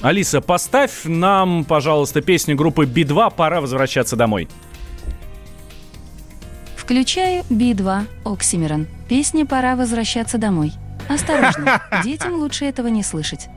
Алиса, 0.03 0.40
поставь 0.40 1.05
нам, 1.05 1.64
пожалуйста, 1.64 2.22
песню 2.22 2.57
группы 2.57 2.87
Би-2 2.87 3.35
«Пора 3.37 3.61
возвращаться 3.61 4.16
домой». 4.16 4.48
Включаю 6.76 7.44
Би-2 7.50 8.07
«Оксимирон». 8.24 8.87
Песня 9.09 9.44
«Пора 9.44 9.76
возвращаться 9.76 10.38
домой». 10.38 10.72
Осторожно, 11.09 11.83
детям 12.05 12.35
лучше 12.35 12.64
этого 12.64 12.87
не 12.88 13.03
слышать. 13.03 13.48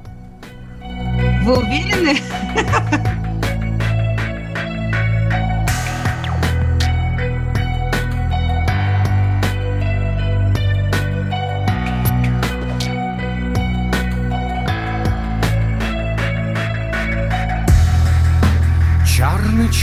Вы 1.44 1.58
уверены? 1.58 2.18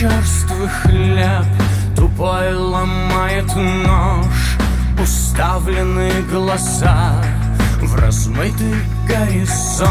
Черствый 0.00 0.68
хлеб, 0.68 1.44
тупой 1.94 2.54
лом 2.54 3.00
Сжимает 3.10 3.54
нож 3.56 4.56
уставлены 5.02 6.10
глаза. 6.30 7.22
В 7.82 7.94
размытый 7.96 8.74
горизонт 9.06 9.90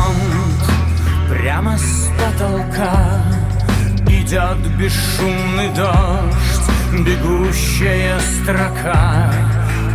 Прямо 1.29 1.77
с 1.77 2.09
потолка. 2.17 3.21
Идет 4.07 4.57
бесшумный 4.77 5.69
дождь 5.75 7.05
Бегущая 7.05 8.19
строка. 8.19 9.31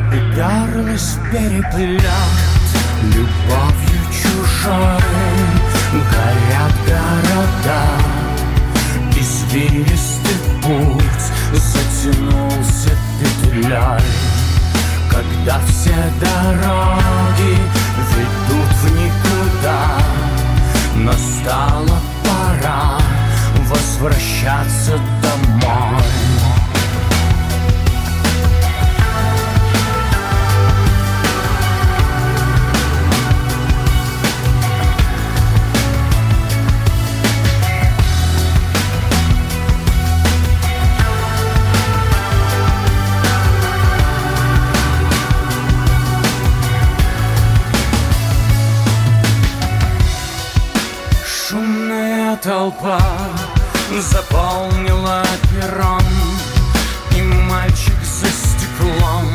Уперлась 0.09 1.17
в 1.17 1.31
переплет 1.31 2.03
Любовью 3.03 4.01
чужой 4.13 5.01
Горят 5.93 6.74
Извилистый 9.55 10.35
путь 10.63 11.31
Затянулся 11.53 12.91
петлей 13.21 14.03
Когда 15.09 15.61
все 15.69 15.95
дороги 16.21 17.57
Ведут 18.17 18.73
в 18.83 18.85
никуда 18.97 20.01
Настала 20.97 22.01
пора 22.25 22.99
Возвращаться 23.69 24.99
домой 25.23 26.24
толпа 52.45 53.01
заполнила 54.01 55.25
перрон 55.51 56.03
И 57.17 57.23
мальчик 57.23 57.97
за 58.03 58.27
стеклом 58.27 59.27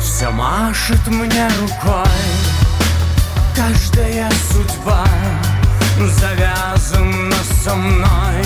все 0.00 0.30
машет 0.30 1.06
мне 1.06 1.48
рукой. 1.60 2.04
Каждая 3.54 4.28
судьба 4.50 5.06
завязана 6.18 7.36
со 7.62 7.74
мной 7.76 8.42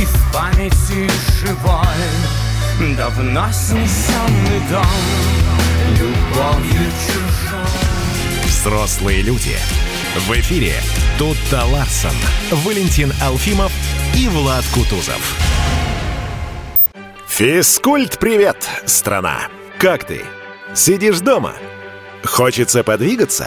И 0.00 0.04
в 0.06 0.32
памяти 0.32 1.10
живой. 1.38 2.96
Давно 2.96 3.46
снесенный 3.52 4.60
дом 4.70 4.86
Любовью 5.98 6.90
чужой. 7.06 8.46
Взрослые 8.46 9.20
люди. 9.20 9.58
В 10.26 10.32
эфире 10.32 10.74
Тутта 11.16 11.64
Ларсон, 11.64 12.10
Валентин 12.50 13.12
Алфимов 13.22 13.70
и 14.16 14.26
Влад 14.26 14.64
Кутузов. 14.74 15.36
Физкульт, 17.28 18.18
привет, 18.18 18.68
страна! 18.84 19.42
Как 19.78 20.04
ты? 20.04 20.24
Сидишь 20.74 21.20
дома? 21.20 21.52
Хочется 22.24 22.82
подвигаться? 22.82 23.46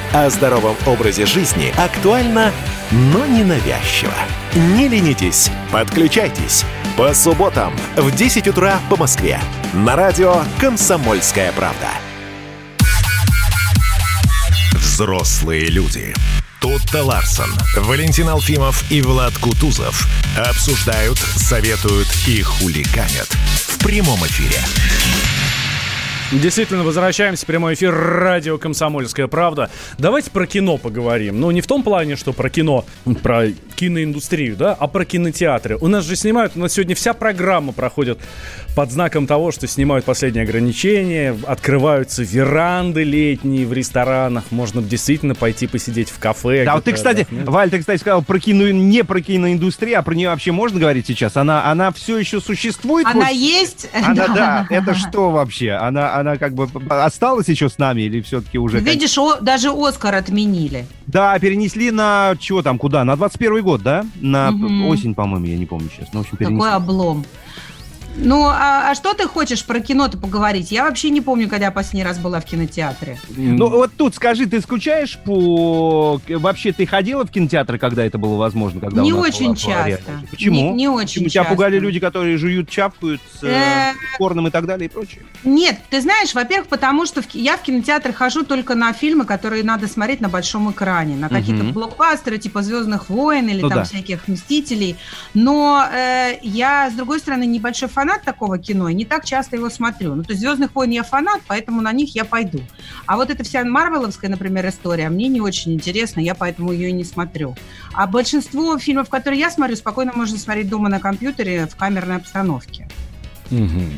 О 0.13 0.29
здоровом 0.29 0.75
образе 0.87 1.25
жизни 1.25 1.73
актуально, 1.77 2.51
но 2.91 3.25
не 3.25 3.45
навязчиво. 3.45 4.13
Не 4.53 4.89
ленитесь, 4.89 5.49
подключайтесь. 5.71 6.65
По 6.97 7.13
субботам 7.13 7.73
в 7.95 8.13
10 8.13 8.49
утра 8.49 8.77
по 8.89 8.97
Москве. 8.97 9.39
На 9.71 9.95
радио 9.95 10.43
«Комсомольская 10.59 11.53
правда». 11.53 11.87
Взрослые 14.73 15.67
люди. 15.67 16.13
Тутта 16.59 17.05
Ларсон, 17.05 17.49
Валентин 17.77 18.27
Алфимов 18.27 18.83
и 18.91 19.01
Влад 19.01 19.37
Кутузов 19.37 20.05
обсуждают, 20.37 21.19
советуют 21.19 22.09
и 22.27 22.41
хулиганят 22.41 23.29
в 23.29 23.77
прямом 23.77 24.19
эфире. 24.25 24.59
Действительно, 26.31 26.83
возвращаемся 26.83 27.43
в 27.43 27.47
прямой 27.47 27.73
эфир 27.73 27.93
радио 27.93 28.57
«Комсомольская 28.57 29.27
правда». 29.27 29.69
Давайте 29.97 30.31
про 30.31 30.47
кино 30.47 30.77
поговорим. 30.77 31.41
Ну, 31.41 31.51
не 31.51 31.59
в 31.59 31.67
том 31.67 31.83
плане, 31.83 32.15
что 32.15 32.31
про 32.31 32.49
кино, 32.49 32.85
про 33.21 33.47
киноиндустрию, 33.81 34.55
да, 34.55 34.77
а 34.79 34.85
про 34.85 35.05
кинотеатры. 35.05 35.75
У 35.81 35.87
нас 35.87 36.05
же 36.05 36.15
снимают, 36.15 36.53
у 36.55 36.59
нас 36.59 36.73
сегодня 36.73 36.93
вся 36.93 37.15
программа 37.15 37.73
проходит 37.73 38.19
под 38.75 38.91
знаком 38.91 39.25
того, 39.25 39.51
что 39.51 39.65
снимают 39.65 40.05
последние 40.05 40.43
ограничения, 40.43 41.35
открываются 41.47 42.21
веранды 42.21 43.03
летние 43.03 43.65
в 43.65 43.73
ресторанах, 43.73 44.43
можно 44.51 44.83
действительно 44.83 45.33
пойти 45.33 45.65
посидеть 45.65 46.09
в 46.11 46.19
кафе. 46.19 46.63
Да, 46.63 46.75
вот 46.75 46.83
ты, 46.83 46.93
кстати, 46.93 47.21
отдохнуть. 47.21 47.47
Валь, 47.47 47.69
ты, 47.71 47.79
кстати, 47.79 47.99
сказал 47.99 48.21
про 48.21 48.39
кино, 48.39 48.69
не 48.69 49.03
про 49.03 49.19
киноиндустрию, 49.19 49.97
а 49.97 50.03
про 50.03 50.13
нее 50.13 50.29
вообще 50.29 50.51
можно 50.51 50.79
говорить 50.79 51.07
сейчас? 51.07 51.35
Она, 51.35 51.65
она 51.65 51.91
все 51.91 52.19
еще 52.19 52.39
существует? 52.39 53.07
Она 53.07 53.25
Вот- 53.25 53.29
есть? 53.31 53.89
Она, 53.93 54.27
да, 54.35 54.67
это 54.69 54.93
что 54.93 55.31
вообще? 55.31 55.71
Она, 55.71 56.13
она 56.13 56.37
как 56.37 56.53
бы 56.53 56.69
осталась 56.87 57.47
еще 57.49 57.67
с 57.67 57.79
нами 57.79 58.03
или 58.03 58.21
все-таки 58.21 58.59
уже... 58.59 58.77
как- 58.77 58.87
Видишь, 58.87 59.17
о- 59.17 59.39
даже 59.41 59.71
Оскар 59.71 60.13
отменили. 60.13 60.85
Да, 61.07 61.37
перенесли 61.39 61.89
на 61.91 62.35
чего 62.39 62.61
там, 62.61 62.77
куда? 62.77 63.03
На 63.03 63.15
21 63.15 63.63
год, 63.63 63.70
да? 63.77 64.05
На 64.19 64.51
Мгм. 64.51 64.87
осень, 64.87 65.13
по-моему, 65.15 65.45
я 65.45 65.57
не 65.57 65.65
помню 65.65 65.89
сейчас. 65.89 66.09
Ну, 66.13 66.19
в 66.19 66.23
общем, 66.23 66.37
перенесли. 66.37 66.57
Какой 66.57 66.73
облом. 66.73 67.25
Ну, 68.23 68.45
а, 68.45 68.91
а 68.91 68.95
что 68.95 69.13
ты 69.15 69.27
хочешь 69.27 69.65
про 69.65 69.79
кино-то 69.79 70.15
поговорить? 70.17 70.71
Я 70.71 70.83
вообще 70.83 71.09
не 71.09 71.21
помню, 71.21 71.49
когда 71.49 71.65
я 71.65 71.71
последний 71.71 72.03
раз 72.03 72.19
была 72.19 72.39
в 72.39 72.45
кинотеатре. 72.45 73.17
Ну, 73.35 73.67
вот 73.69 73.91
тут 73.97 74.13
скажи, 74.15 74.45
ты 74.45 74.61
скучаешь 74.61 75.17
по... 75.25 76.21
Вообще, 76.29 76.71
ты 76.71 76.85
ходила 76.85 77.25
в 77.25 77.31
кинотеатры, 77.31 77.79
когда 77.79 78.05
это 78.05 78.19
было 78.19 78.35
возможно? 78.37 78.79
Когда 78.79 79.01
Не 79.01 79.11
очень 79.13 79.55
часто. 79.55 79.87
реальность? 79.87 80.29
Почему? 80.29 80.55
Не- 80.55 80.71
не 80.73 80.87
очень 80.87 81.07
Почему? 81.23 81.29
Тебя 81.29 81.41
часто. 81.43 81.49
пугали 81.55 81.79
люди, 81.79 81.99
которые 81.99 82.37
жуют, 82.37 82.69
чапкают 82.69 83.21
с 83.39 83.43
Э, 83.43 83.91
э, 83.91 83.93
корном 84.19 84.47
и 84.47 84.51
так 84.51 84.67
далее 84.67 84.87
и 84.87 84.91
прочее? 84.91 85.23
Нет, 85.43 85.79
ты 85.89 85.99
знаешь, 85.99 86.35
во-первых, 86.35 86.67
потому 86.67 87.07
что 87.07 87.23
в 87.23 87.25
я 87.33 87.57
в 87.57 87.63
кинотеатр 87.63 88.13
хожу 88.13 88.43
только 88.43 88.75
на 88.75 88.93
фильмы, 88.93 89.25
которые 89.25 89.63
надо 89.63 89.87
смотреть 89.87 90.21
на 90.21 90.29
большом 90.29 90.69
экране, 90.71 91.15
на 91.15 91.27
какие-то 91.27 91.63
Мгм. 91.63 91.73
блокбастеры 91.73 92.37
типа 92.37 92.61
Звездных 92.61 93.09
войн 93.09 93.47
или 93.49 93.61
Ну 93.61 93.69
там 93.69 93.79
да. 93.79 93.83
всяких 93.83 94.27
Мстителей. 94.27 94.95
Но 95.33 95.83
э, 95.91 96.37
я, 96.43 96.89
с 96.91 96.93
другой 96.93 97.19
стороны, 97.19 97.45
небольшой 97.47 97.89
фанат 97.89 98.10
такого 98.19 98.57
кино 98.57 98.89
и 98.89 98.93
не 98.93 99.05
так 99.05 99.25
часто 99.25 99.55
его 99.55 99.69
смотрю. 99.69 100.15
Ну, 100.15 100.23
то 100.23 100.31
есть 100.31 100.41
Звездных 100.41 100.75
войн 100.75 100.91
я 100.91 101.03
фанат, 101.03 101.41
поэтому 101.47 101.81
на 101.81 101.91
них 101.91 102.15
я 102.15 102.25
пойду. 102.25 102.61
А 103.05 103.15
вот 103.15 103.29
эта 103.29 103.43
вся 103.43 103.63
Марвеловская, 103.63 104.29
например, 104.29 104.67
история 104.67 105.09
мне 105.09 105.27
не 105.27 105.41
очень 105.41 105.73
интересна, 105.73 106.19
я 106.19 106.35
поэтому 106.35 106.71
ее 106.71 106.89
и 106.89 106.93
не 106.93 107.03
смотрю. 107.03 107.55
А 107.93 108.07
большинство 108.07 108.77
фильмов, 108.77 109.09
которые 109.09 109.39
я 109.39 109.49
смотрю, 109.49 109.75
спокойно 109.75 110.11
можно 110.15 110.37
смотреть 110.37 110.69
дома 110.69 110.89
на 110.89 110.99
компьютере 110.99 111.67
в 111.67 111.75
камерной 111.75 112.17
обстановке. 112.17 112.87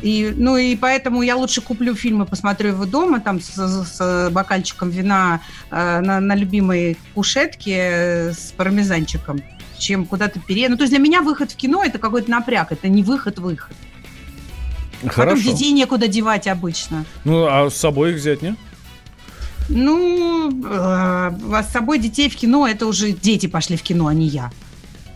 И, 0.02 0.32
ну 0.36 0.56
и 0.56 0.74
поэтому 0.76 1.22
я 1.22 1.36
лучше 1.36 1.60
куплю 1.60 1.94
фильм 1.94 2.22
и 2.22 2.26
посмотрю 2.26 2.70
его 2.70 2.86
дома, 2.86 3.20
там 3.20 3.40
с, 3.40 3.54
с 3.54 4.30
бокальчиком 4.30 4.90
вина 4.90 5.40
э, 5.70 6.00
на, 6.00 6.20
на 6.20 6.34
любимой 6.34 6.96
кушетке 7.14 7.76
э, 7.76 8.32
с 8.32 8.52
пармезанчиком, 8.56 9.40
чем 9.78 10.06
куда-то 10.06 10.40
пере... 10.40 10.68
Ну, 10.68 10.76
то 10.76 10.82
есть 10.82 10.92
для 10.92 11.00
меня 11.00 11.22
выход 11.22 11.52
в 11.52 11.56
кино 11.56 11.84
это 11.84 11.98
какой-то 11.98 12.30
напряг, 12.30 12.72
это 12.72 12.88
не 12.88 13.04
выход-выход. 13.04 13.76
Потом 15.04 15.24
Хорошо. 15.26 15.42
детей 15.52 15.72
некуда 15.72 16.08
девать 16.08 16.46
обычно. 16.48 17.04
Ну, 17.24 17.46
а 17.46 17.70
с 17.70 17.76
собой 17.76 18.10
их 18.12 18.16
взять, 18.16 18.42
не? 18.42 18.56
Ну, 19.68 20.50
э, 20.50 20.66
а 20.70 21.62
с 21.66 21.72
собой 21.72 21.98
детей 21.98 22.28
в 22.28 22.36
кино, 22.36 22.66
это 22.68 22.86
уже 22.86 23.12
дети 23.12 23.46
пошли 23.46 23.76
в 23.76 23.82
кино, 23.82 24.08
а 24.08 24.14
не 24.14 24.26
я. 24.26 24.50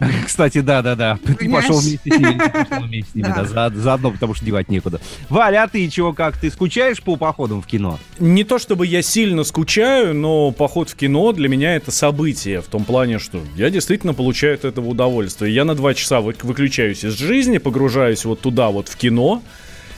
Кстати, 0.27 0.61
да-да-да. 0.61 1.19
Ты 1.25 1.35
Понимаешь? 1.35 1.67
пошел 1.67 1.81
вместе 1.81 2.11
с 2.11 2.19
ними, 2.19 2.41
ты 2.71 2.81
вместе 2.81 3.11
с 3.11 3.15
ними, 3.17 3.27
Да. 3.27 3.35
да, 3.43 3.45
за- 3.71 3.81
заодно, 3.81 4.13
потому 4.13 4.33
что 4.35 4.47
девать 4.47 4.69
некуда. 4.71 5.01
Валя, 5.29 5.65
а 5.65 5.69
ты 5.69 5.87
чего, 5.89 6.13
как? 6.15 6.39
Ты 6.39 6.51
скучаешь 6.51 7.03
по 7.03 7.17
походам 7.17 7.61
в 7.61 7.67
кино? 7.67 7.99
Не 8.21 8.45
то 8.45 8.59
чтобы 8.59 8.87
я 8.87 9.03
сильно 9.03 9.43
скучаю, 9.45 10.15
но 10.15 10.51
поход 10.53 10.89
в 10.89 10.95
кино 10.95 11.33
для 11.33 11.49
меня 11.49 11.75
это 11.75 11.91
событие. 11.91 12.63
В 12.63 12.67
том 12.67 12.85
плане, 12.85 13.19
что 13.19 13.41
я 13.57 13.69
действительно 13.71 14.15
получаю 14.15 14.55
от 14.55 14.65
этого 14.65 14.87
удовольствие. 14.87 15.53
Я 15.53 15.65
на 15.65 15.75
два 15.75 15.93
часа 15.95 16.21
вы- 16.21 16.37
выключаюсь 16.43 17.05
из 17.05 17.15
жизни, 17.15 17.59
погружаюсь 17.59 18.25
вот 18.25 18.41
туда, 18.41 18.71
вот 18.71 18.89
в 18.89 18.97
кино, 18.97 19.43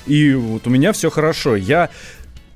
и 0.07 0.35
вот 0.35 0.67
у 0.67 0.71
меня 0.71 0.93
все 0.93 1.11
хорошо. 1.11 1.57
Я 1.57 1.91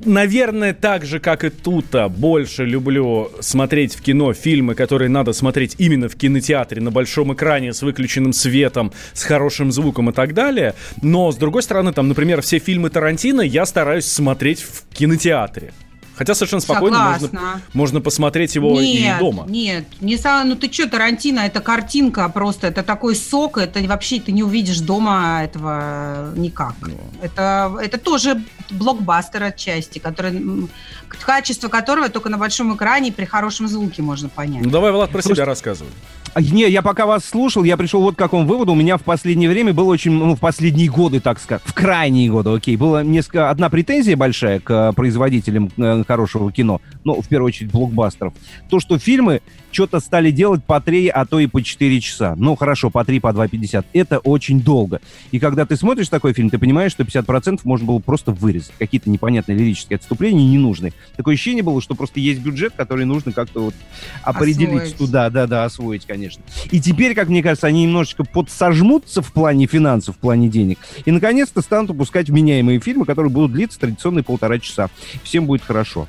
наверное, 0.00 0.72
так 0.74 1.04
же, 1.04 1.20
как 1.20 1.44
и 1.44 1.50
тут, 1.50 1.94
а, 1.94 2.08
больше 2.08 2.64
люблю 2.64 3.30
смотреть 3.40 3.94
в 3.94 4.02
кино 4.02 4.32
фильмы, 4.32 4.74
которые 4.74 5.08
надо 5.08 5.32
смотреть 5.32 5.76
именно 5.78 6.08
в 6.08 6.16
кинотеатре, 6.16 6.80
на 6.80 6.90
большом 6.90 7.32
экране, 7.32 7.72
с 7.72 7.82
выключенным 7.82 8.32
светом, 8.32 8.92
с 9.12 9.24
хорошим 9.24 9.72
звуком 9.72 10.10
и 10.10 10.12
так 10.12 10.34
далее. 10.34 10.74
Но, 11.02 11.30
с 11.30 11.36
другой 11.36 11.62
стороны, 11.62 11.92
там, 11.92 12.08
например, 12.08 12.42
все 12.42 12.58
фильмы 12.58 12.90
Тарантино 12.90 13.40
я 13.40 13.66
стараюсь 13.66 14.06
смотреть 14.06 14.62
в 14.62 14.84
кинотеатре. 14.92 15.72
Хотя 16.16 16.34
совершенно 16.34 16.60
спокойно 16.60 16.98
можно, 16.98 17.28
Согласна. 17.28 17.62
можно 17.72 18.00
посмотреть 18.00 18.54
его 18.54 18.80
нет, 18.80 19.16
и 19.16 19.18
дома. 19.18 19.44
Нет, 19.48 19.84
не 20.00 20.18
ну 20.44 20.54
ты 20.54 20.72
что, 20.72 20.88
Тарантино, 20.88 21.40
это 21.40 21.60
картинка 21.60 22.28
просто, 22.28 22.68
это 22.68 22.82
такой 22.82 23.16
сок, 23.16 23.58
это 23.58 23.80
вообще 23.80 24.20
ты 24.20 24.32
не 24.32 24.42
увидишь 24.42 24.80
дома 24.80 25.40
этого 25.42 26.32
никак. 26.36 26.74
Ну. 26.82 26.98
Это, 27.20 27.76
это 27.82 27.98
тоже 27.98 28.42
блокбастер 28.70 29.42
отчасти, 29.42 29.98
который, 29.98 30.68
качество 31.08 31.68
которого 31.68 32.08
только 32.08 32.28
на 32.28 32.38
большом 32.38 32.74
экране 32.76 33.08
и 33.08 33.12
при 33.12 33.24
хорошем 33.24 33.68
звуке 33.68 34.02
можно 34.02 34.28
понять. 34.28 34.64
Ну 34.64 34.70
давай, 34.70 34.92
Влад, 34.92 35.10
про 35.10 35.14
Просто- 35.14 35.34
себя 35.34 35.44
рассказывай. 35.44 35.90
А, 36.34 36.42
Не, 36.42 36.68
я 36.68 36.82
пока 36.82 37.06
вас 37.06 37.24
слушал, 37.24 37.62
я 37.62 37.76
пришел 37.76 38.02
вот 38.02 38.16
к 38.16 38.18
какому 38.18 38.46
выводу. 38.46 38.72
У 38.72 38.74
меня 38.74 38.96
в 38.96 39.02
последнее 39.02 39.48
время 39.48 39.72
было 39.72 39.90
очень, 39.90 40.10
ну, 40.10 40.34
в 40.34 40.40
последние 40.40 40.90
годы, 40.90 41.20
так 41.20 41.38
сказать, 41.38 41.62
в 41.64 41.72
крайние 41.72 42.28
годы, 42.28 42.50
окей, 42.50 42.76
была 42.76 43.04
несколько, 43.04 43.50
одна 43.50 43.70
претензия 43.70 44.16
большая 44.16 44.58
к 44.58 44.70
э, 44.70 44.92
производителям 44.94 45.70
э, 45.76 46.02
хорошего 46.06 46.50
кино, 46.50 46.80
ну, 47.04 47.22
в 47.22 47.28
первую 47.28 47.48
очередь, 47.48 47.70
блокбастеров. 47.70 48.34
То, 48.68 48.80
что 48.80 48.98
фильмы 48.98 49.42
что-то 49.74 50.00
стали 50.00 50.30
делать 50.30 50.64
по 50.64 50.80
3, 50.80 51.08
а 51.08 51.26
то 51.26 51.40
и 51.40 51.46
по 51.46 51.62
4 51.62 52.00
часа. 52.00 52.34
Ну, 52.36 52.54
хорошо, 52.54 52.90
по 52.90 53.04
3, 53.04 53.20
по 53.20 53.28
2,50. 53.28 53.84
Это 53.92 54.18
очень 54.18 54.62
долго. 54.62 55.00
И 55.32 55.38
когда 55.38 55.66
ты 55.66 55.76
смотришь 55.76 56.08
такой 56.08 56.32
фильм, 56.32 56.48
ты 56.48 56.58
понимаешь, 56.58 56.92
что 56.92 57.02
50% 57.02 57.60
можно 57.64 57.86
было 57.86 57.98
просто 57.98 58.30
вырезать. 58.30 58.72
Какие-то 58.78 59.10
непонятные 59.10 59.58
лирические 59.58 59.96
отступления 59.96 60.46
не 60.46 60.58
нужны. 60.58 60.92
Такое 61.16 61.34
ощущение 61.34 61.62
было, 61.62 61.82
что 61.82 61.94
просто 61.94 62.20
есть 62.20 62.40
бюджет, 62.40 62.72
который 62.76 63.04
нужно 63.04 63.32
как-то 63.32 63.64
вот 63.64 63.74
определить 64.22 64.74
Освоить. 64.74 64.96
туда, 64.96 65.30
да, 65.30 65.46
да, 65.46 65.64
освоить, 65.64 66.06
конечно. 66.06 66.42
И 66.70 66.80
теперь, 66.80 67.14
как 67.14 67.28
мне 67.28 67.42
кажется, 67.42 67.66
они 67.66 67.82
немножечко 67.82 68.24
подсожмутся 68.24 69.22
в 69.22 69.32
плане 69.32 69.66
финансов, 69.66 70.16
в 70.16 70.18
плане 70.18 70.48
денег, 70.48 70.78
и 71.04 71.10
наконец-то 71.10 71.60
станут 71.62 71.90
выпускать 71.90 72.28
вменяемые 72.28 72.80
фильмы, 72.80 73.04
которые 73.04 73.32
будут 73.32 73.52
длиться 73.52 73.80
традиционные 73.80 74.22
полтора 74.22 74.58
часа. 74.58 74.88
Всем 75.24 75.46
будет 75.46 75.62
хорошо. 75.62 76.06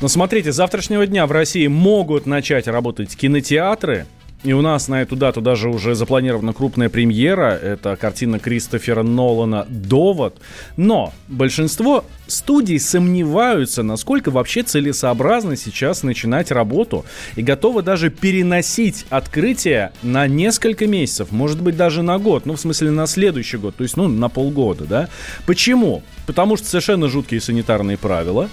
Но 0.00 0.08
смотрите, 0.08 0.52
с 0.52 0.56
завтрашнего 0.56 1.06
дня 1.06 1.26
в 1.26 1.32
России 1.32 1.66
могут 1.66 2.26
начать 2.26 2.66
работать 2.66 3.14
кинотеатры. 3.16 4.06
И 4.42 4.54
у 4.54 4.62
нас 4.62 4.88
на 4.88 5.02
эту 5.02 5.16
дату 5.16 5.42
даже 5.42 5.68
уже 5.68 5.94
запланирована 5.94 6.54
крупная 6.54 6.88
премьера. 6.88 7.50
Это 7.62 7.96
картина 7.96 8.38
Кристофера 8.38 9.02
Нолана 9.02 9.66
«Довод». 9.68 10.38
Но 10.78 11.12
большинство 11.28 12.06
студий 12.26 12.80
сомневаются, 12.80 13.82
насколько 13.82 14.30
вообще 14.30 14.62
целесообразно 14.62 15.56
сейчас 15.56 16.02
начинать 16.02 16.50
работу. 16.50 17.04
И 17.36 17.42
готовы 17.42 17.82
даже 17.82 18.08
переносить 18.08 19.04
открытие 19.10 19.92
на 20.02 20.26
несколько 20.26 20.86
месяцев. 20.86 21.32
Может 21.32 21.60
быть, 21.60 21.76
даже 21.76 22.00
на 22.02 22.18
год. 22.18 22.46
Ну, 22.46 22.54
в 22.54 22.60
смысле, 22.60 22.90
на 22.92 23.06
следующий 23.06 23.58
год. 23.58 23.76
То 23.76 23.82
есть, 23.82 23.98
ну, 23.98 24.08
на 24.08 24.30
полгода, 24.30 24.84
да? 24.84 25.08
Почему? 25.44 26.02
Потому 26.30 26.56
что 26.56 26.68
совершенно 26.68 27.08
жуткие 27.08 27.40
санитарные 27.40 27.96
правила. 27.96 28.48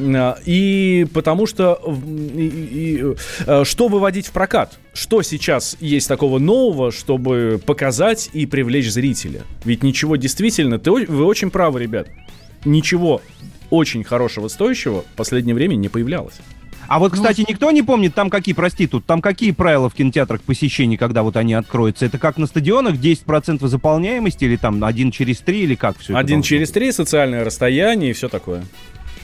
А, 0.00 0.36
И 0.44 1.06
потому 1.14 1.46
что 1.46 1.78
и- 2.34 2.40
и- 2.40 3.04
э, 3.46 3.62
что 3.64 3.86
выводить 3.86 4.26
в 4.26 4.32
прокат? 4.32 4.80
Что 4.94 5.22
сейчас 5.22 5.76
есть 5.78 6.08
такого 6.08 6.40
нового, 6.40 6.90
чтобы 6.90 7.60
показать 7.64 8.30
и 8.32 8.46
привлечь 8.46 8.90
зрителя? 8.90 9.42
Ведь 9.64 9.84
ничего 9.84 10.16
действительно, 10.16 10.80
ты, 10.80 10.90
вы 10.90 11.24
очень 11.24 11.50
правы, 11.52 11.78
ребят. 11.80 12.08
Ничего 12.64 13.22
очень 13.70 14.02
хорошего 14.02 14.48
стоящего 14.48 15.02
в 15.02 15.16
последнее 15.16 15.54
время 15.54 15.76
не 15.76 15.88
появлялось. 15.88 16.34
А 16.90 16.98
вот, 16.98 17.12
кстати, 17.12 17.44
никто 17.48 17.70
не 17.70 17.82
помнит, 17.82 18.16
там 18.16 18.30
какие, 18.30 18.52
прости, 18.52 18.88
тут, 18.88 19.06
там 19.06 19.22
какие 19.22 19.52
правила 19.52 19.88
в 19.88 19.94
кинотеатрах 19.94 20.42
посещений, 20.42 20.96
когда 20.96 21.22
вот 21.22 21.36
они 21.36 21.54
откроются? 21.54 22.04
Это 22.04 22.18
как 22.18 22.36
на 22.36 22.48
стадионах, 22.48 22.96
10% 22.96 23.64
заполняемости, 23.64 24.44
или 24.44 24.56
там 24.56 24.82
один 24.82 25.12
через 25.12 25.38
три, 25.38 25.60
или 25.60 25.76
как 25.76 26.00
все 26.00 26.16
Один 26.16 26.42
через 26.42 26.72
три, 26.72 26.90
социальное 26.90 27.44
расстояние 27.44 28.10
и 28.10 28.12
все 28.12 28.28
такое. 28.28 28.64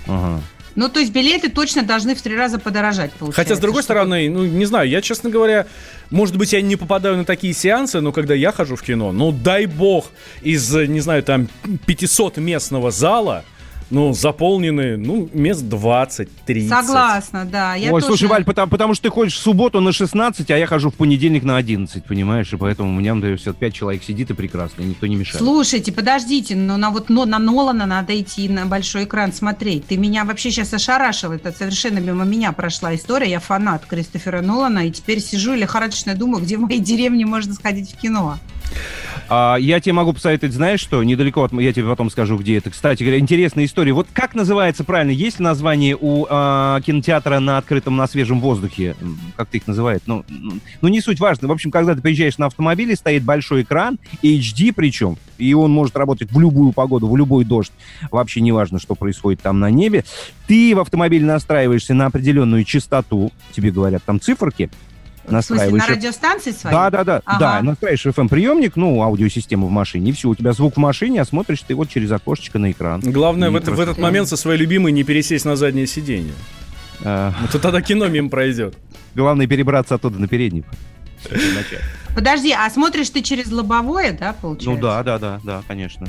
Ага. 0.07 0.41
Ну, 0.77 0.89
то 0.89 1.01
есть 1.01 1.11
билеты 1.13 1.49
точно 1.49 1.83
должны 1.83 2.15
в 2.15 2.23
три 2.23 2.37
раза 2.37 2.61
подорожать, 2.61 3.11
получается. 3.15 3.43
Хотя, 3.43 3.57
с 3.57 3.59
другой 3.59 3.83
чтобы- 3.83 3.97
стороны, 3.97 4.31
ну, 4.31 4.47
не 4.47 4.65
знаю, 4.65 4.89
я, 4.89 5.03
честно 5.03 5.29
говоря, 5.29 5.67
может 6.13 6.37
быть, 6.37 6.53
я 6.53 6.63
не 6.63 6.77
попадаю 6.77 7.17
на 7.17 7.25
такие 7.25 7.53
сеансы, 7.53 8.01
но 8.01 8.13
когда 8.13 8.35
я 8.35 8.53
хожу 8.53 8.77
в 8.77 8.83
кино, 8.83 9.11
ну, 9.11 9.33
дай 9.33 9.67
бог, 9.67 10.13
из, 10.41 10.73
не 10.73 11.01
знаю, 11.01 11.25
там, 11.25 11.49
500 11.87 12.37
местного 12.37 12.93
зала, 12.93 13.45
ну, 13.91 14.13
заполнены, 14.13 14.97
ну, 14.97 15.29
мест 15.33 15.63
20-30. 15.63 16.69
Согласна, 16.69 17.45
да. 17.45 17.75
Я 17.75 17.93
Ой, 17.93 18.01
тоже- 18.01 18.07
слушай, 18.07 18.29
Валь, 18.29 18.45
потому, 18.45 18.71
потому 18.71 18.95
что 18.95 19.05
ты 19.05 19.11
ходишь 19.11 19.35
в 19.35 19.39
субботу 19.39 19.81
на 19.81 19.93
16, 19.93 20.51
а 20.51 20.59
я 20.59 20.67
хожу 20.67 20.91
в 20.91 20.95
понедельник 20.95 21.43
на 21.45 21.57
11, 21.57 22.05
понимаешь? 22.05 22.53
И 22.53 22.57
поэтому 22.57 22.91
у 22.91 22.93
меня 22.93 23.15
например, 23.15 23.39
все 23.39 23.53
5 23.53 23.75
человек 23.75 24.03
сидит 24.03 24.31
и 24.31 24.35
прекрасно, 24.35 24.83
и 24.83 24.87
никто 24.87 25.07
не 25.07 25.17
мешает. 25.17 25.39
Слушайте, 25.39 25.93
подождите, 25.93 26.57
но 26.57 26.77
на 26.77 26.91
вот 26.91 27.09
но, 27.09 27.25
на 27.25 27.39
Нолана 27.39 27.87
надо 27.87 28.19
идти 28.21 28.49
на 28.49 28.67
большой 28.67 29.05
экран 29.05 29.33
смотреть. 29.33 29.87
Ты 29.87 29.97
меня 29.97 30.25
вообще 30.25 30.51
сейчас 30.51 30.73
ошарашил. 30.75 31.33
Это 31.33 31.53
совершенно 31.53 31.99
мимо 31.99 32.25
меня 32.25 32.53
прошла 32.53 32.95
история. 32.95 33.31
Я 33.31 33.41
фанат 33.41 33.87
Кристофера 33.87 34.41
Нолана, 34.41 34.87
и 34.87 34.91
теперь 34.91 35.21
сижу 35.21 35.55
и 35.55 35.59
лихорадочно 35.59 36.15
думаю, 36.15 36.43
где 36.43 36.57
в 36.57 36.61
моей 36.61 36.81
деревне 36.81 37.27
можно 37.27 37.55
сходить 37.55 37.93
в 37.93 38.01
кино. 38.01 38.39
А, 39.29 39.57
я 39.57 39.81
тебе 39.81 39.93
могу 39.93 40.13
посоветовать, 40.13 40.55
знаешь 40.55 40.81
что, 40.81 41.03
недалеко 41.03 41.43
от... 41.43 41.53
Я 41.53 41.73
тебе 41.73 41.87
потом 41.87 42.11
скажу, 42.11 42.37
где 42.39 42.59
это. 42.59 42.71
Кстати 42.71 43.03
говоря, 43.03 43.19
интересная 43.19 43.65
история. 43.65 43.76
Вот 43.77 44.07
как 44.13 44.35
называется 44.35 44.85
правильно? 44.85 45.11
Есть 45.11 45.39
ли 45.39 45.45
название 45.45 45.97
у 46.01 46.27
а, 46.31 46.81
кинотеатра 46.81 47.41
на 47.41 47.59
открытом, 47.59 47.97
на 47.97 48.07
свежем 48.07 48.41
воздухе? 48.41 48.97
Как 49.37 49.49
ты 49.49 49.59
их 49.59 49.67
называют? 49.67 50.03
Ну, 50.07 50.25
ну, 50.81 50.89
не 50.89 51.03
суть 51.03 51.21
важно. 51.21 51.47
В 51.49 51.53
общем, 51.53 51.71
когда 51.71 51.95
ты 51.95 52.01
приезжаешь 52.01 52.39
на 52.39 52.47
автомобиле, 52.47 52.97
стоит 52.97 53.23
большой 53.23 53.63
экран, 53.63 53.99
HD 54.23 54.73
причем, 54.75 55.19
и 55.37 55.53
он 55.53 55.73
может 55.73 55.95
работать 55.97 56.33
в 56.33 56.41
любую 56.41 56.73
погоду, 56.73 57.07
в 57.07 57.17
любой 57.19 57.45
дождь. 57.45 57.73
Вообще 58.11 58.41
не 58.41 58.51
важно, 58.51 58.79
что 58.79 58.95
происходит 58.95 59.43
там 59.43 59.61
на 59.61 59.71
небе. 59.71 60.05
Ты 60.47 60.75
в 60.75 60.81
автомобиле 60.81 61.27
настраиваешься 61.27 61.93
на 61.93 62.07
определенную 62.07 62.65
частоту, 62.65 63.31
тебе 63.53 63.71
говорят 63.71 64.03
там 64.05 64.21
циферки, 64.21 64.71
В 65.27 65.31
смысле, 65.31 65.55
на 65.67 65.73
настраиваешь 65.73 65.89
радиостанции 65.89 66.51
своей? 66.53 66.75
да, 66.77 66.91
да, 66.91 67.05
да, 67.05 67.23
Ага. 67.25 67.39
да, 67.39 67.63
настраиваешь 67.63 68.07
FM-приемник, 68.07 68.77
ну, 68.77 69.03
аудиосистему 69.03 69.67
в 69.67 69.71
машине, 69.71 70.11
и 70.11 70.13
все, 70.13 70.29
у 70.29 70.35
тебя 70.35 70.53
звук 70.53 70.75
в 70.75 70.79
машине, 70.79 71.21
а 71.21 71.25
смотришь 71.25 71.63
ты 71.67 71.75
вот 71.75 71.89
через 71.89 72.11
окошечко 72.13 72.59
на 72.59 72.71
экран. 72.71 73.01
Главное 73.01 73.49
И 73.49 73.53
в, 73.53 73.57
это- 73.57 73.73
в 73.73 73.75
просто- 73.75 73.83
этот 73.93 73.99
момент 74.03 74.29
со 74.29 74.37
своей 74.37 74.59
любимой 74.59 74.93
не 74.93 75.03
пересесть 75.05 75.45
на 75.45 75.57
заднее 75.57 75.87
сиденье. 75.87 76.33
А, 77.05 77.33
Ну, 77.41 77.49
то 77.49 77.59
тогда 77.59 77.83
кино 77.83 78.07
мимо 78.09 78.29
пройдет. 78.31 78.75
главное 79.15 79.47
перебраться 79.47 79.97
оттуда 79.97 80.19
на 80.19 80.29
передний. 80.29 80.65
Подожди, 82.15 82.53
а 82.53 82.69
смотришь 82.71 83.11
ты 83.11 83.21
через 83.23 83.51
лобовое, 83.51 84.13
да, 84.19 84.33
получается? 84.41 84.71
Ну 84.71 84.77
да, 84.79 85.03
да, 85.03 85.19
да, 85.19 85.41
да, 85.45 85.63
конечно. 85.69 86.07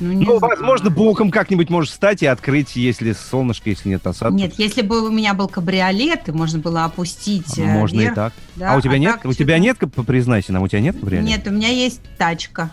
Ну, 0.00 0.12
не 0.12 0.24
Ну, 0.24 0.38
знаю. 0.38 0.54
возможно, 0.56 0.90
боком 0.90 1.30
как-нибудь 1.30 1.70
можешь 1.70 1.90
встать 1.90 2.22
и 2.22 2.26
открыть, 2.26 2.76
если 2.76 3.12
солнышко, 3.12 3.70
если 3.70 3.88
нет 3.88 4.06
осадков. 4.06 4.38
Нет, 4.38 4.54
если 4.58 4.82
бы 4.82 5.06
у 5.06 5.10
меня 5.10 5.34
был 5.34 5.48
кабриолет, 5.48 6.28
и 6.28 6.32
можно 6.32 6.58
было 6.58 6.84
опустить 6.84 7.58
э, 7.58 7.64
Можно 7.64 7.96
и 8.00 8.02
вверх, 8.02 8.14
так. 8.14 8.32
да, 8.56 8.74
а 8.74 8.76
у 8.76 8.80
тебя 8.80 8.98
нет? 8.98 9.14
так 9.22 9.26
У 9.26 9.32
тебя 9.34 9.58
нет, 9.58 9.78
признайся 10.06 10.52
нам, 10.52 10.62
у 10.62 10.68
тебя 10.68 10.80
нет 10.80 10.98
кабриолета? 10.98 11.28
Нет, 11.28 11.46
у 11.46 11.50
меня 11.50 11.68
есть 11.68 12.00
тачка. 12.18 12.70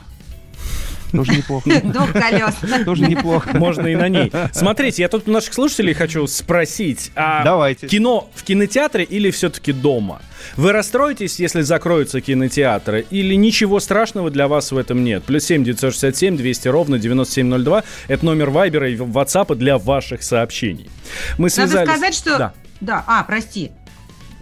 Тоже 1.12 1.34
неплохо. 1.34 1.70
Двухколесная. 1.84 2.86
Тоже 2.86 3.04
неплохо. 3.08 3.50
Можно 3.58 3.88
и 3.88 3.96
на 3.96 4.10
ней. 4.10 4.32
Смотрите, 4.52 5.02
я 5.02 5.10
тут 5.10 5.28
у 5.28 5.32
наших 5.32 5.54
слушателей 5.54 5.94
хочу 5.94 6.26
спросить, 6.28 7.12
а 7.16 7.44
Давайте. 7.44 7.88
кино 7.88 8.30
в 8.34 8.44
кинотеатре 8.44 9.04
или 9.04 9.32
все-таки 9.32 9.74
дома? 9.74 10.22
Вы 10.58 10.72
расстроитесь, 10.72 11.40
если 11.40 11.62
закроются 11.62 12.20
кинотеатры, 12.20 13.06
или 13.10 13.36
ничего 13.36 13.80
страшного 13.80 14.32
для 14.32 14.48
вас 14.48 14.72
в 14.72 14.78
этом 14.78 15.04
нет? 15.04 15.24
Плюс 15.24 15.46
7 15.46 15.64
967 15.64 16.38
200 16.38 16.68
ровно 16.68 17.00
9702. 17.00 17.84
Это 18.08 18.26
номер 18.26 18.50
Вайбера 18.50 18.90
и 18.90 18.96
Ватсапа 18.96 19.56
для 19.56 19.78
ваших 19.78 20.24
сообщений. 20.24 20.90
Мы 21.38 21.44
Надо 21.44 21.54
связались... 21.54 21.90
сказать, 21.90 22.16
что... 22.16 22.38
Да. 22.38 22.54
Да, 22.80 23.04
а, 23.06 23.24
прости. 23.24 23.72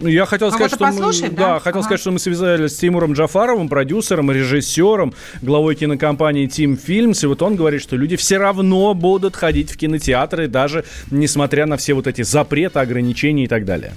Ну, 0.01 0.07
Я 0.07 0.25
хотел 0.25 0.49
сказать, 0.51 0.71
Кого-то 0.77 1.11
что 1.11 1.25
мы, 1.25 1.29
да, 1.31 1.35
да? 1.53 1.59
хотел 1.59 1.79
Ага. 1.79 1.83
сказать, 1.83 1.99
что 2.01 2.11
мы 2.11 2.19
связались 2.19 2.71
с 2.71 2.77
Тимуром 2.79 3.13
Джафаровым, 3.13 3.67
продюсером, 3.67 4.31
режиссером, 4.31 5.13
главой 5.41 5.75
кинокомпании 5.75 6.47
Team 6.47 6.77
Films, 6.77 7.23
и 7.23 7.27
вот 7.27 7.41
он 7.41 7.55
говорит, 7.55 7.81
что 7.81 7.97
люди 7.97 8.15
все 8.15 8.37
равно 8.37 8.93
будут 8.93 9.35
ходить 9.35 9.71
в 9.71 9.77
кинотеатры, 9.77 10.47
даже 10.47 10.85
несмотря 11.11 11.65
на 11.65 11.75
все 11.75 11.93
вот 11.95 12.07
эти 12.07 12.21
запреты, 12.21 12.79
ограничения 12.79 13.43
и 13.43 13.47
так 13.47 13.65
далее. 13.65 13.91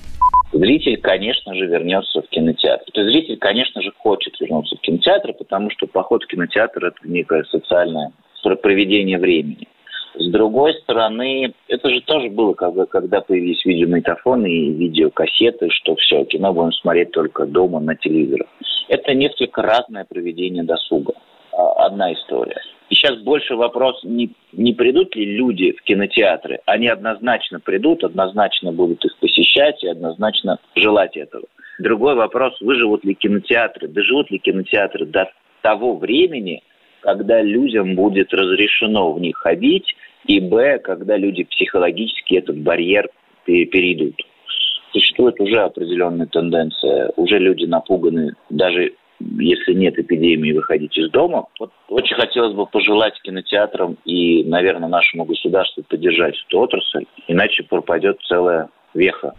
Зритель, 0.53 0.99
конечно 1.01 1.55
же, 1.55 1.67
вернется 1.67 2.21
в 2.21 2.29
кинотеатр. 2.29 2.85
То 2.93 3.01
есть 3.01 3.13
зритель, 3.13 3.39
конечно 3.39 3.81
же, 3.81 3.93
хочет 3.99 4.35
вернуться 4.41 4.77
в 4.77 4.81
кинотеатр, 4.81 5.33
потому 5.35 5.71
что 5.71 5.87
поход 5.87 6.25
в 6.25 6.27
кинотеатр– 6.27 6.85
это 6.87 6.97
некое 7.05 7.45
социальное 7.45 8.11
про- 8.43 8.57
проведение 8.57 9.19
времени. 9.19 9.69
С 10.15 10.31
другой 10.31 10.75
стороны, 10.83 11.55
это 11.69 11.91
же 11.91 12.01
тоже 12.03 12.29
было, 12.29 12.53
когда, 12.53 12.85
когда 12.87 13.21
появились 13.21 13.65
видеомагнитофоны 13.65 14.47
и 14.47 14.73
видеокассеты, 14.73 15.71
что 15.71 15.97
все, 15.97 16.25
кино 16.25 16.53
будем 16.53 16.73
смотреть 16.73 17.13
только 17.13 17.47
дома 17.47 17.81
на 17.81 17.97
телевизорах. 17.97 18.49
Это 18.89 19.15
несколько 19.15 19.63
разное 19.63 20.05
проведение 20.05 20.65
досуга. 20.65 21.15
А, 21.53 21.87
Одна 21.87 22.13
история. 22.13 22.61
И 22.91 22.95
сейчас 22.95 23.19
больше 23.21 23.57
вопрос, 23.57 24.05
не, 24.05 24.31
не 24.53 24.75
придут 24.75 25.17
ли 25.17 25.25
люди 25.25 25.73
в 25.73 25.83
кинотеатры. 25.83 26.61
Они 26.67 26.89
однозначно 26.89 27.59
придут, 27.59 28.05
однозначно 28.05 28.71
будут 28.71 29.03
их 29.05 29.17
посещать 29.19 29.83
и 29.83 29.89
однозначно 29.89 30.59
желать 30.75 31.17
этого. 31.17 31.45
Другой 31.79 32.15
вопрос, 32.15 32.61
выживут 32.61 33.03
ли 33.05 33.15
кинотеатры, 33.15 33.89
доживут 33.89 34.31
ли 34.31 34.39
кинотеатры 34.39 35.07
до 35.07 35.31
того 35.63 35.97
времени, 35.97 36.63
когда 37.03 37.43
людям 37.43 37.95
будет 37.95 38.33
разрешено 38.33 39.13
в 39.13 39.21
них 39.21 39.37
ходить, 39.37 39.95
и 40.27 40.41
б, 40.41 40.79
когда 40.79 41.17
люди 41.17 41.45
психологически 41.45 42.35
этот 42.35 42.59
барьер 42.59 43.09
перейдут. 43.45 44.15
Существует 44.93 45.41
уже 45.41 45.61
определенная 45.61 46.27
тенденция, 46.27 47.13
уже 47.17 47.39
люди 47.39 47.65
напуганы, 47.65 48.35
даже 48.51 48.95
если 49.39 49.73
нет 49.75 49.99
эпидемии, 49.99 50.53
выходить 50.53 50.97
из 50.97 51.11
дома. 51.11 51.47
Вот 51.59 51.73
очень 51.89 52.17
хотелось 52.17 52.55
бы 52.55 52.67
пожелать 52.67 53.15
кинотеатрам 53.23 53.97
и, 54.05 54.45
наверное, 54.45 54.89
нашему 54.89 55.25
государству 55.25 55.83
поддержать 55.89 56.35
эту 56.47 56.61
отрасль, 56.61 57.05
иначе 57.29 57.63
пропадет 57.63 58.19
целая 58.29 58.69
веха. 58.95 59.35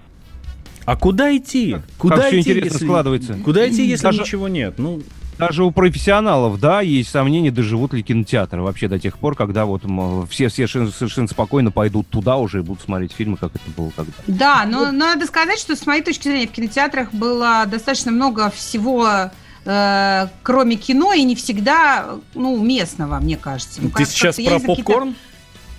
А 0.86 0.98
куда 0.98 1.36
идти? 1.36 1.76
Куда 1.98 2.18
как 2.18 2.34
идти, 2.34 2.42
все 2.42 2.52
интересно 2.52 2.74
если... 2.74 2.86
складывается. 2.86 3.38
Куда 3.46 3.70
идти, 3.70 3.86
если 3.86 4.06
Даже- 4.06 4.22
ничего 4.22 4.48
нет? 4.50 4.74
Ну, 4.78 5.00
Даже 5.38 5.64
у 5.64 5.72
профессионалов, 5.72 6.60
да, 6.60 6.82
есть 6.82 7.10
сомнения, 7.10 7.52
доживут 7.52 7.94
ли 7.94 8.04
кинотеатры 8.04 8.62
вообще 8.62 8.88
до 8.88 9.00
тех 9.00 9.18
пор, 9.18 9.36
когда 9.36 9.66
вот 9.66 9.84
все, 10.30 10.50
все 10.50 10.68
совершенно 10.68 11.28
спокойно 11.28 11.72
пойдут 11.72 12.08
туда 12.10 12.38
уже 12.38 12.60
и 12.60 12.62
будут 12.62 12.84
смотреть 12.84 13.14
фильмы, 13.14 13.38
как 13.38 13.56
это 13.56 13.64
было 13.76 13.92
когда. 13.96 14.14
Да, 14.28 14.66
но 14.66 14.92
надо 14.92 15.26
сказать, 15.26 15.60
что 15.60 15.76
с 15.76 15.86
моей 15.86 16.04
точки 16.04 16.24
зрения 16.24 16.48
в 16.48 16.52
кинотеатрах 16.52 17.14
было 17.14 17.66
достаточно 17.66 18.12
много 18.12 18.50
всего, 18.52 19.32
э, 19.66 20.28
кроме 20.44 20.76
кино, 20.76 21.14
и 21.14 21.24
не 21.24 21.36
всегда, 21.36 22.16
ну, 22.36 22.62
местного, 22.64 23.20
мне 23.20 23.38
кажется. 23.38 23.82
Ну, 23.82 23.90
ты 23.90 23.96
как- 23.96 24.08
сейчас 24.08 24.36
про 24.36 24.60
попкорн? 24.60 25.16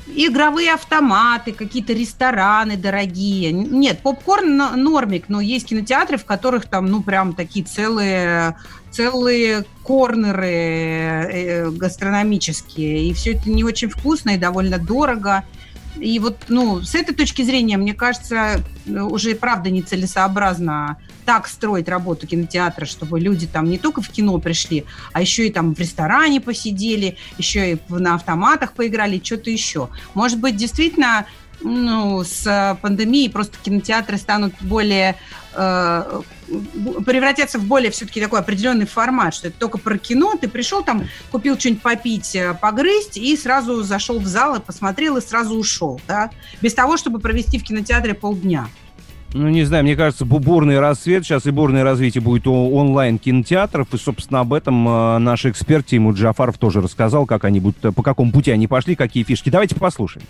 Игровые 0.06 0.74
автоматы, 0.74 1.52
какие-то 1.52 1.94
рестораны 1.94 2.76
дорогие. 2.76 3.52
Нет, 3.52 4.00
попкорн 4.00 4.56
нормик, 4.82 5.28
но 5.28 5.40
есть 5.40 5.66
кинотеатры, 5.68 6.18
в 6.18 6.26
которых 6.26 6.66
там, 6.66 6.86
ну, 6.86 7.02
прям 7.02 7.32
такие 7.32 7.64
целые, 7.64 8.54
целые 8.94 9.64
корнеры 9.82 10.46
э, 10.46 11.70
гастрономические. 11.70 13.08
И 13.08 13.12
все 13.12 13.32
это 13.32 13.50
не 13.50 13.64
очень 13.64 13.88
вкусно 13.88 14.30
и 14.30 14.38
довольно 14.38 14.78
дорого. 14.78 15.44
И 15.98 16.18
вот, 16.18 16.36
ну, 16.48 16.82
с 16.82 16.94
этой 16.94 17.14
точки 17.14 17.42
зрения, 17.42 17.76
мне 17.76 17.94
кажется, 17.94 18.64
уже 18.86 19.34
правда 19.34 19.70
нецелесообразно 19.70 20.98
так 21.24 21.46
строить 21.46 21.88
работу 21.88 22.26
кинотеатра, 22.26 22.84
чтобы 22.84 23.20
люди 23.20 23.46
там 23.46 23.70
не 23.70 23.78
только 23.78 24.02
в 24.02 24.08
кино 24.08 24.38
пришли, 24.38 24.84
а 25.12 25.20
еще 25.20 25.46
и 25.46 25.52
там 25.52 25.74
в 25.74 25.78
ресторане 25.78 26.40
посидели, 26.40 27.16
еще 27.38 27.72
и 27.72 27.78
на 27.88 28.14
автоматах 28.16 28.72
поиграли, 28.72 29.20
что-то 29.22 29.50
еще. 29.50 29.88
Может 30.14 30.40
быть, 30.40 30.56
действительно, 30.56 31.26
ну, 31.60 32.24
с 32.24 32.46
э, 32.46 32.76
пандемией 32.82 33.30
просто 33.30 33.56
кинотеатры 33.62 34.18
станут 34.18 34.54
более 34.60 35.16
э, 35.54 36.22
превратятся 37.04 37.58
в 37.58 37.64
более 37.64 37.90
все-таки 37.90 38.20
такой 38.20 38.40
определенный 38.40 38.86
формат, 38.86 39.34
что 39.34 39.48
это 39.48 39.58
только 39.58 39.78
про 39.78 39.98
кино, 39.98 40.34
ты 40.40 40.48
пришел 40.48 40.82
там, 40.82 41.04
купил 41.30 41.58
что-нибудь 41.58 41.82
попить, 41.82 42.34
э, 42.36 42.54
погрызть, 42.60 43.16
и 43.16 43.36
сразу 43.36 43.82
зашел 43.82 44.18
в 44.18 44.26
зал 44.26 44.56
и 44.56 44.60
посмотрел, 44.60 45.16
и 45.16 45.20
сразу 45.20 45.56
ушел, 45.56 46.00
да, 46.06 46.30
без 46.60 46.74
того, 46.74 46.96
чтобы 46.96 47.18
провести 47.18 47.58
в 47.58 47.64
кинотеатре 47.64 48.14
полдня. 48.14 48.68
Ну, 49.34 49.48
не 49.48 49.64
знаю, 49.64 49.82
мне 49.82 49.96
кажется, 49.96 50.24
бу- 50.24 50.38
бурный 50.38 50.78
рассвет 50.78 51.24
сейчас 51.24 51.44
и 51.46 51.50
бурное 51.50 51.82
развитие 51.82 52.22
будет 52.22 52.46
у 52.46 52.76
онлайн-кинотеатров. 52.76 53.92
И, 53.92 53.98
собственно, 53.98 54.38
об 54.38 54.52
этом 54.52 54.88
э, 54.88 55.18
наш 55.18 55.44
эксперт 55.44 55.86
Тимур 55.86 56.14
Джафаров 56.14 56.56
тоже 56.56 56.80
рассказал, 56.80 57.26
как 57.26 57.44
они 57.44 57.58
будут, 57.58 57.84
э, 57.84 57.90
по 57.90 58.04
какому 58.04 58.30
пути 58.30 58.52
они 58.52 58.68
пошли, 58.68 58.94
какие 58.94 59.24
фишки. 59.24 59.50
Давайте 59.50 59.74
послушаем. 59.74 60.24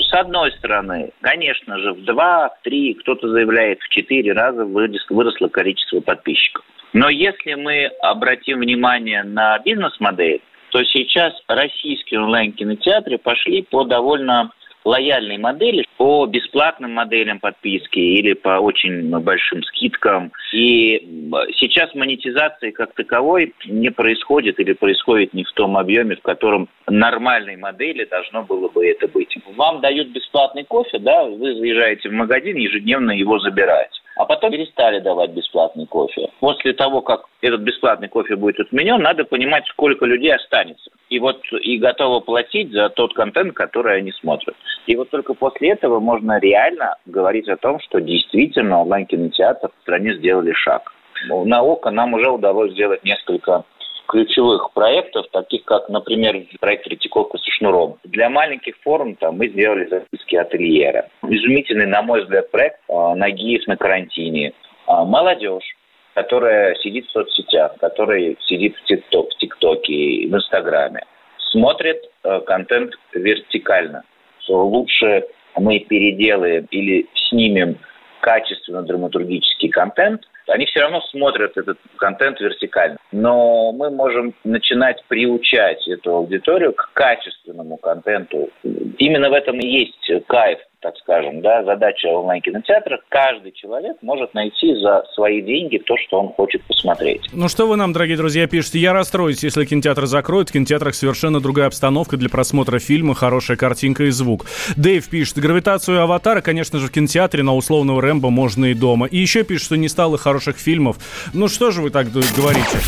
С 0.00 0.12
одной 0.12 0.52
стороны, 0.52 1.12
конечно 1.20 1.78
же, 1.78 1.92
в 1.92 2.04
два, 2.04 2.48
в 2.50 2.62
три, 2.62 2.94
кто-то 2.94 3.28
заявляет, 3.28 3.80
в 3.80 3.88
четыре 3.88 4.32
раза 4.32 4.62
вырос- 4.62 5.06
выросло 5.10 5.48
количество 5.48 6.00
подписчиков. 6.00 6.64
Но 6.92 7.08
если 7.08 7.54
мы 7.54 7.86
обратим 8.02 8.60
внимание 8.60 9.22
на 9.22 9.58
бизнес-модель, 9.58 10.40
то 10.70 10.82
сейчас 10.84 11.32
российские 11.48 12.20
онлайн-кинотеатры 12.20 13.18
пошли 13.18 13.62
по 13.62 13.84
довольно 13.84 14.50
лояльной 14.86 15.36
модели, 15.36 15.84
по 15.96 16.26
бесплатным 16.26 16.92
моделям 16.92 17.40
подписки 17.40 17.98
или 17.98 18.34
по 18.34 18.60
очень 18.60 19.10
большим 19.20 19.62
скидкам. 19.64 20.32
И 20.52 21.30
сейчас 21.56 21.94
монетизации 21.94 22.70
как 22.70 22.94
таковой 22.94 23.52
не 23.66 23.90
происходит 23.90 24.60
или 24.60 24.72
происходит 24.72 25.34
не 25.34 25.44
в 25.44 25.52
том 25.52 25.76
объеме, 25.76 26.16
в 26.16 26.22
котором 26.22 26.68
нормальной 26.88 27.56
модели 27.56 28.04
должно 28.04 28.44
было 28.44 28.68
бы 28.68 28.86
это 28.86 29.08
быть. 29.08 29.36
Вам 29.56 29.80
дают 29.80 30.08
бесплатный 30.08 30.64
кофе, 30.64 30.98
да, 30.98 31.24
вы 31.24 31.54
заезжаете 31.54 32.08
в 32.08 32.12
магазин, 32.12 32.56
ежедневно 32.56 33.10
его 33.10 33.38
забираете. 33.40 34.00
А 34.16 34.24
потом 34.24 34.50
перестали 34.50 34.98
давать 35.00 35.30
бесплатный 35.30 35.86
кофе. 35.86 36.30
После 36.40 36.72
того, 36.72 37.02
как 37.02 37.26
этот 37.42 37.60
бесплатный 37.60 38.08
кофе 38.08 38.34
будет 38.36 38.58
отменен, 38.58 39.02
надо 39.02 39.24
понимать, 39.24 39.66
сколько 39.68 40.06
людей 40.06 40.34
останется. 40.34 40.90
И 41.10 41.18
вот 41.18 41.42
и 41.52 41.76
готово 41.78 42.20
платить 42.20 42.72
за 42.72 42.88
тот 42.88 43.12
контент, 43.14 43.54
который 43.54 43.98
они 43.98 44.12
смотрят. 44.12 44.56
И 44.86 44.96
вот 44.96 45.10
только 45.10 45.34
после 45.34 45.70
этого 45.70 46.00
можно 46.00 46.38
реально 46.38 46.96
говорить 47.04 47.48
о 47.48 47.58
том, 47.58 47.78
что 47.80 48.00
действительно 48.00 48.80
онлайн-кинотеатр 48.80 49.68
в 49.68 49.82
стране 49.82 50.14
сделали 50.14 50.52
шаг. 50.52 50.92
На 51.28 51.62
ОКО 51.62 51.90
нам 51.90 52.14
уже 52.14 52.30
удалось 52.30 52.72
сделать 52.72 53.04
несколько 53.04 53.64
ключевых 54.06 54.72
проектов, 54.72 55.26
таких 55.32 55.64
как, 55.64 55.88
например, 55.88 56.36
проект 56.60 56.84
«Третьяковка 56.84 57.38
со 57.38 57.50
шнуром». 57.50 57.98
Для 58.04 58.30
маленьких 58.30 58.76
форм 58.82 59.16
там, 59.16 59.38
мы 59.38 59.48
сделали 59.48 59.86
записки 59.86 60.36
ательера. 60.36 61.08
Изумительный, 61.22 61.86
на 61.86 62.02
мой 62.02 62.22
взгляд, 62.22 62.50
проект 62.50 62.80
а, 62.88 63.14
«Нагиев 63.14 63.66
на 63.66 63.76
карантине». 63.76 64.52
А, 64.86 65.04
Молодежь, 65.04 65.76
которая 66.14 66.74
сидит 66.76 67.06
в 67.06 67.10
соцсетях, 67.10 67.76
которая 67.78 68.36
сидит 68.46 68.76
в, 68.76 68.84
тикток, 68.84 69.30
в 69.30 69.36
ТикТоке, 69.36 70.28
в 70.28 70.34
Инстаграме, 70.34 71.04
смотрит 71.50 71.98
э, 72.22 72.40
контент 72.40 72.92
вертикально. 73.12 74.02
Лучше 74.48 75.24
мы 75.56 75.80
переделаем 75.80 76.66
или 76.70 77.06
снимем 77.28 77.78
качественно 78.20 78.82
драматургический 78.82 79.68
контент, 79.68 80.22
они 80.48 80.66
все 80.66 80.80
равно 80.80 81.00
смотрят 81.02 81.56
этот 81.56 81.78
контент 81.96 82.40
вертикально. 82.40 82.96
Но 83.12 83.72
мы 83.72 83.90
можем 83.90 84.34
начинать 84.44 85.02
приучать 85.08 85.86
эту 85.88 86.14
аудиторию 86.14 86.72
к 86.72 86.90
качественному 86.92 87.76
контенту. 87.76 88.50
Именно 88.98 89.30
в 89.30 89.32
этом 89.32 89.58
и 89.58 89.66
есть 89.66 90.26
кайф, 90.26 90.58
так 90.80 90.94
скажем, 90.98 91.40
да, 91.40 91.64
задача 91.64 92.08
онлайн-кинотеатра. 92.08 93.00
Каждый 93.08 93.52
человек 93.52 93.96
может 94.02 94.34
найти 94.34 94.74
за 94.74 95.04
свои 95.14 95.40
деньги 95.42 95.78
то, 95.78 95.94
что 95.96 96.20
он 96.20 96.28
хочет 96.34 96.62
посмотреть. 96.64 97.22
Ну 97.32 97.48
что 97.48 97.66
вы 97.66 97.76
нам, 97.76 97.92
дорогие 97.92 98.16
друзья, 98.16 98.46
пишете? 98.46 98.78
Я 98.78 98.92
расстроюсь, 98.92 99.42
если 99.42 99.64
кинотеатр 99.64 100.06
закроют. 100.06 100.50
В 100.50 100.52
кинотеатрах 100.52 100.94
совершенно 100.94 101.40
другая 101.40 101.68
обстановка 101.68 102.16
для 102.16 102.28
просмотра 102.28 102.78
фильма, 102.78 103.14
хорошая 103.14 103.56
картинка 103.56 104.04
и 104.04 104.10
звук. 104.10 104.46
Дэйв 104.76 105.08
пишет, 105.08 105.38
гравитацию 105.38 106.00
аватара, 106.02 106.40
конечно 106.40 106.78
же, 106.78 106.88
в 106.88 106.92
кинотеатре, 106.92 107.42
на 107.42 107.54
условного 107.54 108.02
Рэмбо 108.02 108.30
можно 108.30 108.66
и 108.66 108.74
дома. 108.74 109.06
И 109.06 109.16
еще 109.16 109.44
пишет, 109.44 109.66
что 109.66 109.76
не 109.76 109.88
стало 109.88 110.18
хороших 110.18 110.58
фильмов. 110.58 110.98
Ну 111.32 111.48
что 111.48 111.70
же 111.70 111.80
вы 111.80 111.90
так 111.90 112.08
говорите? 112.10 112.78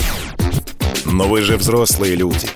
Но 1.07 1.25
вы 1.25 1.41
же 1.41 1.57
взрослые 1.57 2.17
люди. 2.17 2.47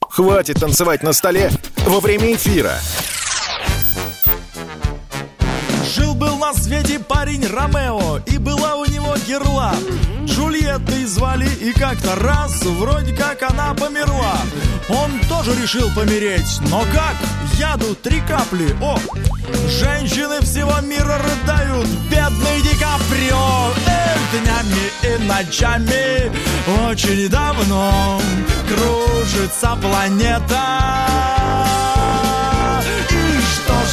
Хватит 0.00 0.60
танцевать 0.60 1.02
на 1.02 1.12
столе 1.12 1.50
во 1.86 2.00
время 2.00 2.32
эфира. 2.32 2.72
На 6.46 6.54
свете 6.54 7.00
парень 7.00 7.44
Ромео, 7.44 8.18
и 8.26 8.38
была 8.38 8.76
у 8.76 8.84
него 8.84 9.16
герла. 9.26 9.74
Джульеттой 10.26 11.04
звали, 11.04 11.48
и 11.60 11.72
как-то 11.72 12.14
раз 12.14 12.62
вроде 12.62 13.12
как 13.12 13.42
она 13.42 13.74
померла. 13.74 14.36
Он 14.88 15.18
тоже 15.28 15.60
решил 15.60 15.90
помереть, 15.92 16.60
но 16.70 16.82
как? 16.92 17.16
Яду 17.54 17.96
три 17.96 18.20
капли, 18.20 18.76
о! 18.80 18.96
Женщины 19.68 20.40
всего 20.40 20.78
мира 20.82 21.18
рыдают, 21.18 21.88
бедный 22.10 22.62
Ди 22.62 22.76
Каприо 22.78 23.72
Эх, 23.86 24.20
днями 24.32 24.86
и 25.02 25.24
ночами 25.24 26.30
очень 26.88 27.28
давно 27.28 28.20
кружится 28.68 29.76
планета 29.82 31.06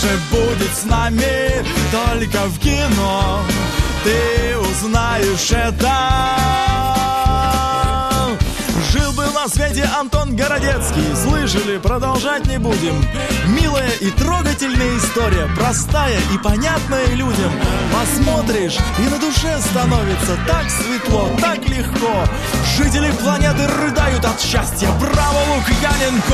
же 0.04 0.20
будет 0.32 0.76
с 0.76 0.84
нами 0.84 1.66
только 1.92 2.46
в 2.48 2.60
кино. 2.60 3.42
Ты 4.04 4.58
узнаешь 4.58 5.52
это. 5.52 5.94
Жил-был 8.92 9.32
на 9.34 9.48
свете 9.48 9.90
Антон 9.98 10.36
Городецкий. 10.36 11.16
Слышали, 11.16 11.78
продолжать 11.78 12.46
не 12.48 12.60
будем. 12.60 13.06
Милая 13.48 13.63
и 14.04 14.12
трогательная 14.12 14.98
история 14.98 15.48
Простая 15.56 16.20
и 16.34 16.38
понятная 16.38 17.08
людям. 17.16 17.52
Посмотришь, 17.94 18.78
и 19.00 19.10
на 19.10 19.18
душе 19.18 19.58
становится 19.60 20.38
Так 20.46 20.70
светло, 20.70 21.30
так 21.40 21.66
легко. 21.70 22.26
Жители 22.78 23.12
планеты 23.12 23.66
рыдают 23.68 24.26
от 24.26 24.42
счастья. 24.42 24.90
Браво, 25.00 25.40
Лук, 25.50 25.64
я 25.82 25.92
Ленинку 26.04 26.34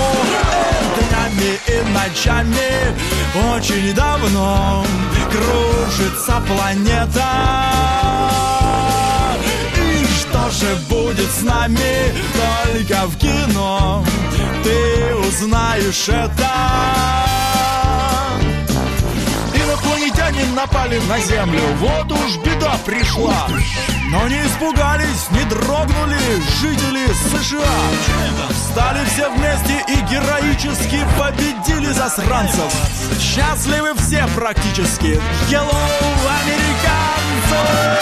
Днями 0.98 1.60
и 1.68 1.94
ночами 1.94 2.96
Очень 3.54 3.94
давно 3.94 4.84
Кружится 5.32 6.42
планета. 6.48 7.28
И 9.76 10.06
что 10.20 10.50
же 10.50 10.76
будет 10.90 11.30
с 11.30 11.42
нами? 11.44 12.14
Только 12.74 13.06
в 13.06 13.18
кино 13.18 14.04
Ты 14.64 15.16
узнаешь 15.16 16.10
это 16.10 17.49
Инопланетяне 20.30 20.46
напали 20.54 21.00
на 21.08 21.20
Землю. 21.20 21.62
Вот 21.78 22.12
уж 22.12 22.38
беда 22.38 22.78
пришла. 22.86 23.48
Но 24.12 24.28
не 24.28 24.40
испугались, 24.42 25.30
не 25.32 25.44
дрогнули 25.46 26.20
жители 26.62 27.08
США. 27.08 27.60
Встали 28.52 29.06
все 29.06 29.30
вместе 29.30 29.84
и 29.88 29.96
героически 30.12 31.06
победили 31.18 31.92
засранцев. 31.92 32.72
Счастливы 33.20 33.94
все 33.96 34.28
практически. 34.36 35.20
Hello, 35.50 35.76
американцы! 36.44 38.00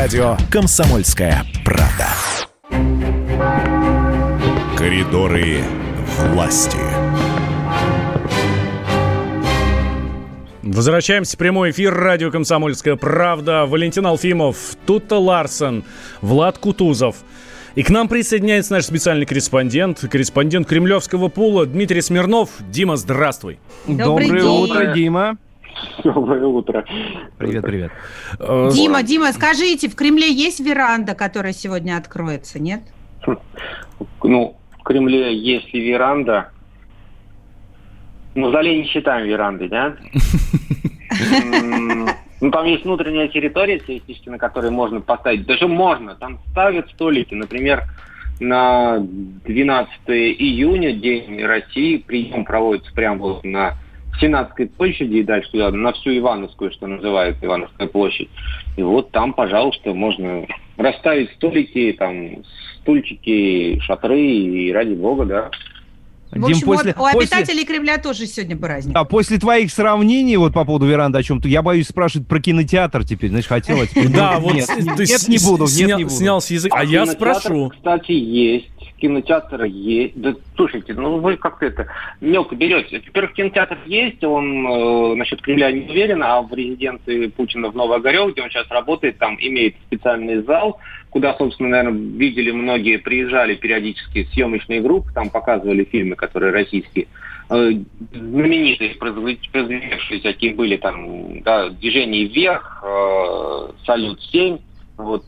Радио 0.00 0.36
«Комсомольская 0.48 1.44
правда». 1.64 2.06
Коридоры 4.76 5.56
власти. 6.16 6.78
Возвращаемся 10.62 11.34
в 11.34 11.38
прямой 11.40 11.72
эфир. 11.72 11.92
Радио 11.92 12.30
«Комсомольская 12.30 12.94
правда». 12.94 13.66
Валентин 13.66 14.06
Алфимов, 14.06 14.76
Тутта 14.86 15.16
Ларсен, 15.16 15.82
Влад 16.22 16.58
Кутузов. 16.58 17.16
И 17.74 17.82
к 17.82 17.90
нам 17.90 18.06
присоединяется 18.06 18.74
наш 18.74 18.84
специальный 18.84 19.26
корреспондент, 19.26 19.98
корреспондент 20.08 20.68
Кремлевского 20.68 21.26
пула 21.26 21.66
Дмитрий 21.66 22.02
Смирнов. 22.02 22.50
Дима, 22.70 22.96
здравствуй. 22.96 23.58
Добрый 23.88 24.28
Доброе 24.28 24.42
день. 24.42 24.62
утро, 24.62 24.94
Дима. 24.94 25.38
Доброе 26.04 26.46
утро. 26.46 26.84
Привет, 27.38 27.64
привет. 27.64 27.92
Э, 28.38 28.70
Дима, 28.72 29.02
Дима, 29.02 29.32
скажите, 29.32 29.88
в 29.88 29.94
Кремле 29.94 30.32
есть 30.32 30.60
веранда, 30.60 31.14
которая 31.14 31.52
сегодня 31.52 31.96
откроется, 31.96 32.60
нет? 32.60 32.82
Ну, 34.22 34.56
в 34.78 34.82
Кремле 34.82 35.36
есть 35.36 35.72
ли 35.72 35.80
веранда? 35.80 36.50
Мавзолей 38.34 38.78
не 38.78 38.84
считаем 38.86 39.26
верандой, 39.26 39.68
да? 39.68 39.96
Ну, 42.40 42.52
там 42.52 42.66
есть 42.66 42.84
внутренняя 42.84 43.26
территория, 43.26 43.80
теоретически, 43.80 44.28
на 44.28 44.38
которой 44.38 44.70
можно 44.70 45.00
поставить. 45.00 45.44
Даже 45.44 45.66
можно. 45.66 46.14
Там 46.14 46.38
ставят 46.52 46.88
столики. 46.90 47.34
Например, 47.34 47.82
на 48.38 48.98
12 49.00 49.90
июня, 50.06 50.92
День 50.92 51.42
России, 51.42 51.96
прием 51.96 52.44
проводится 52.44 52.92
прямо 52.92 53.18
вот 53.18 53.44
на 53.44 53.76
Сенатской 54.20 54.66
площади 54.66 55.16
и 55.16 55.22
дальше 55.22 55.50
туда, 55.50 55.70
на 55.70 55.92
всю 55.92 56.16
Ивановскую, 56.16 56.72
что 56.72 56.86
называется 56.86 57.44
Ивановская 57.44 57.88
площадь. 57.88 58.28
И 58.76 58.82
вот 58.82 59.10
там, 59.10 59.32
пожалуйста, 59.32 59.94
можно 59.94 60.46
расставить 60.76 61.30
столики, 61.32 61.94
там, 61.98 62.42
стульчики, 62.80 63.78
шатры, 63.80 64.20
и 64.20 64.72
ради 64.72 64.94
бога, 64.94 65.24
да. 65.24 65.50
В 66.30 66.44
общем, 66.44 66.66
вот 66.66 66.84
у 66.84 67.04
обитателей 67.04 67.64
Кремля 67.64 67.98
тоже 67.98 68.26
сегодня 68.26 68.56
праздник. 68.56 68.94
А 68.94 69.04
после 69.04 69.38
твоих 69.38 69.72
сравнений 69.72 70.36
вот 70.36 70.52
по 70.52 70.64
поводу 70.64 70.86
веранды 70.86 71.18
о 71.18 71.22
чем-то, 71.22 71.48
я 71.48 71.62
боюсь 71.62 71.88
спрашивать 71.88 72.28
про 72.28 72.40
кинотеатр 72.40 73.04
теперь. 73.04 73.30
Знаешь, 73.30 73.46
хотела 73.46 73.86
теперь. 73.86 74.08
Да, 74.18 74.38
вот 74.38 74.54
нет, 74.54 74.68
не 75.28 75.38
буду, 75.38 75.64
нет, 75.64 75.96
не 75.96 76.04
буду. 76.04 76.14
снял 76.14 76.40
с 76.40 76.50
языка. 76.50 76.76
А 76.78 76.84
я 76.84 77.06
спрошу. 77.06 77.70
Кстати, 77.70 78.12
есть. 78.12 78.68
Кинотеатр 79.00 79.64
есть. 79.64 80.20
Да 80.20 80.34
слушайте, 80.56 80.92
ну 80.94 81.18
вы 81.18 81.36
как-то 81.36 81.66
это 81.66 81.86
мелко 82.20 82.56
берете. 82.56 83.00
Во-первых, 83.06 83.32
кинотеатр 83.34 83.78
есть, 83.86 84.22
он 84.24 84.66
э, 84.66 85.14
насчет 85.14 85.40
Кремля 85.40 85.70
не 85.70 85.88
уверен, 85.88 86.22
а 86.22 86.42
в 86.42 86.52
резиденции 86.52 87.28
Путина 87.28 87.70
в 87.70 87.76
Новоогарёв, 87.76 88.32
где 88.32 88.42
он 88.42 88.50
сейчас 88.50 88.68
работает, 88.70 89.18
там 89.18 89.36
имеет 89.40 89.76
специальный 89.86 90.42
зал, 90.42 90.80
куда, 91.10 91.34
собственно, 91.34 91.70
наверное, 91.70 92.18
видели 92.18 92.50
многие, 92.50 92.98
приезжали 92.98 93.54
периодически 93.54 94.24
съемочные 94.32 94.80
группы, 94.80 95.12
там 95.14 95.30
показывали 95.30 95.84
фильмы, 95.84 96.16
которые 96.16 96.52
российские. 96.52 97.06
Э, 97.50 97.70
знаменитые, 98.12 98.94
произведенные 98.96 99.96
всякие 99.98 100.54
были 100.54 100.76
там, 100.76 101.40
да, 101.42 101.70
«Движение 101.70 102.24
вверх», 102.24 102.84
э, 102.84 103.68
«Салют-7», 103.86 104.60
вот, 104.98 105.24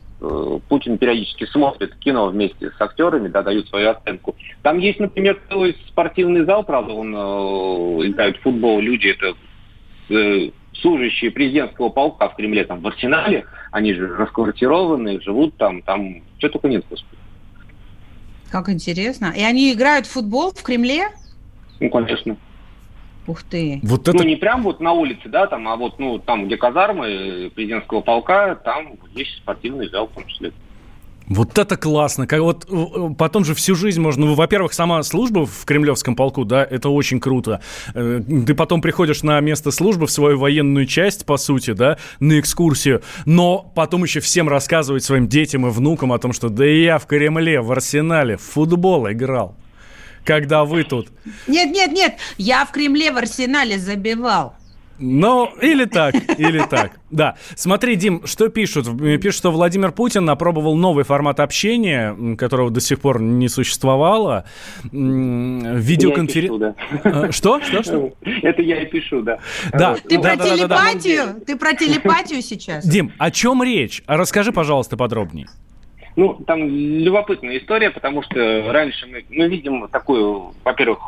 Путин 0.67 0.99
периодически 0.99 1.45
смотрит 1.45 1.95
кино 1.95 2.27
вместе 2.27 2.69
с 2.69 2.79
актерами, 2.79 3.27
да, 3.27 3.41
дают 3.41 3.67
свою 3.69 3.89
оценку. 3.89 4.35
Там 4.61 4.77
есть, 4.77 4.99
например, 4.99 5.41
целый 5.49 5.75
спортивный 5.87 6.45
зал, 6.45 6.63
правда, 6.63 6.93
он 6.93 7.15
э, 7.15 8.07
играют 8.07 8.37
в 8.37 8.41
футбол, 8.41 8.79
люди, 8.79 9.07
это 9.07 9.35
э, 10.13 10.51
служащие 10.79 11.31
президентского 11.31 11.89
полка 11.89 12.29
в 12.29 12.35
Кремле, 12.35 12.65
там, 12.65 12.81
в 12.81 12.87
Арсенале, 12.87 13.45
они 13.71 13.93
же 13.93 14.15
расквартированы, 14.15 15.19
живут 15.21 15.57
там, 15.57 15.81
там, 15.81 16.21
что 16.37 16.49
только 16.49 16.67
нет, 16.67 16.85
господи. 16.87 17.17
Как 18.51 18.69
интересно. 18.69 19.33
И 19.35 19.41
они 19.41 19.73
играют 19.73 20.05
в 20.05 20.11
футбол 20.11 20.51
в 20.51 20.61
Кремле? 20.61 21.07
Ну, 21.79 21.89
конечно. 21.89 22.37
Ух 23.27 23.43
ты. 23.43 23.79
Вот 23.83 24.07
Ну, 24.07 24.13
это 24.13 24.25
не 24.25 24.35
прям 24.35 24.63
вот 24.63 24.79
на 24.79 24.93
улице, 24.93 25.29
да, 25.29 25.47
там, 25.47 25.67
а 25.67 25.75
вот, 25.75 25.99
ну, 25.99 26.17
там, 26.19 26.47
где 26.47 26.57
казармы 26.57 27.07
э, 27.07 27.49
президентского 27.51 28.01
полка, 28.01 28.55
там 28.55 28.93
есть 29.13 29.37
спортивный 29.37 29.89
зал, 29.89 30.07
в 30.07 30.11
том 30.13 30.25
числе. 30.25 30.51
Вот 31.27 31.57
это 31.57 31.77
классно. 31.77 32.27
Как 32.27 32.41
вот 32.41 32.67
э, 32.69 33.13
потом 33.17 33.45
же 33.45 33.53
всю 33.53 33.75
жизнь 33.75 34.01
можно. 34.01 34.25
Ну, 34.25 34.33
во-первых, 34.33 34.73
сама 34.73 35.01
служба 35.03 35.45
в 35.45 35.65
Кремлевском 35.65 36.15
полку, 36.15 36.43
да, 36.43 36.67
это 36.69 36.89
очень 36.89 37.19
круто. 37.19 37.61
Э, 37.93 38.21
Ты 38.45 38.53
потом 38.53 38.81
приходишь 38.81 39.23
на 39.23 39.39
место 39.39 39.71
службы 39.71 40.07
в 40.07 40.11
свою 40.11 40.37
военную 40.37 40.85
часть, 40.87 41.25
по 41.25 41.37
сути, 41.37 41.71
да, 41.71 41.97
на 42.19 42.39
экскурсию, 42.39 43.01
но 43.25 43.71
потом 43.75 44.03
еще 44.03 44.19
всем 44.19 44.49
рассказывать 44.49 45.03
своим 45.03 45.27
детям 45.27 45.65
и 45.67 45.69
внукам 45.69 46.11
о 46.11 46.19
том, 46.19 46.33
что 46.33 46.49
да 46.49 46.67
и 46.67 46.83
я 46.83 46.97
в 46.97 47.05
Кремле, 47.05 47.61
в 47.61 47.71
арсенале, 47.71 48.35
в 48.35 48.41
футбол 48.41 49.09
играл. 49.09 49.55
Когда 50.25 50.65
вы 50.65 50.83
тут. 50.83 51.09
Нет, 51.47 51.71
нет, 51.71 51.91
нет, 51.91 52.15
я 52.37 52.65
в 52.65 52.71
Кремле 52.71 53.11
в 53.11 53.17
Арсенале 53.17 53.77
забивал. 53.77 54.55
Ну, 55.03 55.49
или 55.59 55.85
так, 55.85 56.13
или 56.37 56.63
так. 56.69 56.91
Да. 57.11 57.35
Смотри, 57.55 57.95
Дим, 57.97 58.21
что 58.25 58.47
пишут? 58.47 58.87
М, 58.87 59.19
Пишут, 59.19 59.37
что 59.39 59.51
Владимир 59.51 59.91
Путин 59.91 60.29
опробовал 60.29 60.77
новый 60.77 61.03
формат 61.03 61.41
общения, 61.41 62.35
которого 62.37 62.69
до 62.69 62.79
сих 62.79 63.01
пор 63.01 63.19
не 63.21 63.49
существовало. 63.49 64.45
Видеоконференция. 64.83 66.75
Да. 67.03 67.31
Что? 67.31 67.59
Что? 67.61 67.83
Что? 67.83 68.13
Это 68.43 68.61
я 68.61 68.83
и 68.83 68.85
пишу, 68.85 69.21
да. 69.23 69.39
Да. 69.73 69.95
Ты 69.95 70.17
да, 70.17 70.21
про 70.21 70.35
да, 70.37 70.43
да, 70.43 70.45
да, 70.45 70.49
да. 70.49 70.55
телепатию? 70.55 71.41
Ты 71.45 71.55
про 71.57 71.73
телепатию 71.73 72.41
сейчас? 72.41 72.85
Дим, 72.85 73.11
о 73.17 73.29
чем 73.31 73.61
речь? 73.63 74.03
А 74.05 74.15
Расскажи, 74.17 74.51
пожалуйста, 74.53 74.95
подробнее. 74.95 75.47
Ну, 76.15 76.33
там 76.45 76.67
любопытная 76.67 77.57
история, 77.57 77.89
потому 77.89 78.21
что 78.23 78.71
раньше 78.71 79.07
мы, 79.07 79.23
мы 79.29 79.47
видим 79.47 79.87
такую, 79.87 80.53
во-первых, 80.63 80.99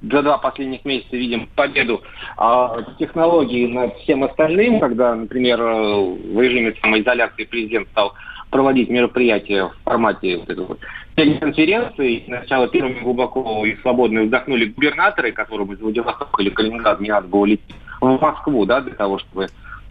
за 0.00 0.22
два 0.22 0.38
последних 0.38 0.84
месяца 0.84 1.16
видим 1.16 1.48
победу 1.56 2.02
а, 2.36 2.82
технологий 2.98 3.66
над 3.66 3.96
всем 3.98 4.22
остальным, 4.22 4.78
когда, 4.78 5.14
например, 5.14 5.60
э, 5.60 6.34
в 6.34 6.40
режиме 6.40 6.74
самоизоляции 6.80 7.44
президент 7.44 7.88
стал 7.88 8.14
проводить 8.50 8.88
мероприятия 8.88 9.64
в 9.64 9.74
формате 9.84 10.38
вот 10.38 10.48
этой 10.48 11.38
конференции. 11.38 12.22
Сначала 12.26 12.68
первыми 12.68 13.00
глубоко 13.00 13.66
и 13.66 13.76
свободно 13.82 14.22
вздохнули 14.22 14.66
губернаторы, 14.66 15.32
которым 15.32 15.72
из 15.72 15.80
Владивостока 15.80 16.42
или 16.42 16.50
Калининграда 16.50 17.02
не 17.02 17.10
надо 17.10 17.26
было 17.26 17.44
лететь 17.44 17.74
в 18.00 18.20
Москву, 18.20 18.64
да, 18.64 18.80
для 18.80 18.94
того, 18.94 19.18
чтобы 19.18 19.48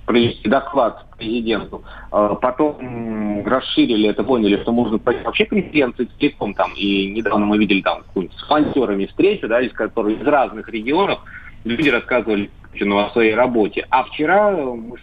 провести 0.07 0.47
доклад 0.47 1.05
президенту. 1.17 1.83
А 2.11 2.33
Потом 2.35 3.45
расширили 3.45 4.09
это, 4.09 4.23
поняли, 4.23 4.59
что 4.61 4.71
можно 4.71 4.97
провести 4.97 5.25
вообще 5.25 5.45
конференции 5.45 6.07
целиком 6.17 6.53
там. 6.53 6.71
И 6.75 7.11
недавно 7.11 7.45
мы 7.45 7.57
видели 7.57 7.81
там 7.81 8.03
с 8.15 8.49
волонтерами 8.49 9.05
встречу, 9.05 9.47
да, 9.47 9.61
из 9.61 9.73
которых 9.73 10.19
из 10.19 10.25
разных 10.25 10.69
регионов 10.69 11.19
люди 11.65 11.89
рассказывали 11.89 12.49
Путину 12.63 12.97
о 12.99 13.09
своей 13.09 13.35
работе. 13.35 13.85
А 13.89 14.03
вчера 14.05 14.51
мы, 14.51 14.97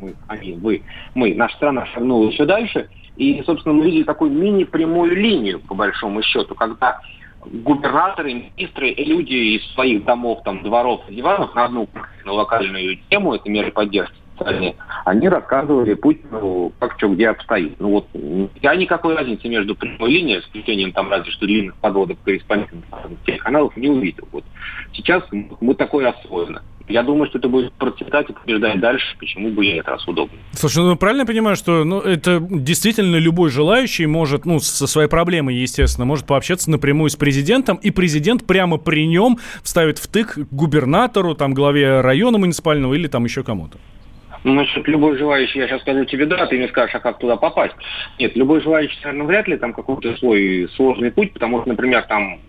мы, 0.00 0.14
они, 0.28 0.52
вы, 0.52 0.82
мы, 1.14 1.34
наша 1.34 1.56
страна 1.56 1.86
шагнула 1.86 2.28
еще 2.28 2.44
дальше. 2.44 2.88
И, 3.16 3.42
собственно, 3.46 3.74
мы 3.74 3.86
видели 3.86 4.02
такую 4.02 4.32
мини-прямую 4.32 5.16
линию, 5.16 5.60
по 5.60 5.74
большому 5.74 6.22
счету, 6.22 6.54
когда 6.54 7.00
губернаторы, 7.40 8.34
министры 8.34 8.90
и 8.90 9.04
люди 9.04 9.56
из 9.56 9.72
своих 9.72 10.04
домов, 10.04 10.42
там, 10.44 10.62
дворов, 10.62 11.00
диванов 11.08 11.54
на 11.54 11.64
одну 11.64 11.86
конкретную 11.86 12.36
локальную 12.36 12.98
тему, 13.08 13.34
это 13.34 13.48
меры 13.48 13.72
поддержки 13.72 14.21
социальные, 14.42 14.76
они 15.04 15.28
рассказывали 15.28 15.94
Путину, 15.94 16.72
как 16.78 16.94
что 16.98 17.08
где 17.08 17.28
обстоит. 17.28 17.78
Ну 17.78 17.90
вот, 17.90 18.06
я 18.60 18.74
никакой 18.76 19.16
разницы 19.16 19.48
между 19.48 19.74
прямой 19.74 20.10
линией, 20.10 20.40
исключением 20.40 20.92
там 20.92 21.10
разве 21.10 21.30
что 21.32 21.46
длинных 21.46 21.76
подводок 21.76 22.18
корреспондентов 22.24 23.00
телеканалов, 23.26 23.76
не 23.76 23.88
увидел. 23.88 24.28
Вот. 24.32 24.44
Сейчас 24.92 25.22
мы 25.60 25.74
такое 25.74 26.10
освоено. 26.10 26.62
Я 26.88 27.02
думаю, 27.02 27.28
что 27.28 27.38
это 27.38 27.48
будет 27.48 27.72
процветать 27.74 28.28
и 28.28 28.32
побеждать 28.32 28.80
дальше, 28.80 29.16
почему 29.18 29.50
бы 29.50 29.64
и 29.64 29.74
нет, 29.74 29.86
раз 29.86 30.06
удобно. 30.06 30.36
Слушай, 30.52 30.82
ну 30.82 30.96
правильно 30.96 31.22
я 31.22 31.26
понимаю, 31.26 31.56
что 31.56 31.84
ну, 31.84 32.00
это 32.00 32.40
действительно 32.40 33.16
любой 33.16 33.50
желающий 33.50 34.06
может, 34.06 34.44
ну, 34.44 34.58
со 34.58 34.86
своей 34.86 35.08
проблемой, 35.08 35.54
естественно, 35.54 36.04
может 36.04 36.26
пообщаться 36.26 36.70
напрямую 36.70 37.10
с 37.10 37.16
президентом, 37.16 37.76
и 37.76 37.90
президент 37.90 38.46
прямо 38.46 38.78
при 38.78 39.06
нем 39.06 39.38
вставит 39.62 39.98
втык 39.98 40.38
губернатору, 40.50 41.34
там, 41.34 41.54
главе 41.54 42.00
района 42.00 42.38
муниципального 42.38 42.94
или 42.94 43.06
там 43.06 43.24
еще 43.24 43.44
кому-то. 43.44 43.78
Ну, 44.44 44.54
насчет 44.54 44.86
любой 44.88 45.16
желающий, 45.18 45.60
я 45.60 45.68
сейчас 45.68 45.82
скажу 45.82 46.04
тебе 46.04 46.26
да, 46.26 46.46
ты 46.46 46.56
мне 46.56 46.68
скажешь, 46.68 46.94
а 46.94 47.00
как 47.00 47.18
туда 47.18 47.36
попасть. 47.36 47.74
Нет, 48.18 48.36
любой 48.36 48.60
желающий, 48.60 48.98
наверное, 49.04 49.26
вряд 49.26 49.48
ли 49.48 49.56
там 49.56 49.72
какой-то 49.72 50.16
свой 50.16 50.68
сложный 50.74 51.12
путь, 51.12 51.32
потому 51.32 51.60
что, 51.60 51.68
например, 51.68 52.02
там 52.02 52.40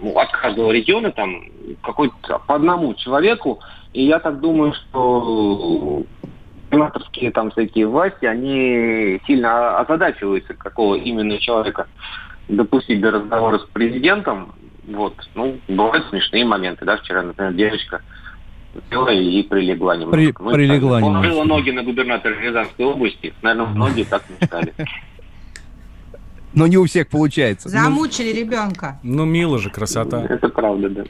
ну, 0.00 0.18
от 0.18 0.30
каждого 0.32 0.70
региона 0.70 1.12
там 1.12 1.44
какой-то 1.82 2.40
по 2.46 2.54
одному 2.54 2.94
человеку. 2.94 3.60
И 3.92 4.04
я 4.04 4.18
так 4.20 4.40
думаю, 4.40 4.72
что 4.74 6.02
сенаторские 6.70 7.30
там 7.30 7.50
всякие 7.50 7.86
власти, 7.86 8.24
они 8.24 9.20
сильно 9.26 9.78
озадачиваются, 9.78 10.54
какого 10.54 10.96
именно 10.96 11.38
человека 11.38 11.86
допустить 12.48 13.00
до 13.00 13.12
разговора 13.12 13.58
с 13.58 13.64
президентом. 13.66 14.54
Вот. 14.88 15.14
Ну, 15.34 15.58
бывают 15.68 16.06
смешные 16.08 16.44
моменты, 16.44 16.84
да, 16.84 16.96
вчера, 16.96 17.22
например, 17.22 17.52
девочка 17.52 18.02
пила 18.88 19.12
и 19.12 19.42
прилегла 19.42 19.96
немного. 19.96 20.16
При, 20.16 20.32
прилегла 20.32 21.00
немного. 21.00 21.22
Положила 21.22 21.44
ноги 21.44 21.70
на 21.70 21.82
губернатора 21.82 22.34
Рязанской 22.40 22.84
области. 22.84 23.32
Наверное, 23.42 23.66
многие 23.66 24.04
так 24.04 24.22
мечтали 24.28 24.72
но 26.54 26.66
не 26.66 26.76
у 26.76 26.84
всех 26.84 27.08
получается. 27.08 27.68
Замучили 27.68 28.32
ну, 28.32 28.40
ребенка. 28.40 29.00
Ну, 29.02 29.24
мило 29.24 29.58
же, 29.58 29.70
красота. 29.70 30.24
Это 30.24 30.48
правда, 30.48 30.88
да. 30.88 31.04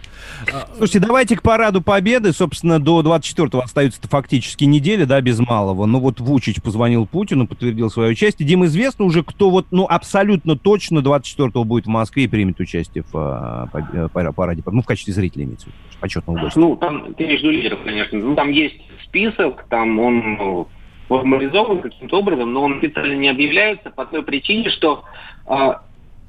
Слушайте, 0.77 1.01
давайте 1.01 1.37
к 1.37 1.43
параду 1.43 1.81
Победы. 1.81 2.33
Собственно, 2.33 2.81
до 2.81 3.01
24-го 3.01 3.61
остается 3.61 4.01
фактически 4.09 4.65
неделя, 4.65 5.07
да, 5.07 5.21
без 5.21 5.39
малого. 5.39 5.87
Ну, 5.87 6.01
вот 6.01 6.21
Вучич 6.21 6.63
позвонил 6.63 7.07
Путину, 7.07 7.47
подтвердил 7.47 7.91
свое 7.91 8.11
участие. 8.13 8.47
Дим, 8.47 8.65
известно 8.65 9.05
уже, 9.05 9.23
кто 9.23 9.51
вот, 9.51 9.67
ну, 9.71 9.87
абсолютно 9.89 10.57
точно 10.57 10.99
24-го 10.99 11.65
будет 11.65 11.87
в 11.87 11.89
Москве 11.89 12.25
и 12.25 12.29
примет 12.29 12.61
участие 12.61 13.05
в 13.13 13.15
а, 13.15 13.69
э, 13.93 14.09
параде, 14.33 14.63
ну, 14.67 14.83
в 14.83 14.87
качестве 14.87 15.13
зрителя 15.13 15.45
имеется 15.45 15.67
в 15.67 15.69
виду, 15.69 15.79
почетного 16.01 16.39
гостя. 16.39 16.61
Ну, 16.61 16.77
там, 16.77 17.15
ты 17.15 17.27
между 17.27 17.51
лидеров, 17.51 17.81
конечно. 17.85 18.19
Ну, 18.19 18.35
там 18.35 18.51
есть 18.51 18.77
список, 19.05 19.65
там 19.69 19.99
он 19.99 20.37
ну, 20.37 20.69
формализован 21.09 21.81
каким-то 21.81 22.19
образом, 22.19 22.53
но 22.53 22.63
он 22.63 22.79
официально 22.79 23.15
не 23.15 23.29
объявляется 23.29 23.91
по 23.91 24.07
той 24.07 24.23
причине, 24.23 24.71
что 24.71 25.05
э, 25.47 25.73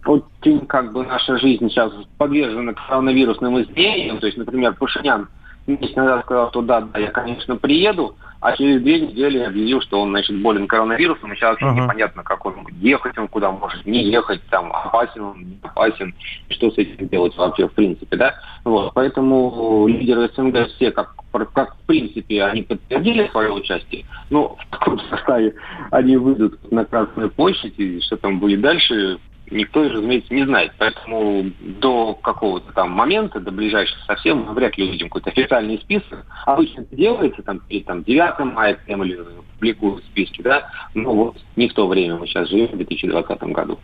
очень 0.05 0.65
как 0.67 0.93
бы 0.93 1.05
наша 1.05 1.37
жизнь 1.37 1.69
сейчас 1.69 1.91
подвержена 2.17 2.73
коронавирусным 2.73 3.61
изменениям. 3.61 4.19
То 4.19 4.27
есть, 4.27 4.37
например, 4.37 4.75
Пашинян 4.75 5.27
месяц 5.67 5.95
назад 5.95 6.25
сказал, 6.25 6.49
что 6.49 6.61
да, 6.61 6.81
да, 6.81 6.99
я, 6.99 7.11
конечно, 7.11 7.55
приеду, 7.57 8.15
а 8.45 8.55
через 8.55 8.79
две 8.83 8.99
недели 8.99 9.39
объявил, 9.39 9.81
что 9.81 9.99
он, 9.99 10.11
значит, 10.11 10.39
болен 10.39 10.67
коронавирусом, 10.67 11.33
и 11.33 11.35
сейчас 11.35 11.59
вообще 11.59 11.65
uh-huh. 11.65 11.83
непонятно, 11.83 12.21
как 12.21 12.45
он 12.45 12.67
ехать, 12.79 13.17
он 13.17 13.27
куда 13.27 13.49
может 13.49 13.83
не 13.87 14.03
ехать, 14.03 14.39
там, 14.51 14.71
опасен 14.71 15.23
он, 15.23 15.39
не 15.39 15.57
опасен, 15.63 16.13
что 16.49 16.69
с 16.69 16.77
этим 16.77 17.07
делать 17.07 17.35
вообще, 17.35 17.67
в 17.67 17.73
принципе, 17.73 18.15
да. 18.15 18.35
Вот, 18.63 18.93
поэтому 18.93 19.87
лидеры 19.87 20.29
СНГ 20.35 20.67
все, 20.75 20.91
как, 20.91 21.15
как 21.53 21.75
в 21.75 21.87
принципе, 21.87 22.43
они 22.43 22.61
подтвердили 22.61 23.27
свое 23.29 23.51
участие, 23.51 24.05
но 24.29 24.55
в 24.55 24.69
каком 24.69 24.99
составе 25.09 25.55
они 25.89 26.15
выйдут 26.15 26.71
на 26.71 26.85
Красную 26.85 27.31
площадь, 27.31 27.73
и 27.79 27.99
что 28.01 28.15
там 28.15 28.39
будет 28.39 28.61
дальше, 28.61 29.17
никто, 29.51 29.83
разумеется, 29.83 30.33
не 30.33 30.45
знает. 30.45 30.73
Поэтому 30.77 31.51
до 31.59 32.13
какого-то 32.15 32.71
там 32.73 32.91
момента, 32.91 33.39
до 33.39 33.51
ближайшего 33.51 33.99
совсем, 34.05 34.53
вряд 34.53 34.77
ли 34.77 34.87
увидим 34.87 35.09
какой-то 35.09 35.29
официальный 35.29 35.77
список. 35.79 36.25
Обычно 36.45 36.81
это 36.81 36.95
делается 36.95 37.41
там, 37.43 37.59
перед 37.59 37.85
там, 37.85 38.03
9 38.03 38.53
мая 38.53 38.77
или 38.87 39.19
публикуют 39.53 40.03
списки, 40.05 40.41
да, 40.41 40.69
но 40.93 41.13
вот 41.13 41.37
не 41.55 41.69
в 41.69 41.73
то 41.73 41.87
время 41.87 42.17
мы 42.17 42.27
сейчас 42.27 42.49
живем, 42.49 42.67
в 42.67 42.77
2020 42.77 43.43
году. 43.43 43.79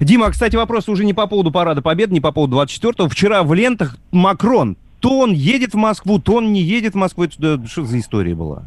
Дима, 0.00 0.30
кстати, 0.30 0.56
вопрос 0.56 0.88
уже 0.88 1.04
не 1.04 1.14
по 1.14 1.26
поводу 1.26 1.52
Парада 1.52 1.80
Победы, 1.80 2.12
не 2.12 2.20
по 2.20 2.32
поводу 2.32 2.56
24-го. 2.56 3.08
Вчера 3.08 3.42
в 3.42 3.54
лентах 3.54 3.96
Макрон 4.10 4.76
то 5.00 5.20
он 5.20 5.32
едет 5.32 5.74
в 5.74 5.76
Москву, 5.76 6.18
то 6.18 6.34
он 6.34 6.52
не 6.52 6.62
едет 6.62 6.94
в 6.94 6.96
Москву. 6.96 7.24
Это 7.24 7.64
что 7.66 7.84
за 7.84 7.98
история 7.98 8.34
была? 8.34 8.64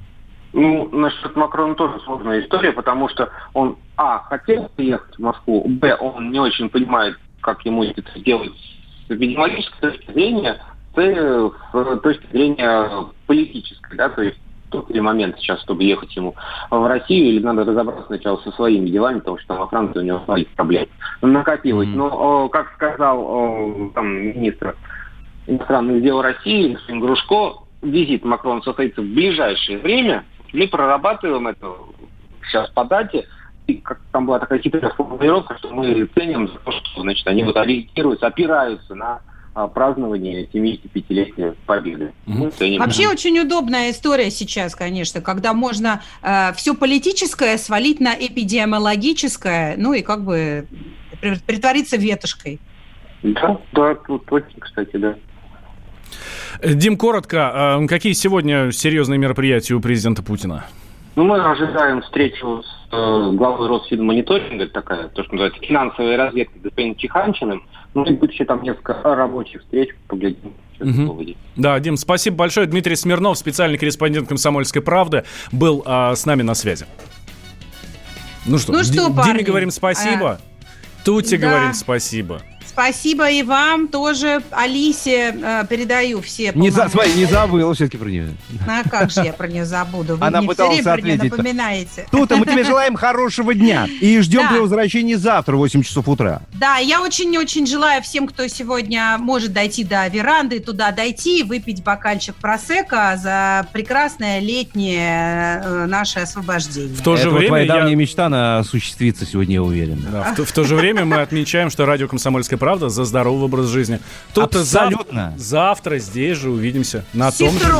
Ну, 0.53 0.89
насчет 0.91 1.35
Макрона 1.35 1.75
тоже 1.75 1.99
сложная 2.01 2.41
история, 2.41 2.71
потому 2.71 3.07
что 3.09 3.29
он, 3.53 3.77
а, 3.97 4.19
хотел 4.19 4.69
приехать 4.75 5.15
в 5.15 5.19
Москву, 5.19 5.63
б, 5.67 5.95
он 5.95 6.31
не 6.31 6.39
очень 6.39 6.69
понимает, 6.69 7.17
как 7.41 7.63
ему 7.65 7.83
это 7.83 8.01
сделать 8.15 8.51
с 9.07 9.11
эпидемиологической 9.11 9.91
точки 9.91 10.11
зрения, 10.11 10.59
с, 10.95 10.99
с 10.99 11.99
точки 12.01 12.25
зрения 12.31 12.89
политической, 13.27 13.95
да, 13.95 14.09
то 14.09 14.23
есть 14.23 14.39
тот 14.71 14.89
ли 14.89 15.01
момент 15.01 15.37
сейчас, 15.39 15.61
чтобы 15.61 15.83
ехать 15.83 16.15
ему 16.15 16.35
в 16.69 16.87
Россию, 16.87 17.33
или 17.33 17.43
надо 17.43 17.63
разобраться 17.63 18.05
сначала 18.07 18.37
со 18.37 18.51
своими 18.51 18.89
делами, 18.89 19.19
потому 19.19 19.37
что 19.39 19.55
во 19.55 19.67
Франции 19.67 19.99
у 19.99 20.03
него 20.03 20.21
своих 20.25 20.47
проблем 20.49 20.87
накопилось. 21.21 21.87
Mm-hmm. 21.87 21.95
Но, 21.95 22.49
как 22.49 22.71
сказал 22.73 23.91
там 23.93 24.07
министр 24.07 24.75
иностранных 25.47 26.03
дел 26.03 26.21
России, 26.21 26.73
господин 26.73 27.01
Грушко, 27.01 27.63
визит 27.81 28.23
Макрона 28.23 28.61
состоится 28.61 29.01
в 29.01 29.05
ближайшее 29.05 29.79
время, 29.79 30.23
мы 30.53 30.67
прорабатываем 30.67 31.47
это 31.47 31.73
сейчас 32.43 32.69
по 32.71 32.83
дате, 32.85 33.27
и 33.67 33.75
как 33.75 33.99
там 34.11 34.25
была 34.25 34.39
такая 34.39 34.59
хитрая 34.59 34.91
формулировка, 34.93 35.57
что 35.57 35.69
мы 35.69 36.05
ценим 36.15 36.47
за 36.47 36.57
то, 36.59 36.71
что 36.71 37.01
значит, 37.01 37.27
они 37.27 37.43
вот 37.43 37.55
ориентируются, 37.55 38.27
опираются 38.27 38.95
на 38.95 39.21
а, 39.53 39.67
празднование 39.67 40.45
75-летия 40.45 41.55
Победы. 41.65 42.13
Ценим. 42.57 42.79
Вообще 42.79 43.07
очень 43.07 43.39
удобная 43.39 43.91
история 43.91 44.31
сейчас, 44.31 44.75
конечно, 44.75 45.21
когда 45.21 45.53
можно 45.53 46.01
э, 46.21 46.53
все 46.53 46.73
политическое 46.75 47.57
свалить 47.57 47.99
на 47.99 48.13
эпидемиологическое, 48.13 49.75
ну 49.77 49.93
и 49.93 50.01
как 50.01 50.23
бы 50.23 50.67
притвориться 51.45 51.97
ветошкой. 51.97 52.59
Да, 53.21 53.59
да, 53.73 53.95
тут 53.95 54.25
точно, 54.25 54.61
кстати, 54.61 54.95
да. 54.95 55.15
Дим, 56.63 56.97
коротко, 56.97 57.51
а, 57.53 57.87
какие 57.87 58.13
сегодня 58.13 58.71
серьезные 58.71 59.17
мероприятия 59.17 59.73
у 59.75 59.79
президента 59.79 60.23
Путина? 60.23 60.65
Ну, 61.15 61.23
мы 61.23 61.39
ожидаем 61.39 62.01
встречу 62.01 62.63
с 62.63 62.93
э, 62.93 63.31
главой 63.33 63.67
Росфинмониторинга, 63.67 64.67
такая, 64.67 65.09
то, 65.09 65.23
что 65.23 65.33
называется, 65.33 65.59
финансовая 65.61 66.17
разведка 66.17 66.59
господином 66.63 66.95
Чеханчиным. 66.95 67.63
Ну, 67.93 68.05
и 68.05 68.13
будет 68.13 68.31
еще 68.31 68.45
там 68.45 68.61
несколько 68.61 68.93
рабочих 69.03 69.61
встреч, 69.61 69.89
поглядим. 70.07 70.53
Угу. 70.79 71.25
Да, 71.57 71.79
Дим, 71.79 71.97
спасибо 71.97 72.37
большое. 72.37 72.67
Дмитрий 72.67 72.95
Смирнов, 72.95 73.37
специальный 73.37 73.77
корреспондент 73.77 74.29
«Комсомольской 74.29 74.81
правды», 74.81 75.25
был 75.51 75.83
а, 75.85 76.15
с 76.15 76.25
нами 76.25 76.41
на 76.41 76.53
связи. 76.53 76.85
Ну 78.45 78.57
что, 78.57 78.71
ну 78.71 78.83
что 78.83 79.09
Диме 79.25 79.43
говорим 79.43 79.71
спасибо, 79.71 80.31
а, 80.31 80.39
Тути 81.03 81.35
да. 81.35 81.49
говорим 81.49 81.73
спасибо. 81.73 82.41
Спасибо 82.79 83.29
и 83.29 83.43
вам 83.43 83.89
тоже. 83.89 84.41
Алисе 84.51 85.35
э, 85.35 85.65
передаю 85.69 86.21
все 86.21 86.53
не, 86.55 86.69
за, 86.69 86.87
смотри, 86.87 87.13
не 87.13 87.25
забыл 87.25 87.73
все-таки 87.73 87.97
про 87.97 88.07
нее. 88.07 88.29
А 88.65 88.87
как 88.87 89.11
же 89.11 89.19
я 89.19 89.33
про 89.33 89.49
нее 89.49 89.65
забуду? 89.65 90.15
Вы 90.15 90.25
Она 90.25 90.39
мне 90.39 90.47
пыталась 90.47 90.79
все 90.79 90.93
время 90.93 91.15
ответить. 91.15 91.31
напоминаете. 91.31 92.07
Тут 92.09 92.31
мы 92.31 92.45
тебе 92.45 92.63
желаем 92.63 92.95
хорошего 92.95 93.53
дня. 93.53 93.85
И 93.99 94.21
ждем 94.21 94.43
да. 94.43 94.47
твоего 94.47 94.63
возвращения 94.63 95.17
завтра 95.17 95.57
в 95.57 95.59
8 95.59 95.83
часов 95.83 96.07
утра. 96.07 96.41
Да, 96.53 96.77
я 96.77 97.01
очень-очень 97.01 97.67
желаю 97.67 98.01
всем, 98.01 98.27
кто 98.27 98.47
сегодня 98.47 99.17
может 99.19 99.51
дойти 99.51 99.83
до 99.83 100.07
веранды, 100.07 100.61
туда 100.61 100.91
дойти, 100.91 101.43
выпить 101.43 101.83
бокальчик 101.83 102.35
просека 102.35 103.19
за 103.21 103.67
прекрасное 103.73 104.39
летнее 104.39 105.61
э, 105.65 105.85
наше 105.85 106.19
освобождение. 106.19 106.95
В 106.95 107.03
то 107.03 107.17
же 107.17 107.23
Это 107.23 107.31
время 107.31 107.47
твоя 107.49 107.65
я... 107.65 107.73
давняя 107.73 107.95
мечта 107.95 108.27
она 108.27 108.59
осуществится 108.59 109.25
сегодня, 109.25 109.55
я 109.55 109.63
уверен. 109.63 110.01
Да, 110.09 110.33
в, 110.33 110.45
в 110.45 110.51
то 110.53 110.63
же 110.63 110.75
время 110.75 111.03
мы 111.03 111.19
отмечаем, 111.19 111.69
что 111.69 111.85
радио 111.85 112.07
«Комсомольская 112.07 112.57
правда» 112.57 112.68
за 112.77 113.03
здоровый 113.03 113.45
образ 113.45 113.67
жизни. 113.67 113.99
Тут 114.33 114.55
Абсолютно. 114.55 115.33
Завтра, 115.35 115.43
завтра 115.43 115.97
здесь 115.99 116.37
же 116.37 116.49
увидимся 116.49 117.03
на 117.13 117.31
том 117.31 117.57
же. 117.59 117.73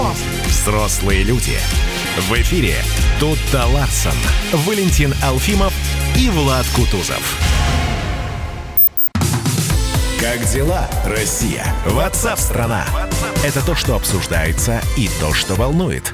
Взрослые 0.47 1.23
люди. 1.23 1.57
В 2.17 2.33
эфире 2.33 2.75
Тутта 3.19 3.65
Ларсон, 3.67 4.13
Валентин 4.51 5.13
Алфимов 5.23 5.73
и 6.17 6.29
Влад 6.29 6.65
Кутузов. 6.75 7.37
Как 10.19 10.43
дела, 10.51 10.89
Россия? 11.05 11.65
Ватсап-страна! 11.85 12.85
Это 13.45 13.65
то, 13.65 13.73
что 13.73 13.95
обсуждается 13.95 14.81
и 14.97 15.09
то, 15.21 15.33
что 15.33 15.55
волнует. 15.55 16.13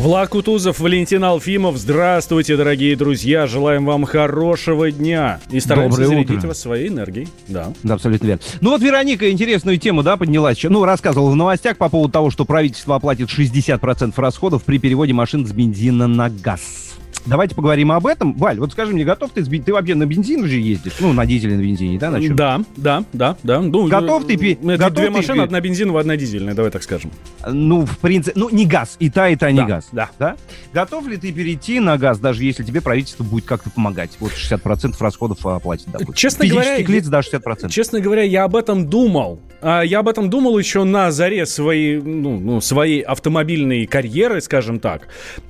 Влад 0.00 0.28
Кутузов, 0.28 0.80
Валентин 0.80 1.24
Алфимов. 1.24 1.78
Здравствуйте, 1.78 2.56
дорогие 2.56 2.94
друзья. 2.94 3.46
Желаем 3.46 3.86
вам 3.86 4.04
хорошего 4.04 4.90
дня. 4.90 5.40
И 5.50 5.60
стараемся 5.60 5.98
Доброе 6.00 6.16
зарядить 6.16 6.38
утро. 6.38 6.48
вас 6.48 6.60
своей 6.60 6.88
энергией. 6.88 7.28
Да. 7.48 7.72
Да, 7.82 7.94
абсолютно 7.94 8.26
верно. 8.26 8.42
Ну 8.60 8.70
вот 8.70 8.82
Вероника 8.82 9.30
интересную 9.30 9.78
тему, 9.78 10.02
да, 10.02 10.16
подняла. 10.18 10.50
еще. 10.50 10.68
Ну, 10.68 10.84
рассказывала 10.84 11.30
в 11.30 11.36
новостях 11.36 11.78
по 11.78 11.88
поводу 11.88 12.12
того, 12.12 12.30
что 12.30 12.44
правительство 12.44 12.96
оплатит 12.96 13.28
60% 13.30 14.12
расходов 14.16 14.64
при 14.64 14.78
переводе 14.78 15.14
машин 15.14 15.46
с 15.46 15.52
бензина 15.52 16.06
на 16.06 16.28
газ. 16.28 16.83
Давайте 17.26 17.54
поговорим 17.54 17.90
об 17.92 18.06
этом. 18.06 18.34
Валь, 18.34 18.58
вот 18.58 18.72
скажи 18.72 18.92
мне, 18.92 19.04
готов 19.04 19.30
ты, 19.32 19.42
ты 19.44 19.72
вообще 19.72 19.94
на 19.94 20.04
бензин 20.04 20.46
же 20.46 20.56
ездишь? 20.58 20.94
Ну, 21.00 21.12
на 21.12 21.24
дизеле, 21.24 21.56
на 21.56 21.62
бензине, 21.62 21.98
да, 21.98 22.10
на 22.10 22.20
чем? 22.20 22.36
Да, 22.36 22.60
да, 22.76 23.04
да, 23.12 23.36
да. 23.42 23.60
Ну, 23.60 23.88
Готов 23.88 24.26
ты 24.26 24.34
Это 24.34 24.76
готов 24.76 24.94
две 24.94 25.06
ты 25.06 25.10
машины, 25.10 25.40
одна 25.40 25.60
бензиновая, 25.60 26.02
одна 26.02 26.16
дизельная, 26.16 26.54
давай 26.54 26.70
так 26.70 26.82
скажем. 26.82 27.10
Ну, 27.46 27.86
в 27.86 27.98
принципе, 27.98 28.38
ну, 28.38 28.50
не 28.50 28.66
газ. 28.66 28.96
И 28.98 29.08
та, 29.08 29.28
и 29.30 29.36
та 29.36 29.50
не 29.50 29.58
Да, 29.58 29.66
газ. 29.66 29.88
да. 29.92 30.10
да. 30.18 30.36
Готов 30.72 31.06
ли 31.08 31.16
ты 31.16 31.32
перейти 31.32 31.80
на 31.80 31.96
газ, 31.96 32.18
даже 32.18 32.44
если 32.44 32.62
тебе 32.62 32.80
правительство 32.82 33.24
будет 33.24 33.46
как-то 33.46 33.70
помогать? 33.70 34.16
Вот 34.20 34.32
60% 34.32 34.94
расходов 35.00 35.44
оплатит, 35.46 35.86
допустим. 35.86 36.14
Честно 36.14 36.44
Физических 36.44 36.86
говоря, 36.86 37.00
лиц, 37.00 37.06
да, 37.06 37.20
60%. 37.20 37.70
Честно 37.70 38.00
говоря, 38.00 38.22
я 38.22 38.44
об 38.44 38.54
этом 38.56 38.86
думал. 38.88 39.40
А, 39.66 39.82
Я 39.82 40.00
об 40.00 40.08
этом 40.08 40.28
думал 40.28 40.58
еще 40.58 40.84
на 40.84 41.10
заре 41.10 41.46
своей, 41.46 41.98
ну, 41.98 42.38
ну, 42.38 42.60
своей 42.60 43.00
автомобильной 43.00 43.86
карьеры, 43.86 44.42
скажем 44.42 44.78
так. 44.78 45.08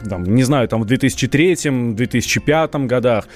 Там, 0.09 0.23
не 0.23 0.45
знаю, 0.45 0.69
там 0.69 0.83
в 0.83 0.87
2003-2005 0.87 2.87
годах. 2.87 3.27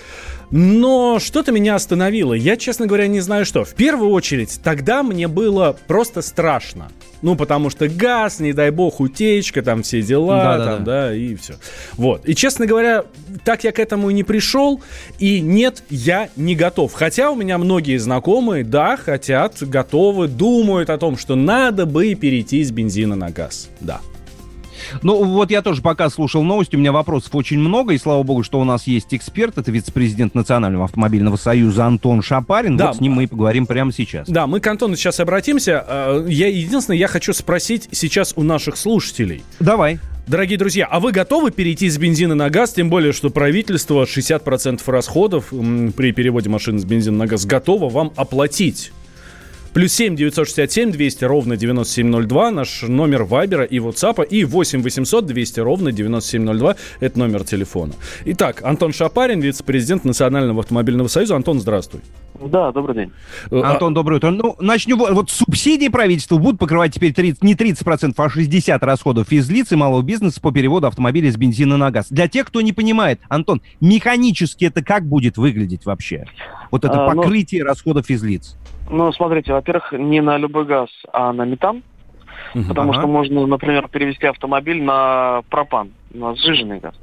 Но 0.51 1.19
что-то 1.19 1.53
меня 1.53 1.75
остановило. 1.75 2.33
Я, 2.33 2.57
честно 2.57 2.87
говоря, 2.87 3.07
не 3.07 3.21
знаю 3.21 3.45
что. 3.45 3.65
В 3.65 3.75
первую 3.75 4.11
очередь, 4.11 4.61
тогда 4.63 5.03
мне 5.03 5.29
было 5.29 5.77
просто 5.87 6.23
страшно. 6.23 6.89
Ну, 7.21 7.35
потому 7.35 7.69
что 7.69 7.89
газ, 7.89 8.39
не 8.39 8.53
дай 8.53 8.71
бог, 8.71 9.01
утечка, 9.01 9.61
там 9.63 9.83
все 9.83 10.03
дела, 10.03 10.43
Да-да-да. 10.43 10.75
там, 10.77 10.85
да, 10.85 11.15
и 11.15 11.35
все. 11.35 11.55
Вот. 11.95 12.29
И, 12.29 12.35
честно 12.35 12.65
говоря, 12.65 13.05
так 13.45 13.65
я 13.65 13.73
к 13.73 13.79
этому 13.81 14.11
и 14.11 14.15
не 14.15 14.23
пришел. 14.23 14.81
И 15.19 15.41
нет, 15.41 15.83
я 15.91 16.29
не 16.37 16.55
готов. 16.55 16.93
Хотя 16.93 17.31
у 17.31 17.35
меня 17.35 17.59
многие 17.59 17.97
знакомые, 17.99 18.63
да, 18.65 18.97
хотят, 18.97 19.57
готовы, 19.61 20.29
думают 20.29 20.91
о 20.91 20.99
том, 20.99 21.19
что 21.19 21.35
надо 21.35 21.87
бы 21.87 22.15
перейти 22.15 22.63
с 22.63 22.71
бензина 22.71 23.17
на 23.17 23.31
газ. 23.31 23.69
Да. 23.81 24.01
Ну, 25.03 25.25
вот 25.25 25.51
я 25.51 25.63
тоже 25.63 25.83
пока 25.83 26.11
слушал 26.11 26.43
новости, 26.43 26.77
у 26.77 26.79
меня 26.79 26.93
вопросов 26.93 27.35
очень 27.35 27.59
много, 27.59 27.95
и 27.95 27.99
слава 27.99 28.23
богу, 28.23 28.43
что 28.43 28.61
у 28.61 28.65
нас 28.65 28.87
есть 28.87 29.15
эксперт, 29.15 29.59
это 29.59 29.71
вице-президент 29.71 30.35
Национального 30.35 30.85
автомобильного 30.85 31.37
союза 31.37 31.85
Антон 31.87 32.23
Шапарин. 32.23 32.77
Да. 32.77 32.89
Вот 32.89 32.97
с 32.97 33.01
ним 33.01 33.13
мы 33.13 33.25
и 33.25 33.27
поговорим 33.27 33.67
прямо 33.67 33.93
сейчас. 33.93 34.29
Да, 34.29 34.47
мы 34.47 34.61
к 34.61 34.67
Антону 34.67 34.97
сейчас 34.97 35.21
обратимся. 35.21 35.85
Э, 35.87 36.27
Я, 36.29 36.49
единственное, 36.49 36.97
я 36.99 37.09
хочу 37.09 37.33
спросить 37.33 37.89
сейчас 37.93 38.33
у 38.37 38.43
наших 38.43 38.77
слушателей. 38.77 39.43
Давай. 39.61 39.99
Дорогие 40.27 40.59
друзья, 40.59 40.87
а 40.91 41.01
вы 41.01 41.11
готовы 41.11 41.51
перейти 41.51 41.89
с 41.89 41.97
бензина 41.97 42.35
на 42.35 42.51
газ? 42.51 42.75
Тем 42.75 42.91
более, 42.91 43.15
что 43.15 43.31
правительство 43.31 44.05
60% 44.05 44.83
расходов 44.87 45.47
при 45.49 46.13
переводе 46.13 46.51
машины 46.51 46.79
с 46.79 46.85
бензина 46.85 47.17
на 47.17 47.27
газ 47.27 47.47
готово 47.47 47.89
вам 47.89 48.13
оплатить. 48.15 48.93
Плюс 49.75 49.93
7 49.93 50.17
967 50.17 50.91
200 50.93 51.25
ровно 51.25 51.57
9702, 51.57 52.51
наш 52.51 52.83
номер 52.83 53.25
Вайбера 53.25 53.65
и 53.65 53.79
WhatsApp, 53.79 54.27
и 54.27 54.45
8 54.45 54.83
800 54.83 55.27
200 55.27 55.61
ровно 55.61 55.93
9702, 55.93 56.77
это 57.01 57.19
номер 57.19 57.45
телефона. 57.45 57.93
Итак, 58.25 58.63
Антон 58.65 58.93
Шапарин, 58.93 59.41
вице-президент 59.41 60.05
Национального 60.05 60.61
автомобильного 60.61 61.09
союза. 61.09 61.37
Антон, 61.37 61.61
здравствуй. 61.61 62.01
Да, 62.41 62.73
добрый 62.73 62.95
день. 62.97 63.13
Э, 63.51 63.61
а- 63.61 63.73
Антон, 63.73 63.95
доброе 63.95 64.17
утро. 64.17 64.31
Ну, 64.31 64.57
начнем. 64.59 64.97
Вот 64.99 65.31
субсидии 65.31 65.89
правительства 65.89 66.39
будут 66.39 66.59
покрывать 66.59 66.95
теперь 66.95 67.13
30, 67.13 67.43
не 67.45 67.55
30%, 67.55 68.15
а 68.17 68.29
60% 68.29 68.79
расходов 68.87 69.29
физлиц 69.29 69.71
и 69.73 69.77
малого 69.77 70.03
бизнеса 70.03 70.41
по 70.41 70.51
переводу 70.53 70.87
автомобиля 70.87 71.31
с 71.31 71.37
бензина 71.37 71.77
на 71.77 71.91
газ. 71.91 72.07
Для 72.11 72.27
тех, 72.29 72.47
кто 72.47 72.61
не 72.63 72.73
понимает, 72.73 73.21
Антон, 73.29 73.61
механически 73.81 74.65
это 74.67 74.83
как 74.83 75.05
будет 75.07 75.37
выглядеть 75.37 75.85
вообще? 75.85 76.25
Вот 76.71 76.85
это 76.85 77.07
А, 77.07 77.15
ну- 77.15 77.23
покрытие 77.23 77.65
расходов 77.65 78.07
физлиц. 78.07 78.57
Ну, 78.91 79.13
смотрите, 79.13 79.53
во-первых, 79.53 79.93
не 79.93 80.21
на 80.21 80.37
любой 80.39 80.65
газ, 80.65 80.89
а 81.13 81.33
на 81.33 81.45
метан, 81.45 81.83
потому 82.69 82.93
Ага. 82.93 83.01
что 83.01 83.09
можно, 83.09 83.47
например, 83.47 83.89
перевести 83.89 84.27
автомобиль 84.27 84.83
на 84.83 85.43
пропан, 85.51 85.93
на 86.13 86.35
сжиженный 86.35 86.79
газ. 86.79 86.95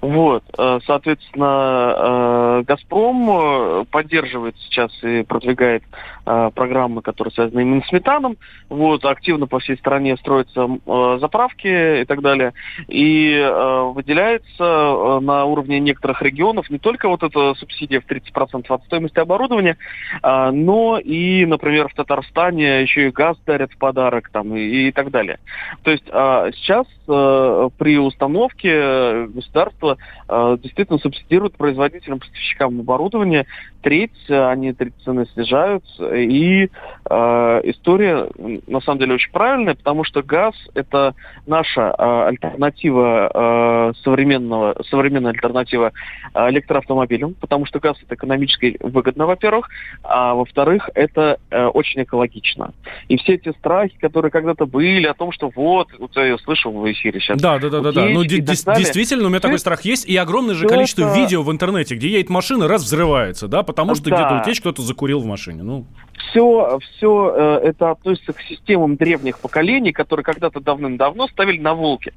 Вот, 0.00 0.44
э, 0.58 0.80
соответственно, 0.86 1.94
э, 1.96 2.62
«Газпром» 2.66 3.30
э, 3.30 3.84
поддерживает 3.90 4.54
сейчас 4.58 4.90
и 5.02 5.22
продвигает 5.22 5.82
э, 6.26 6.50
программы, 6.54 7.02
которые 7.02 7.32
связаны 7.32 7.60
именно 7.60 7.82
с 7.82 7.92
метаном. 7.92 8.36
Вот, 8.68 9.04
активно 9.04 9.46
по 9.46 9.58
всей 9.58 9.76
стране 9.76 10.16
строятся 10.16 10.68
э, 10.86 11.18
заправки 11.20 12.02
и 12.02 12.04
так 12.04 12.20
далее. 12.20 12.52
И 12.88 13.32
э, 13.32 13.82
выделяется 13.94 14.64
э, 14.64 15.20
на 15.20 15.44
уровне 15.44 15.80
некоторых 15.80 16.22
регионов 16.22 16.70
не 16.70 16.78
только 16.78 17.08
вот 17.08 17.22
эта 17.22 17.54
субсидия 17.54 18.00
в 18.00 18.06
30% 18.06 18.66
от 18.68 18.84
стоимости 18.84 19.18
оборудования, 19.18 19.76
а, 20.22 20.50
но 20.52 20.98
и, 20.98 21.44
например, 21.46 21.88
в 21.88 21.94
Татарстане 21.94 22.82
еще 22.82 23.08
и 23.08 23.10
газ 23.10 23.36
дарят 23.46 23.72
в 23.72 23.78
подарок 23.78 24.30
там, 24.30 24.54
и, 24.56 24.88
и 24.88 24.92
так 24.92 25.10
далее. 25.10 25.38
То 25.82 25.90
есть 25.90 26.04
а, 26.10 26.50
сейчас 26.52 26.86
э, 27.08 27.68
при 27.78 27.98
установке 27.98 28.70
э, 28.72 29.26
государство 29.26 29.98
э, 30.28 30.56
действительно 30.62 30.98
субсидирует 30.98 31.56
производителям, 31.56 32.20
поставщикам 32.20 32.80
оборудования 32.80 33.46
треть, 33.84 34.10
они 34.30 34.72
треть 34.72 34.94
цены 35.04 35.26
снижают, 35.34 35.84
и 36.00 36.70
э, 37.10 37.60
история 37.64 38.28
на 38.66 38.80
самом 38.80 38.98
деле 38.98 39.14
очень 39.14 39.30
правильная, 39.30 39.74
потому 39.74 40.04
что 40.04 40.22
газ 40.22 40.54
это 40.74 41.14
наша 41.46 41.94
э, 41.96 42.28
альтернатива 42.28 43.30
э, 43.32 43.92
современного, 44.02 44.82
современная 44.88 45.32
альтернатива 45.32 45.92
электроавтомобилям, 46.34 47.34
потому 47.34 47.66
что 47.66 47.78
газ 47.78 47.96
это 48.02 48.14
экономически 48.14 48.78
выгодно, 48.80 49.26
во-первых, 49.26 49.68
а 50.02 50.34
во-вторых, 50.34 50.88
это 50.94 51.38
э, 51.50 51.66
очень 51.66 52.02
экологично. 52.02 52.72
И 53.08 53.18
все 53.18 53.34
эти 53.34 53.52
страхи, 53.58 53.98
которые 54.00 54.30
когда-то 54.30 54.64
были 54.66 55.06
о 55.06 55.14
том, 55.14 55.30
что 55.30 55.50
вот, 55.54 55.88
вот 55.98 56.16
я 56.16 56.38
слышу 56.38 56.70
в 56.70 56.90
эфире 56.90 57.20
сейчас. 57.20 57.40
Да, 57.40 57.58
да, 57.58 57.68
да, 57.68 57.80
да, 57.80 57.92
да. 57.92 58.06
Ну, 58.06 58.20
утечки 58.20 58.34
и 58.34 58.40
де- 58.40 58.46
так 58.46 58.54
дес- 58.54 58.64
далее. 58.64 58.84
действительно, 58.84 59.26
у 59.26 59.28
меня 59.28 59.40
такой 59.40 59.58
страх 59.58 59.82
есть, 59.82 60.06
и 60.08 60.16
огромное 60.16 60.54
же 60.54 60.66
количество 60.66 61.14
видео 61.14 61.42
в 61.42 61.52
интернете, 61.52 61.94
где 61.96 62.08
едет 62.08 62.30
машина, 62.30 62.66
раз 62.66 62.82
взрывается, 62.82 63.46
да, 63.46 63.62
потому 63.74 63.94
что 63.96 64.10
Да. 64.10 64.16
где-то 64.16 64.40
утечь, 64.40 64.60
кто-то 64.60 64.82
закурил 64.82 65.20
в 65.20 65.26
машине. 65.26 65.62
Ну, 65.62 65.86
все, 66.30 66.78
все 66.80 67.58
это 67.62 67.90
относится 67.90 68.32
к 68.32 68.40
системам 68.42 68.96
древних 68.96 69.38
поколений, 69.40 69.92
которые 69.92 70.24
когда-то 70.24 70.60
давным-давно 70.60 71.28
ставили 71.28 71.58
на 71.58 71.74
Волге. 71.74 72.12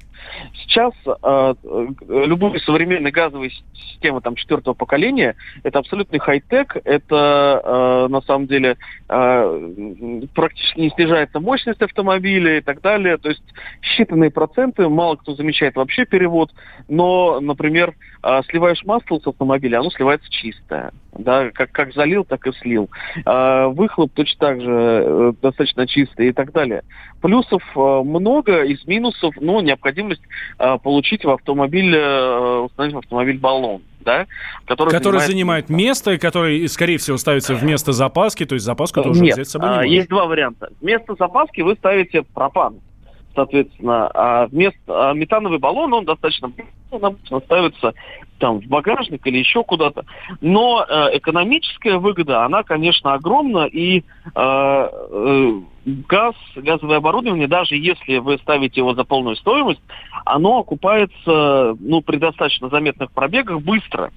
Сейчас 0.54 0.92
э, 1.04 1.10
э, 1.22 1.86
любые 2.26 2.60
современные 2.60 3.12
газовые 3.12 3.50
системы 3.74 4.20
там, 4.20 4.34
четвертого 4.36 4.74
поколения 4.74 5.34
это 5.62 5.80
абсолютный 5.80 6.18
хай-тек, 6.18 6.76
это 6.84 7.60
э, 7.64 8.08
на 8.08 8.20
самом 8.22 8.46
деле 8.46 8.76
э, 9.08 10.20
практически 10.34 10.80
не 10.80 10.90
снижается 10.90 11.40
мощность 11.40 11.82
автомобиля 11.82 12.58
и 12.58 12.60
так 12.60 12.80
далее. 12.80 13.16
То 13.18 13.30
есть 13.30 13.42
считанные 13.82 14.30
проценты, 14.30 14.88
мало 14.88 15.16
кто 15.16 15.34
замечает 15.34 15.76
вообще 15.76 16.04
перевод, 16.04 16.50
но, 16.88 17.40
например, 17.40 17.94
э, 18.22 18.40
сливаешь 18.48 18.84
масло 18.84 19.18
с 19.18 19.26
автомобиля, 19.26 19.80
оно 19.80 19.90
сливается 19.90 20.30
чистое. 20.30 20.92
Да, 21.12 21.50
как, 21.50 21.72
как 21.72 21.94
залил, 21.94 22.24
так 22.24 22.46
и 22.46 22.52
слил. 22.52 22.90
А, 23.24 23.68
выхлоп 23.68 24.12
точно 24.12 24.38
так 24.38 24.60
же 24.60 24.70
э, 24.70 25.32
достаточно 25.40 25.86
чистый 25.86 26.28
и 26.28 26.32
так 26.32 26.52
далее. 26.52 26.82
Плюсов 27.22 27.62
э, 27.74 28.02
много, 28.04 28.62
из 28.64 28.86
минусов, 28.86 29.34
ну, 29.40 29.60
необходимость 29.60 30.20
э, 30.58 30.78
получить 30.82 31.24
в 31.24 31.30
автомобиль, 31.30 31.94
э, 31.94 32.58
установить 32.60 32.94
в 32.94 32.98
автомобиль 32.98 33.38
баллон, 33.38 33.82
да, 34.00 34.26
который, 34.66 34.90
который 34.90 35.20
занимает 35.20 35.70
место, 35.70 36.12
и 36.12 36.18
который, 36.18 36.68
скорее 36.68 36.98
всего, 36.98 37.16
ставится 37.16 37.54
вместо 37.54 37.92
запаски, 37.92 38.44
то 38.44 38.54
есть 38.54 38.66
запаску 38.66 39.02
тоже 39.02 39.22
Нет, 39.22 39.34
взять 39.34 39.48
с 39.48 39.52
собой 39.52 39.68
не 39.68 39.74
а, 39.74 39.76
можешь. 39.78 39.92
есть 39.92 40.08
два 40.08 40.26
варианта. 40.26 40.68
Вместо 40.80 41.14
запаски 41.14 41.62
вы 41.62 41.74
ставите 41.74 42.22
пропан, 42.22 42.80
соответственно, 43.38 44.10
а 44.14 44.46
вместо 44.48 45.10
а 45.10 45.12
метановый 45.12 45.58
баллон, 45.58 45.92
он 45.92 46.04
достаточно 46.04 46.50
он 46.90 47.04
обычно 47.04 47.40
ставится 47.40 47.94
там 48.38 48.60
в 48.60 48.66
багажник 48.66 49.26
или 49.26 49.38
еще 49.38 49.62
куда-то. 49.62 50.04
Но 50.40 50.84
э, 50.88 51.18
экономическая 51.18 51.98
выгода, 51.98 52.44
она, 52.44 52.62
конечно, 52.62 53.12
огромна, 53.12 53.66
и 53.66 53.98
э, 53.98 54.02
э, 54.34 55.60
газ, 55.84 56.34
газовое 56.56 56.96
оборудование, 56.96 57.46
даже 57.46 57.76
если 57.76 58.18
вы 58.18 58.38
ставите 58.38 58.80
его 58.80 58.94
за 58.94 59.04
полную 59.04 59.36
стоимость, 59.36 59.82
оно 60.24 60.58
окупается 60.58 61.76
ну, 61.78 62.00
при 62.00 62.16
достаточно 62.16 62.68
заметных 62.68 63.12
пробегах 63.12 63.60
быстро. 63.60 64.10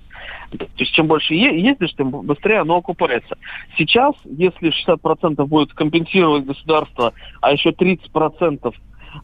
То 0.52 0.68
есть 0.78 0.94
чем 0.94 1.08
больше 1.08 1.34
ездишь, 1.34 1.94
тем 1.94 2.12
быстрее 2.12 2.60
оно 2.60 2.78
окупается. 2.78 3.38
Сейчас, 3.78 4.14
если 4.26 4.72
60% 4.88 5.44
будет 5.46 5.74
компенсировать 5.74 6.46
государство, 6.46 7.14
а 7.42 7.52
еще 7.52 7.70
30% 7.70 8.60
а, 8.64 8.72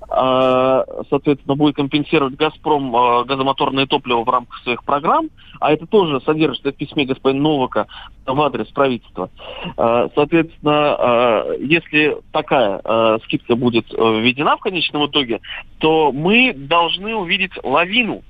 соответственно, 0.10 1.56
будет 1.56 1.76
компенсировать 1.76 2.36
«Газпром» 2.36 2.96
а, 2.96 3.24
газомоторное 3.24 3.86
топливо 3.86 4.24
в 4.24 4.30
рамках 4.30 4.62
своих 4.64 4.84
программ, 4.84 5.30
а 5.60 5.72
это 5.72 5.86
тоже 5.86 6.22
содержится 6.22 6.72
в 6.72 6.76
письме 6.76 7.06
господина 7.06 7.42
Новака 7.42 7.88
в 8.26 8.42
адрес 8.42 8.68
правительства. 8.68 9.30
А, 9.78 10.10
соответственно, 10.16 11.56
если 11.60 12.18
такая 12.32 12.82
скидка 13.26 13.56
будет 13.56 13.86
э, 13.94 14.20
введена 14.20 14.58
в 14.58 14.62
конечном 14.62 15.08
итоге, 15.08 15.42
то 15.80 16.12
мы 16.12 16.54
должны 16.54 17.16
увидеть 17.16 17.52
лавину 17.64 18.24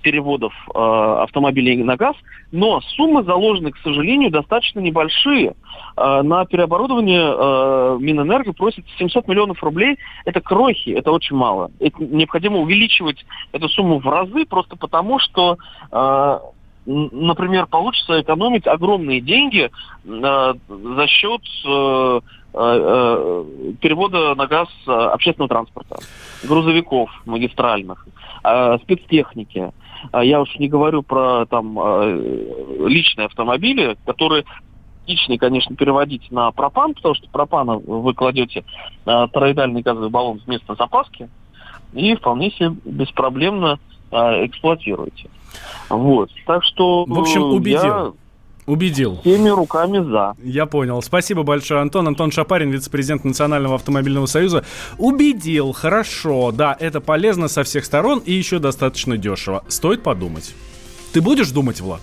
переводов 0.00 0.52
э, 0.74 0.78
автомобилей 1.22 1.82
на 1.82 1.96
газ, 1.96 2.16
но 2.52 2.80
суммы 2.80 3.22
заложены, 3.22 3.70
к 3.70 3.78
сожалению, 3.78 4.30
достаточно 4.30 4.80
небольшие. 4.80 5.54
Э, 5.96 6.22
на 6.22 6.44
переоборудование 6.44 7.22
э, 7.22 7.98
Минэнерго 8.00 8.52
просит 8.52 8.84
700 8.98 9.28
миллионов 9.28 9.62
рублей. 9.62 9.98
Это 10.24 10.40
крохи, 10.40 10.90
это 10.90 11.12
очень 11.12 11.36
мало. 11.36 11.70
Это 11.78 12.02
необходимо 12.02 12.58
увеличивать 12.58 13.24
эту 13.52 13.68
сумму 13.68 13.98
в 14.00 14.06
разы 14.08 14.46
просто 14.46 14.76
потому, 14.76 15.18
что 15.18 15.58
э, 15.92 16.38
например, 16.86 17.66
получится 17.66 18.20
экономить 18.20 18.66
огромные 18.66 19.20
деньги 19.20 19.70
э, 20.04 20.54
за 20.68 21.06
счет 21.06 21.42
э, 21.66 22.20
э, 22.54 22.58
э, 22.58 23.44
перевода 23.80 24.34
на 24.34 24.46
газ 24.46 24.68
э, 24.86 24.90
общественного 24.90 25.48
транспорта, 25.48 25.98
грузовиков 26.42 27.10
магистральных, 27.26 28.06
спецтехники. 28.82 29.70
А 30.12 30.24
я 30.24 30.40
уж 30.40 30.54
не 30.56 30.68
говорю 30.68 31.02
про 31.02 31.46
там 31.46 31.78
э, 31.78 32.86
личные 32.86 33.26
автомобили, 33.26 33.96
которые 34.06 34.44
личные, 35.06 35.38
конечно, 35.38 35.74
переводить 35.76 36.30
на 36.30 36.50
пропан, 36.52 36.94
потому 36.94 37.14
что 37.14 37.28
пропана 37.30 37.76
вы 37.78 38.14
кладете 38.14 38.64
э, 39.06 39.28
тороидальный 39.32 39.82
газовый 39.82 40.10
баллон 40.10 40.40
вместо 40.46 40.74
запаски 40.74 41.28
и 41.92 42.14
вполне 42.14 42.50
себе 42.52 42.70
беспроблемно 42.84 43.78
э, 44.10 44.46
эксплуатируете. 44.46 45.28
Вот. 45.88 46.30
Так 46.46 46.62
что 46.64 47.04
В 47.04 47.18
общем, 47.18 47.42
убедил. 47.42 47.82
Я 47.82 48.12
Убедил. 48.70 49.18
Всеми 49.22 49.48
руками 49.48 49.98
за. 49.98 50.36
Я 50.44 50.64
понял. 50.66 51.02
Спасибо 51.02 51.42
большое, 51.42 51.80
Антон. 51.80 52.06
Антон 52.06 52.30
Шапарин, 52.30 52.70
вице-президент 52.70 53.24
Национального 53.24 53.74
автомобильного 53.74 54.26
союза. 54.26 54.64
Убедил. 54.96 55.72
Хорошо. 55.72 56.52
Да, 56.52 56.76
это 56.78 57.00
полезно 57.00 57.48
со 57.48 57.64
всех 57.64 57.84
сторон 57.84 58.20
и 58.24 58.32
еще 58.32 58.60
достаточно 58.60 59.16
дешево. 59.16 59.64
Стоит 59.66 60.04
подумать. 60.04 60.54
Ты 61.12 61.20
будешь 61.20 61.50
думать, 61.50 61.80
Влад? 61.80 62.00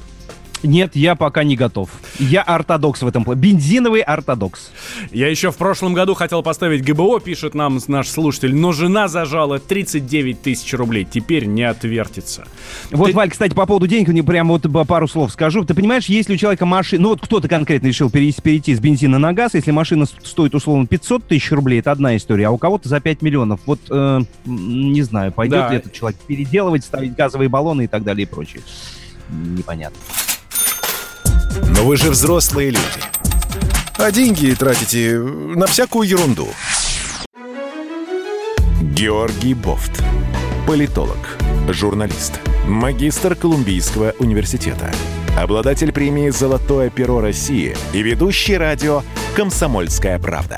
Нет, 0.63 0.95
я 0.95 1.15
пока 1.15 1.43
не 1.43 1.55
готов. 1.55 1.89
Я 2.19 2.41
ортодокс 2.41 3.01
в 3.01 3.07
этом 3.07 3.23
плане. 3.23 3.41
Бензиновый 3.41 4.01
ортодокс. 4.01 4.71
Я 5.11 5.29
еще 5.29 5.51
в 5.51 5.57
прошлом 5.57 5.93
году 5.93 6.13
хотел 6.13 6.41
поставить 6.43 6.83
ГБО, 6.83 7.19
пишет 7.19 7.53
нам 7.53 7.79
наш 7.87 8.09
слушатель, 8.09 8.55
но 8.55 8.71
жена 8.71 9.07
зажала 9.07 9.59
39 9.59 10.41
тысяч 10.41 10.73
рублей. 10.73 11.07
Теперь 11.09 11.45
не 11.45 11.63
отвертится. 11.63 12.45
Вот, 12.91 13.07
Ты... 13.07 13.13
Валь, 13.13 13.29
кстати, 13.29 13.53
по 13.53 13.65
поводу 13.65 13.87
денег, 13.87 14.07
мне 14.09 14.23
прям 14.23 14.47
вот 14.47 14.65
пару 14.87 15.07
слов 15.07 15.31
скажу. 15.31 15.63
Ты 15.63 15.73
понимаешь, 15.73 16.05
если 16.05 16.33
у 16.33 16.37
человека 16.37 16.65
машина... 16.65 17.03
Ну 17.03 17.09
вот 17.09 17.21
кто-то 17.21 17.47
конкретно 17.47 17.87
решил 17.87 18.09
перейти, 18.09 18.41
перейти 18.41 18.75
с 18.75 18.79
бензина 18.79 19.19
на 19.19 19.33
газ, 19.33 19.53
если 19.53 19.71
машина 19.71 20.05
стоит 20.05 20.55
условно 20.55 20.87
500 20.87 21.25
тысяч 21.25 21.51
рублей, 21.51 21.79
это 21.79 21.91
одна 21.91 22.15
история, 22.17 22.47
а 22.47 22.51
у 22.51 22.57
кого-то 22.57 22.89
за 22.89 22.99
5 22.99 23.21
миллионов. 23.21 23.59
Вот, 23.65 23.79
э, 23.89 24.21
не 24.45 25.01
знаю, 25.03 25.31
пойдет 25.31 25.59
да. 25.59 25.69
ли 25.69 25.77
этот 25.77 25.93
человек 25.93 26.19
переделывать, 26.27 26.83
ставить 26.83 27.15
газовые 27.15 27.49
баллоны 27.49 27.83
и 27.85 27.87
так 27.87 28.03
далее 28.03 28.25
и 28.25 28.29
прочее. 28.29 28.61
Непонятно. 29.29 29.97
Но 31.63 31.85
вы 31.85 31.97
же 31.97 32.09
взрослые 32.09 32.69
люди. 32.69 33.01
А 33.97 34.11
деньги 34.11 34.53
тратите 34.53 35.17
на 35.17 35.65
всякую 35.67 36.07
ерунду. 36.07 36.47
Георгий 38.81 39.53
Бофт. 39.53 40.03
Политолог, 40.67 41.37
журналист, 41.69 42.39
магистр 42.67 43.35
Колумбийского 43.35 44.13
университета, 44.19 44.91
обладатель 45.37 45.91
премии 45.91 46.29
«Золотое 46.29 46.89
перо 46.89 47.21
России» 47.21 47.75
и 47.93 48.01
ведущий 48.01 48.57
радио 48.57 49.03
«Комсомольская 49.35 50.19
правда». 50.19 50.57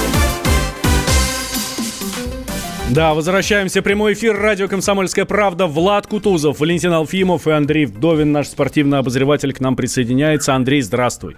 Да, 2.91 3.13
возвращаемся. 3.13 3.81
Прямой 3.81 4.13
эфир. 4.13 4.35
Радио 4.35 4.67
«Комсомольская 4.67 5.23
правда». 5.23 5.65
Влад 5.65 6.07
Кутузов, 6.07 6.59
Валентин 6.59 6.91
Алфимов 6.91 7.47
и 7.47 7.51
Андрей 7.51 7.85
Вдовин, 7.85 8.33
наш 8.33 8.49
спортивный 8.49 8.99
обозреватель, 8.99 9.53
к 9.53 9.61
нам 9.61 9.77
присоединяется. 9.77 10.55
Андрей, 10.55 10.81
здравствуй. 10.81 11.37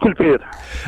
Физкуль, 0.00 0.14
привет. 0.14 0.42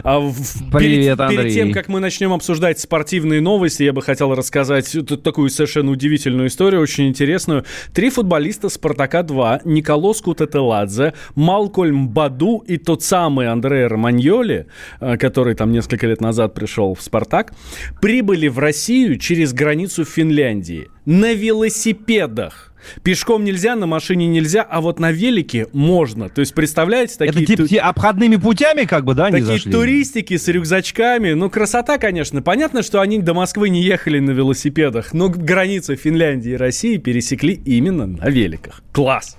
А, 0.05 0.21
в, 0.21 0.35
привет, 0.73 0.81
перед, 0.81 1.21
Андрей. 1.21 1.39
Перед 1.39 1.55
тем, 1.55 1.73
как 1.73 1.89
мы 1.89 2.01
начнем 2.01 2.33
обсуждать 2.33 2.81
спортивные 2.81 3.43
новости, 3.43 3.83
я 3.83 3.93
бы 3.93 4.01
хотел 4.01 4.35
рассказать 4.35 4.97
такую 5.23 5.51
совершенно 5.51 5.91
удивительную 5.91 6.49
историю, 6.49 6.81
очень 6.81 7.09
интересную. 7.09 7.65
Три 7.93 8.09
футболиста 8.09 8.69
«Спартака-2» 8.71 9.63
Николос 9.65 10.23
Кутателадзе, 10.23 11.13
Малкольм 11.35 12.09
Баду 12.09 12.65
и 12.67 12.79
тот 12.79 13.03
самый 13.03 13.49
Андреа 13.49 13.89
Романьоли, 13.89 14.67
э, 15.01 15.17
который 15.19 15.55
там 15.55 15.73
несколько 15.73 16.07
лет 16.07 16.23
назад 16.23 16.55
пришел 16.55 16.95
в 16.95 17.03
«Спартак», 17.03 17.53
прибыли 18.01 18.49
в 18.49 18.59
Россию 18.59 19.19
через 19.19 19.53
границу 19.53 20.07
Финляндии 20.07 20.89
на 21.05 21.35
велосипедах. 21.35 22.72
Пешком 23.03 23.45
нельзя, 23.45 23.77
на 23.77 23.87
машине 23.87 24.27
нельзя, 24.27 24.63
а 24.63 24.81
вот 24.81 24.99
на 24.99 25.13
велике 25.13 25.69
можно. 25.73 26.29
То 26.29 26.41
есть, 26.41 26.55
представляете, 26.55 27.17
такие... 27.19 27.45
Это 27.45 27.67
типа 27.67 27.69
ту... 27.69 27.89
обходными 27.89 28.37
путями 28.37 28.85
как 28.85 29.05
бы, 29.05 29.15
да, 29.15 29.27
Такие 29.27 29.45
зашли? 29.45 29.73
туристики 29.73 30.37
с 30.37 30.49
рюкзачками. 30.49 31.33
Ну, 31.33 31.51
красота, 31.51 31.99
конечно. 31.99 32.43
Понятно, 32.43 32.83
что 32.83 33.01
они 33.01 33.19
до 33.19 33.35
Москвы 33.35 33.69
не 33.69 33.83
ехали 33.83 34.19
на 34.19 34.31
велосипедах, 34.31 35.13
но 35.13 35.29
границу 35.29 35.97
Финляндии 35.97 36.53
и 36.53 36.57
России 36.57 36.97
пересекли 36.97 37.55
именно 37.55 38.07
на 38.07 38.29
великах. 38.29 38.83
Класс! 38.93 39.37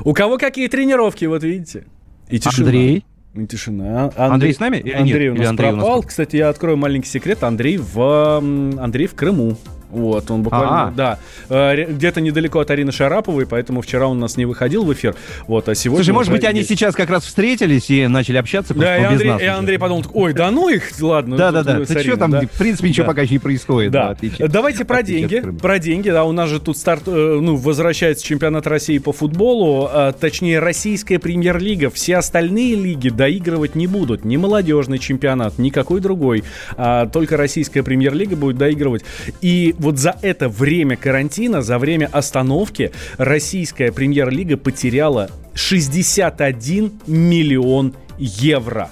У 0.00 0.12
кого 0.12 0.38
какие 0.38 0.68
тренировки, 0.68 1.24
вот 1.24 1.42
видите? 1.42 1.84
И 2.28 2.38
тишина. 2.38 2.66
Андрей? 2.66 3.04
И 3.34 3.46
тишина. 3.46 4.04
Андрей, 4.04 4.28
Андрей 4.28 4.54
с 4.54 4.60
нами? 4.60 4.92
Андрей 4.92 5.28
нет? 5.28 5.38
у 5.38 5.42
нас 5.42 5.50
Андрей 5.50 5.70
пропал. 5.70 5.98
У 5.98 6.02
нас... 6.02 6.06
Кстати, 6.06 6.36
я 6.36 6.48
открою 6.48 6.76
маленький 6.76 7.08
секрет. 7.08 7.42
Андрей 7.42 7.78
в, 7.78 8.38
Андрей 8.78 9.06
в 9.06 9.14
Крыму. 9.14 9.56
Вот, 9.90 10.30
он 10.30 10.42
буквально, 10.42 10.84
А-а. 10.84 10.90
да, 10.90 11.18
э, 11.48 11.92
где-то 11.92 12.20
недалеко 12.20 12.60
от 12.60 12.70
Арины 12.70 12.92
Шараповой, 12.92 13.46
поэтому 13.46 13.82
вчера 13.82 14.06
он 14.08 14.18
у 14.18 14.20
нас 14.20 14.36
не 14.36 14.44
выходил 14.44 14.84
в 14.84 14.92
эфир. 14.92 15.14
Вот, 15.46 15.68
а 15.68 15.74
сегодня... 15.74 16.04
Слушай, 16.04 16.14
может 16.14 16.32
быть, 16.32 16.44
они 16.44 16.62
сейчас 16.64 16.94
как 16.94 17.10
раз 17.10 17.24
встретились 17.24 17.88
и 17.90 18.06
начали 18.06 18.38
общаться 18.38 18.74
Да, 18.74 18.98
и 18.98 19.04
Андрей, 19.04 19.30
нас 19.30 19.42
и 19.42 19.44
Андрей 19.44 19.78
подумал, 19.78 20.04
ой, 20.12 20.32
да 20.32 20.50
ну 20.50 20.68
их, 20.68 20.84
ладно. 21.00 21.36
Да-да-да, 21.36 21.84
ты 21.84 22.00
что 22.00 22.16
там, 22.16 22.30
да. 22.30 22.40
в 22.40 22.58
принципе, 22.58 22.88
ничего 22.88 23.04
да. 23.04 23.12
пока 23.12 23.26
не 23.26 23.38
происходит. 23.38 23.92
Да. 23.92 24.16
да 24.38 24.48
Давайте 24.48 24.84
про 24.84 25.02
деньги, 25.02 25.40
про 25.40 25.78
деньги, 25.78 26.10
да, 26.10 26.24
у 26.24 26.32
нас 26.32 26.50
же 26.50 26.60
тут 26.60 26.76
старт, 26.76 27.04
э, 27.06 27.38
ну, 27.40 27.56
возвращается 27.56 28.24
чемпионат 28.24 28.66
России 28.66 28.98
по 28.98 29.12
футболу, 29.12 29.88
а, 29.90 30.12
точнее, 30.12 30.58
российская 30.58 31.18
премьер-лига, 31.18 31.90
все 31.90 32.16
остальные 32.16 32.74
лиги 32.74 33.08
доигрывать 33.08 33.74
не 33.74 33.86
будут, 33.86 34.24
ни 34.24 34.36
молодежный 34.36 34.98
чемпионат, 34.98 35.58
никакой 35.58 36.00
другой, 36.00 36.44
а 36.76 37.06
только 37.06 37.36
российская 37.36 37.82
премьер-лига 37.82 38.36
будет 38.36 38.58
доигрывать. 38.58 39.04
И 39.40 39.75
вот 39.78 39.98
за 39.98 40.16
это 40.22 40.48
время 40.48 40.96
карантина, 40.96 41.62
за 41.62 41.78
время 41.78 42.08
остановки, 42.12 42.92
российская 43.18 43.92
премьер-лига 43.92 44.56
потеряла 44.56 45.30
61 45.54 46.92
миллион 47.06 47.94
евро. 48.18 48.90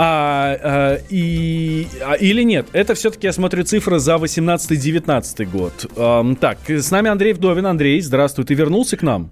А, 0.00 0.56
а, 0.62 0.98
и, 1.10 1.88
а, 2.06 2.14
или 2.14 2.44
нет? 2.44 2.68
Это 2.72 2.94
все-таки, 2.94 3.26
я 3.26 3.32
смотрю, 3.32 3.64
цифры 3.64 3.98
за 3.98 4.14
18-19 4.14 5.44
год. 5.46 5.86
А, 5.96 6.24
так, 6.40 6.58
с 6.68 6.90
нами 6.92 7.10
Андрей 7.10 7.32
Вдовин. 7.32 7.66
Андрей, 7.66 8.00
здравствуй. 8.00 8.44
Ты 8.44 8.54
вернулся 8.54 8.96
к 8.96 9.02
нам? 9.02 9.30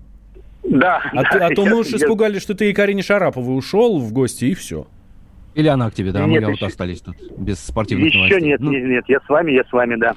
Да. 0.64 1.00
А, 1.12 1.22
да, 1.22 1.46
а 1.46 1.54
то 1.54 1.64
мы 1.64 1.78
уж 1.78 1.88
я... 1.88 1.98
испугались, 1.98 2.42
что 2.42 2.54
ты 2.54 2.70
и 2.70 2.72
Карине 2.72 3.02
Шараповой 3.02 3.56
ушел 3.56 4.00
в 4.00 4.12
гости, 4.12 4.46
и 4.46 4.54
все. 4.54 4.88
Или 5.56 5.68
она 5.68 5.90
к 5.90 5.94
тебе, 5.94 6.12
да? 6.12 6.26
Нет, 6.26 6.42
мы 6.42 6.50
еще... 6.50 6.60
вот 6.60 6.68
остались 6.68 7.00
тут 7.00 7.16
без 7.38 7.58
спортивных 7.58 8.08
еще 8.08 8.18
новостей. 8.18 8.42
нет, 8.42 8.60
ну... 8.60 8.70
нет, 8.70 8.84
нет, 8.84 9.04
я 9.08 9.20
с 9.20 9.28
вами, 9.28 9.52
я 9.52 9.64
с 9.64 9.72
вами, 9.72 9.96
да. 9.96 10.14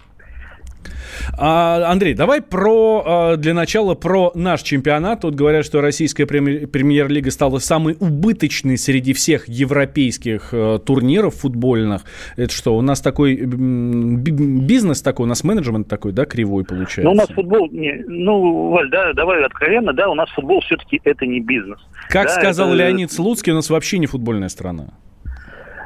А, 1.38 1.90
Андрей, 1.90 2.14
давай 2.14 2.42
про, 2.42 3.04
а, 3.06 3.36
для 3.38 3.54
начала 3.54 3.96
про 3.96 4.32
наш 4.36 4.62
чемпионат. 4.64 5.22
Тут 5.22 5.36
говорят, 5.36 5.66
что 5.66 5.80
российская 5.80 6.26
премьер-лига 6.26 7.32
стала 7.32 7.60
самой 7.60 7.96
убыточной 8.00 8.78
среди 8.78 9.14
всех 9.14 9.48
европейских 9.48 10.50
э, 10.52 10.80
турниров 10.86 11.36
футбольных. 11.36 12.04
Это 12.36 12.54
что, 12.54 12.76
у 12.76 12.82
нас 12.82 13.02
такой 13.02 13.36
бизнес 13.36 15.02
такой, 15.02 15.26
у 15.26 15.30
нас 15.30 15.44
менеджмент 15.44 15.88
такой, 15.88 16.12
да, 16.12 16.26
кривой 16.26 16.66
получается? 16.66 17.04
Ну, 17.04 17.12
у 17.12 17.16
нас 17.16 17.28
футбол, 17.28 17.70
не, 17.72 18.04
ну, 18.08 18.70
Валь, 18.72 18.90
да, 18.90 19.14
давай 19.14 19.44
откровенно, 19.44 19.94
да, 19.94 20.10
у 20.10 20.16
нас 20.16 20.30
футбол 20.32 20.62
все-таки 20.62 21.00
это 21.04 21.26
не 21.26 21.40
бизнес. 21.40 21.80
Как 22.10 22.28
да, 22.28 22.34
сказал 22.34 22.70
это... 22.70 22.78
Леонид 22.78 23.12
Слуцкий, 23.12 23.52
у 23.52 23.56
нас 23.56 23.70
вообще 23.70 24.00
не 24.00 24.08
футбольная 24.08 24.50
страна. 24.50 24.90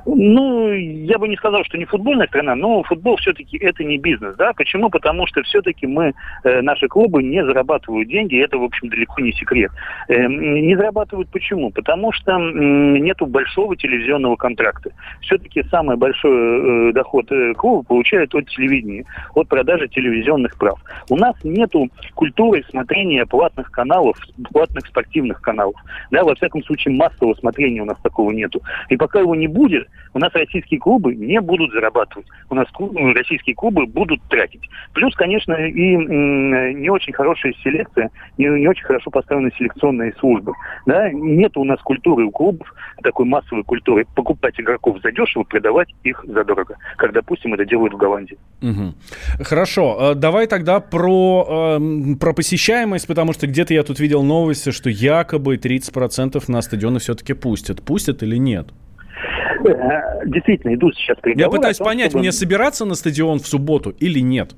Ну, 0.05 0.71
я 0.73 1.17
бы 1.17 1.27
не 1.29 1.37
сказал, 1.37 1.63
что 1.63 1.77
не 1.77 1.85
футбольная 1.85 2.27
страна, 2.27 2.55
но 2.55 2.83
футбол 2.83 3.15
все-таки 3.17 3.57
это 3.57 3.83
не 3.83 3.97
бизнес, 3.97 4.35
да? 4.35 4.51
Почему? 4.53 4.89
Потому 4.89 5.25
что 5.27 5.41
все-таки 5.43 5.87
мы, 5.87 6.13
э, 6.43 6.61
наши 6.61 6.87
клубы 6.87 7.23
не 7.23 7.43
зарабатывают 7.43 8.09
деньги, 8.09 8.43
это, 8.43 8.57
в 8.57 8.63
общем, 8.63 8.89
далеко 8.89 9.21
не 9.21 9.31
секрет. 9.31 9.71
Э, 10.09 10.27
не 10.27 10.75
зарабатывают 10.75 11.29
почему? 11.29 11.71
Потому 11.71 12.11
что 12.11 12.33
э, 12.33 12.99
нету 12.99 13.25
большого 13.25 13.77
телевизионного 13.77 14.35
контракта. 14.35 14.91
Все-таки 15.21 15.63
самый 15.69 15.95
большой 15.95 16.89
э, 16.89 16.93
доход 16.93 17.31
э, 17.31 17.53
клуба 17.53 17.83
получают 17.83 18.35
от 18.35 18.47
телевидения, 18.49 19.05
от 19.35 19.47
продажи 19.47 19.87
телевизионных 19.87 20.57
прав. 20.57 20.79
У 21.09 21.15
нас 21.15 21.35
нету 21.43 21.89
культуры 22.13 22.63
смотрения 22.69 23.25
платных 23.25 23.71
каналов, 23.71 24.17
платных 24.51 24.85
спортивных 24.87 25.41
каналов. 25.41 25.75
Да, 26.11 26.25
во 26.25 26.35
всяком 26.35 26.61
случае, 26.63 26.93
массового 26.95 27.35
смотрения 27.35 27.81
у 27.81 27.85
нас 27.85 27.97
такого 28.03 28.31
нету. 28.31 28.61
И 28.89 28.97
пока 28.97 29.21
его 29.21 29.33
не 29.35 29.47
будет, 29.47 29.87
у 30.13 30.19
нас 30.19 30.31
российские 30.33 30.79
клубы 30.79 31.15
не 31.15 31.41
будут 31.41 31.71
зарабатывать. 31.71 32.27
У 32.49 32.55
нас 32.55 32.67
клубы, 32.71 32.99
ну, 32.99 33.13
российские 33.13 33.55
клубы 33.55 33.85
будут 33.85 34.21
тратить. 34.29 34.69
Плюс, 34.93 35.15
конечно, 35.15 35.53
и 35.53 35.95
не 35.95 36.89
очень 36.89 37.13
хорошая 37.13 37.53
селекция, 37.63 38.11
не, 38.37 38.47
не 38.47 38.67
очень 38.67 38.83
хорошо 38.83 39.09
поставлены 39.09 39.51
селекционные 39.57 40.13
службы. 40.19 40.53
Да? 40.85 41.11
Нет 41.11 41.57
у 41.57 41.63
нас 41.63 41.79
культуры 41.81 42.25
у 42.25 42.31
клубов, 42.31 42.73
такой 43.01 43.25
массовой 43.25 43.63
культуры, 43.63 44.05
покупать 44.15 44.59
игроков 44.59 44.99
задешево, 45.01 45.43
продавать 45.43 45.89
их 46.03 46.23
задорого, 46.27 46.77
как, 46.97 47.13
допустим, 47.13 47.53
это 47.53 47.65
делают 47.65 47.93
в 47.93 47.97
Голландии. 47.97 48.37
Угу. 48.61 49.43
Хорошо, 49.43 50.11
э, 50.11 50.15
давай 50.15 50.47
тогда 50.47 50.79
про, 50.79 51.75
эм, 51.77 52.17
про 52.17 52.33
посещаемость, 52.33 53.07
потому 53.07 53.33
что 53.33 53.47
где-то 53.47 53.73
я 53.73 53.83
тут 53.83 53.99
видел 53.99 54.23
новости, 54.23 54.71
что 54.71 54.89
якобы 54.89 55.57
30% 55.57 56.47
на 56.47 56.61
стадионы 56.61 56.99
все-таки 56.99 57.33
пустят. 57.33 57.81
Пустят 57.81 58.23
или 58.23 58.37
нет? 58.37 58.67
Э, 59.65 60.25
действительно 60.25 60.75
идут 60.75 60.95
сейчас 60.95 61.17
переговоры. 61.17 61.55
Я 61.55 61.59
пытаюсь 61.59 61.77
том, 61.77 61.85
понять, 61.85 62.11
чтобы... 62.11 62.21
мне 62.21 62.31
собираться 62.31 62.85
на 62.85 62.95
стадион 62.95 63.39
в 63.39 63.47
субботу 63.47 63.91
или 63.91 64.19
нет? 64.19 64.55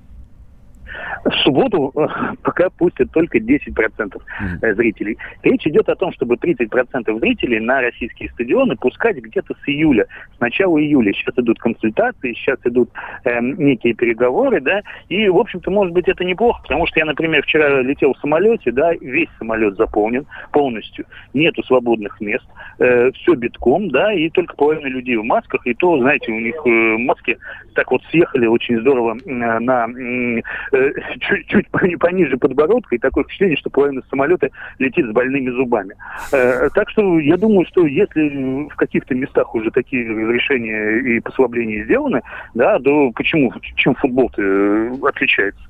В 1.26 1.34
субботу 1.43 1.91
э, 1.95 2.07
пока 2.43 2.69
пустят 2.69 3.11
только 3.11 3.39
10% 3.39 3.65
mm. 3.73 4.76
зрителей. 4.76 5.17
Речь 5.41 5.65
идет 5.65 5.89
о 5.89 5.95
том, 5.95 6.13
чтобы 6.13 6.36
30% 6.36 7.19
зрителей 7.19 7.59
на 7.59 7.82
российские 7.82 8.30
стадионы 8.30 8.76
пускать 8.76 9.17
где-то 9.17 9.55
с 9.55 9.67
июля, 9.67 10.05
с 10.38 10.39
начала 10.39 10.78
июля. 10.80 11.13
Сейчас 11.13 11.36
идут 11.38 11.59
консультации, 11.59 12.34
сейчас 12.34 12.59
идут 12.63 12.89
э, 13.23 13.39
некие 13.41 13.95
переговоры, 13.95 14.61
да, 14.61 14.82
и, 15.09 15.28
в 15.28 15.38
общем-то, 15.38 15.71
может 15.71 15.93
быть, 15.93 16.07
это 16.07 16.23
неплохо, 16.23 16.61
потому 16.61 16.86
что 16.86 16.99
я, 16.99 17.05
например, 17.05 17.41
вчера 17.41 17.82
летел 17.82 18.13
в 18.13 18.19
самолете, 18.19 18.71
да, 18.71 18.93
весь 18.93 19.30
самолет 19.39 19.76
заполнен 19.78 20.28
полностью, 20.51 21.05
нету 21.34 21.63
свободных 21.63 22.21
мест, 22.21 22.45
э, 22.78 23.11
все 23.13 23.34
битком, 23.34 23.89
да, 23.89 24.13
и 24.13 24.30
только 24.30 24.55
половина 24.55 24.88
людей 24.88 25.17
в 25.17 25.23
масках, 25.23 25.65
и 25.65 25.73
то, 25.73 25.97
знаете, 25.97 26.32
у 26.32 26.39
них 26.39 26.55
э, 26.65 26.97
маски 26.99 27.38
так 27.73 27.91
вот 27.91 28.01
съехали 28.11 28.45
очень 28.45 28.80
здорово 28.80 29.17
э, 29.26 29.59
на 29.59 29.88
э, 29.88 30.91
чуть, 31.20 31.47
чуть 31.47 31.70
пониже 31.70 32.38
подбородка, 32.38 32.95
и 32.95 32.99
такое 32.99 33.24
впечатление, 33.24 33.57
что 33.57 33.70
половина 33.70 34.01
самолета 34.09 34.49
летит 34.80 35.05
с 35.05 35.11
больными 35.11 35.49
зубами. 35.51 35.95
Э, 36.32 36.70
так 36.74 36.89
что 36.89 37.20
я 37.20 37.38
думаю, 37.38 37.66
что 37.68 37.86
если 37.86 38.68
в 38.70 38.76
каких-то 38.76 39.16
местах 39.16 39.53
уже 39.55 39.72
такие 39.72 40.09
разрешения 40.09 40.99
и 40.99 41.20
послабления 41.20 41.84
сделаны, 41.86 42.22
да, 42.53 42.80
то 42.80 43.11
почему, 43.11 43.51
чем 43.76 43.95
футбол-то 43.95 44.41
э, 44.41 44.91
отличается? 45.03 45.61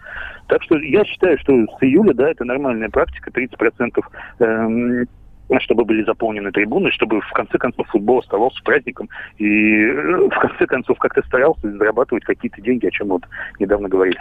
Так 0.47 0.61
что 0.63 0.77
я 0.77 1.03
считаю, 1.05 1.37
что 1.39 1.53
с 1.53 1.83
июля, 1.83 2.13
да, 2.13 2.29
это 2.29 2.45
нормальная 2.45 2.89
практика, 2.89 3.31
30% 3.31 4.03
эм, 4.39 5.07
чтобы 5.59 5.85
были 5.85 6.03
заполнены 6.03 6.51
трибуны, 6.51 6.91
чтобы 6.91 7.21
в 7.21 7.31
конце 7.31 7.57
концов 7.57 7.87
футбол 7.87 8.19
оставался 8.19 8.61
праздником 8.63 9.09
и 9.37 9.83
э, 9.83 10.27
в 10.29 10.39
конце 10.39 10.65
концов 10.65 10.97
как-то 10.97 11.21
старался 11.27 11.71
зарабатывать 11.71 12.23
какие-то 12.23 12.61
деньги, 12.61 12.87
о 12.87 12.91
чем 12.91 13.07
вот 13.09 13.23
недавно 13.59 13.89
говорили. 13.89 14.19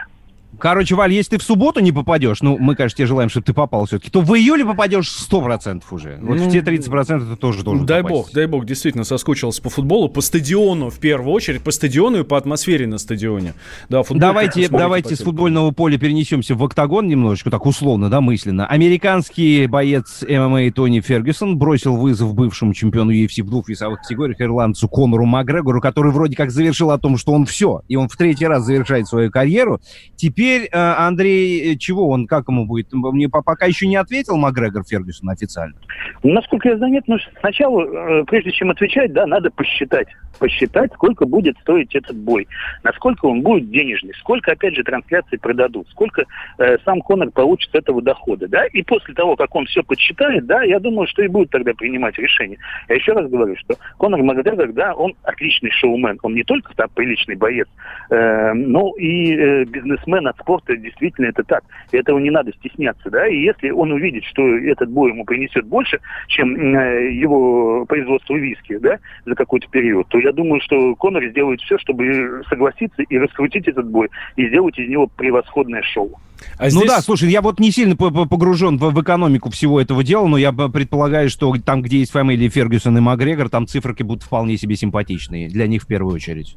Короче, 0.58 0.94
Валь, 0.94 1.12
если 1.12 1.32
ты 1.32 1.38
в 1.38 1.42
субботу 1.42 1.80
не 1.80 1.92
попадешь, 1.92 2.42
ну, 2.42 2.58
мы, 2.58 2.74
конечно, 2.74 2.96
тебе 2.96 3.06
желаем, 3.06 3.28
чтобы 3.28 3.44
ты 3.44 3.52
попал 3.52 3.86
все-таки, 3.86 4.10
то 4.10 4.20
в 4.20 4.34
июле 4.34 4.64
попадешь 4.64 5.08
100% 5.30 5.82
уже. 5.90 6.18
Вот 6.20 6.38
ну, 6.38 6.48
в 6.48 6.50
те 6.50 6.60
30% 6.60 7.30
ты 7.30 7.36
тоже 7.36 7.62
должен 7.62 7.86
Дай 7.86 8.02
попасть. 8.02 8.14
бог, 8.14 8.32
дай 8.32 8.46
бог, 8.46 8.64
действительно, 8.64 9.04
соскучился 9.04 9.60
по 9.60 9.70
футболу, 9.70 10.08
по 10.08 10.20
стадиону 10.20 10.90
в 10.90 10.98
первую 10.98 11.32
очередь, 11.32 11.62
по 11.62 11.70
стадиону 11.70 12.20
и 12.20 12.22
по 12.24 12.36
атмосфере 12.36 12.86
на 12.86 12.98
стадионе. 12.98 13.54
Да, 13.88 14.02
футбол, 14.02 14.20
давайте 14.20 14.68
давайте 14.68 15.16
с 15.16 15.20
футбольного 15.20 15.70
поля 15.70 15.98
перенесемся 15.98 16.54
в 16.54 16.62
октагон 16.62 17.08
немножечко, 17.08 17.50
так 17.50 17.66
условно, 17.66 18.08
да, 18.08 18.20
мысленно. 18.20 18.66
Американский 18.66 19.66
боец 19.66 20.24
ММА 20.26 20.70
Тони 20.72 21.00
Фергюсон 21.00 21.58
бросил 21.58 21.96
вызов 21.96 22.34
бывшему 22.34 22.74
чемпиону 22.74 23.12
UFC 23.12 23.42
в 23.42 23.50
двух 23.50 23.68
весовых 23.68 24.00
категориях 24.02 24.40
ирландцу 24.40 24.88
Конору 24.88 25.26
Макгрегору, 25.26 25.80
который 25.80 26.12
вроде 26.12 26.36
как 26.36 26.50
завершил 26.50 26.90
о 26.90 26.98
том, 26.98 27.16
что 27.16 27.32
он 27.32 27.46
все, 27.46 27.82
и 27.88 27.96
он 27.96 28.08
в 28.08 28.16
третий 28.16 28.46
раз 28.46 28.64
завершает 28.64 29.06
свою 29.06 29.30
карьеру. 29.30 29.80
Теперь 30.16 30.43
теперь 30.44 30.68
э, 30.70 30.78
Андрей, 30.78 31.72
э, 31.72 31.76
чего 31.76 32.08
он, 32.08 32.26
как 32.26 32.48
ему 32.48 32.66
будет? 32.66 32.92
Мне 32.92 33.28
пока 33.28 33.66
еще 33.66 33.86
не 33.86 33.96
ответил 33.96 34.36
Макгрегор 34.36 34.84
Фергюсон 34.84 35.30
официально. 35.30 35.74
Насколько 36.22 36.70
я 36.70 36.76
знаю, 36.76 36.92
нет, 36.92 37.04
но 37.06 37.16
сначала, 37.40 37.82
э, 37.82 38.24
прежде 38.24 38.52
чем 38.52 38.70
отвечать, 38.70 39.12
да, 39.12 39.26
надо 39.26 39.50
посчитать. 39.50 40.08
Посчитать, 40.38 40.92
сколько 40.94 41.26
будет 41.26 41.56
стоить 41.60 41.94
этот 41.94 42.16
бой. 42.16 42.48
Насколько 42.82 43.26
он 43.26 43.42
будет 43.42 43.70
денежный, 43.70 44.14
сколько, 44.18 44.52
опять 44.52 44.74
же, 44.74 44.82
трансляций 44.82 45.38
продадут, 45.38 45.88
сколько 45.90 46.24
э, 46.58 46.76
сам 46.84 47.00
Конор 47.00 47.30
получит 47.30 47.70
с 47.70 47.74
этого 47.74 48.02
дохода, 48.02 48.48
да, 48.48 48.66
и 48.66 48.82
после 48.82 49.14
того, 49.14 49.36
как 49.36 49.54
он 49.54 49.66
все 49.66 49.82
подсчитает, 49.82 50.46
да, 50.46 50.62
я 50.62 50.80
думаю, 50.80 51.06
что 51.06 51.22
и 51.22 51.28
будет 51.28 51.50
тогда 51.50 51.72
принимать 51.72 52.18
решение. 52.18 52.58
Я 52.88 52.96
еще 52.96 53.12
раз 53.12 53.30
говорю, 53.30 53.56
что 53.56 53.76
Конор 53.98 54.22
Макгрегор, 54.22 54.72
да, 54.72 54.94
он 54.94 55.14
отличный 55.22 55.70
шоумен, 55.70 56.18
он 56.22 56.34
не 56.34 56.42
только 56.42 56.74
там 56.74 56.88
приличный 56.94 57.36
боец, 57.36 57.68
э, 58.10 58.52
но 58.54 58.94
и 58.96 59.36
э, 59.36 59.64
бизнесмен 59.64 60.26
от 60.34 60.40
спорта, 60.40 60.76
действительно 60.76 61.26
это 61.26 61.42
так. 61.44 61.64
И 61.92 61.96
этого 61.96 62.18
не 62.18 62.30
надо 62.30 62.52
стесняться, 62.52 63.10
да, 63.10 63.26
и 63.26 63.36
если 63.40 63.70
он 63.70 63.92
увидит, 63.92 64.24
что 64.24 64.42
этот 64.42 64.90
бой 64.90 65.10
ему 65.10 65.24
принесет 65.24 65.64
больше, 65.66 66.00
чем 66.28 66.54
э, 66.56 67.14
его 67.14 67.84
производство 67.86 68.34
виски, 68.34 68.78
да, 68.78 68.98
за 69.24 69.34
какой-то 69.34 69.68
период, 69.68 70.08
то 70.08 70.18
я 70.18 70.32
думаю, 70.32 70.60
что 70.60 70.94
Конор 70.96 71.24
сделает 71.26 71.60
все, 71.60 71.78
чтобы 71.78 72.42
согласиться 72.48 73.02
и 73.02 73.18
раскрутить 73.18 73.68
этот 73.68 73.88
бой, 73.88 74.08
и 74.36 74.48
сделать 74.48 74.78
из 74.78 74.88
него 74.88 75.06
превосходное 75.06 75.82
шоу. 75.82 76.18
А 76.58 76.64
ну 76.64 76.70
здесь... 76.70 76.82
Ну 76.82 76.86
да, 76.86 77.00
слушай, 77.00 77.30
я 77.30 77.40
вот 77.40 77.60
не 77.60 77.70
сильно 77.70 77.96
погружен 77.96 78.78
в, 78.78 78.90
в 78.90 79.02
экономику 79.02 79.50
всего 79.50 79.80
этого 79.80 80.04
дела, 80.04 80.26
но 80.26 80.36
я 80.36 80.52
предполагаю, 80.52 81.30
что 81.30 81.54
там, 81.64 81.82
где 81.82 81.98
есть 81.98 82.12
фамилии 82.12 82.48
Фергюсон 82.48 82.96
и 82.98 83.00
Макгрегор, 83.00 83.48
там 83.48 83.66
циферки 83.66 84.02
будут 84.02 84.22
вполне 84.22 84.56
себе 84.56 84.76
симпатичные. 84.76 85.48
Для 85.48 85.66
них 85.66 85.82
в 85.82 85.86
первую 85.86 86.14
очередь. 86.14 86.56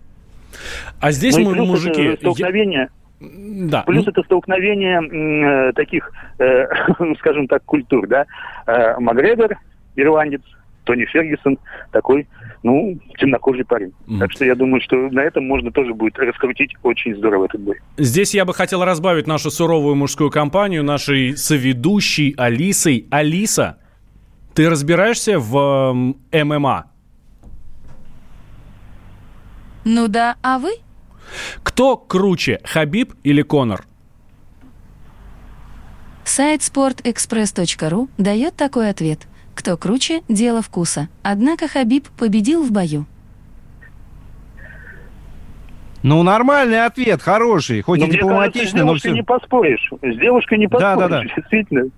А 0.99 1.11
здесь 1.11 1.37
ну, 1.37 1.55
мы, 1.55 1.65
мужики... 1.65 2.15
Столкновение... 2.17 2.89
Да. 3.19 3.83
Плюс 3.83 4.07
это 4.07 4.21
столкновение 4.23 5.69
э, 5.69 5.73
таких, 5.73 6.11
э, 6.37 6.65
скажем 7.19 7.47
так, 7.47 7.63
культур, 7.65 8.07
да. 8.07 8.25
Э, 8.67 8.99
Макгрегор, 8.99 9.57
ирландец, 9.95 10.41
Тони 10.83 11.05
Фергюсон, 11.05 11.57
такой, 11.91 12.27
ну, 12.63 12.97
темнокожий 13.17 13.65
парень. 13.65 13.91
Mm. 14.07 14.19
Так 14.19 14.31
что 14.31 14.45
я 14.45 14.55
думаю, 14.55 14.81
что 14.81 14.95
на 14.95 15.21
этом 15.21 15.45
можно 15.45 15.71
тоже 15.71 15.93
будет 15.93 16.17
раскрутить 16.17 16.75
очень 16.83 17.15
здорово 17.15 17.45
этот 17.45 17.61
бой. 17.61 17.79
Здесь 17.97 18.33
я 18.35 18.45
бы 18.45 18.53
хотел 18.53 18.85
разбавить 18.85 19.27
нашу 19.27 19.51
суровую 19.51 19.95
мужскую 19.95 20.29
компанию 20.29 20.83
нашей 20.83 21.35
соведущей 21.35 22.35
Алисой. 22.37 23.07
Алиса, 23.09 23.79
ты 24.53 24.69
разбираешься 24.69 25.39
в 25.39 26.15
э, 26.31 26.43
ММА? 26.43 26.85
Ну 29.85 30.07
да, 30.07 30.35
а 30.41 30.59
вы? 30.59 30.71
Кто 31.63 31.97
круче, 31.97 32.59
Хабиб 32.63 33.13
или 33.23 33.41
Конор? 33.41 33.85
Сайт 36.23 36.61
sportexpress.ru 36.61 38.09
дает 38.17 38.55
такой 38.55 38.89
ответ. 38.89 39.27
Кто 39.55 39.77
круче– 39.77 40.21
дело 40.27 40.61
вкуса. 40.61 41.07
Однако 41.23 41.67
Хабиб 41.67 42.07
победил 42.09 42.63
в 42.63 42.71
бою. 42.71 43.05
Ну, 46.03 46.21
нормальный 46.23 46.85
ответ, 46.85 47.21
хороший, 47.21 47.81
хоть 47.81 47.99
но 47.99 48.05
и 48.05 48.11
дипломатичный, 48.11 48.81
кажется, 48.81 48.99
с 48.99 49.01
девушкой 49.01 49.07
но 49.07 49.11
все... 49.11 49.11
не 49.11 49.23
поспоришь. 49.23 49.91
С 50.01 50.17
девушкой 50.17 50.57
не 50.59 50.67
поспоришь, 50.67 50.97
да, 50.97 51.07
да, 51.07 51.21
да. 51.21 51.35
действительно. 51.35 51.89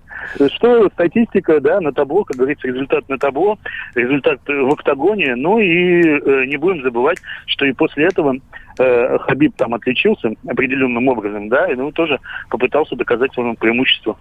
Что 0.52 0.88
статистика, 0.90 1.60
да, 1.60 1.80
на 1.80 1.92
табло, 1.92 2.24
как 2.24 2.36
говорится, 2.36 2.66
результат 2.66 3.08
на 3.08 3.18
табло, 3.18 3.58
результат 3.94 4.40
в 4.46 4.72
октагоне. 4.72 5.34
Ну 5.34 5.58
и 5.58 6.02
э, 6.02 6.44
не 6.46 6.56
будем 6.56 6.82
забывать, 6.82 7.18
что 7.46 7.66
и 7.66 7.72
после 7.72 8.06
этого 8.06 8.36
э, 8.80 9.18
Хабиб 9.18 9.54
там 9.56 9.74
отличился 9.74 10.32
определенным 10.48 11.08
образом, 11.08 11.48
да, 11.48 11.70
и 11.70 11.74
ну, 11.74 11.92
тоже 11.92 12.18
попытался 12.48 12.96
доказать 12.96 13.32
своему 13.34 13.54
преимущество 13.54 14.16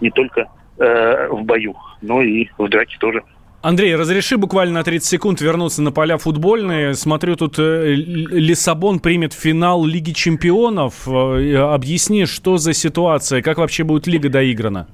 не 0.00 0.10
только 0.10 0.48
э, 0.78 1.28
в 1.28 1.42
бою, 1.44 1.74
но 2.00 2.22
и 2.22 2.48
в 2.58 2.68
драке 2.68 2.96
тоже. 2.98 3.22
Андрей, 3.62 3.94
разреши 3.94 4.36
буквально 4.36 4.80
на 4.80 4.82
30 4.82 5.08
секунд 5.08 5.40
вернуться 5.40 5.82
на 5.82 5.92
поля 5.92 6.18
футбольные. 6.18 6.94
Смотрю, 6.94 7.36
тут 7.36 7.58
э, 7.58 7.94
Лиссабон 7.94 8.98
примет 8.98 9.32
финал 9.32 9.84
Лиги 9.84 10.12
чемпионов. 10.12 11.06
Объясни, 11.06 12.26
что 12.26 12.56
за 12.56 12.72
ситуация, 12.72 13.40
как 13.40 13.58
вообще 13.58 13.84
будет 13.84 14.06
лига 14.06 14.28
доиграна? 14.28 14.88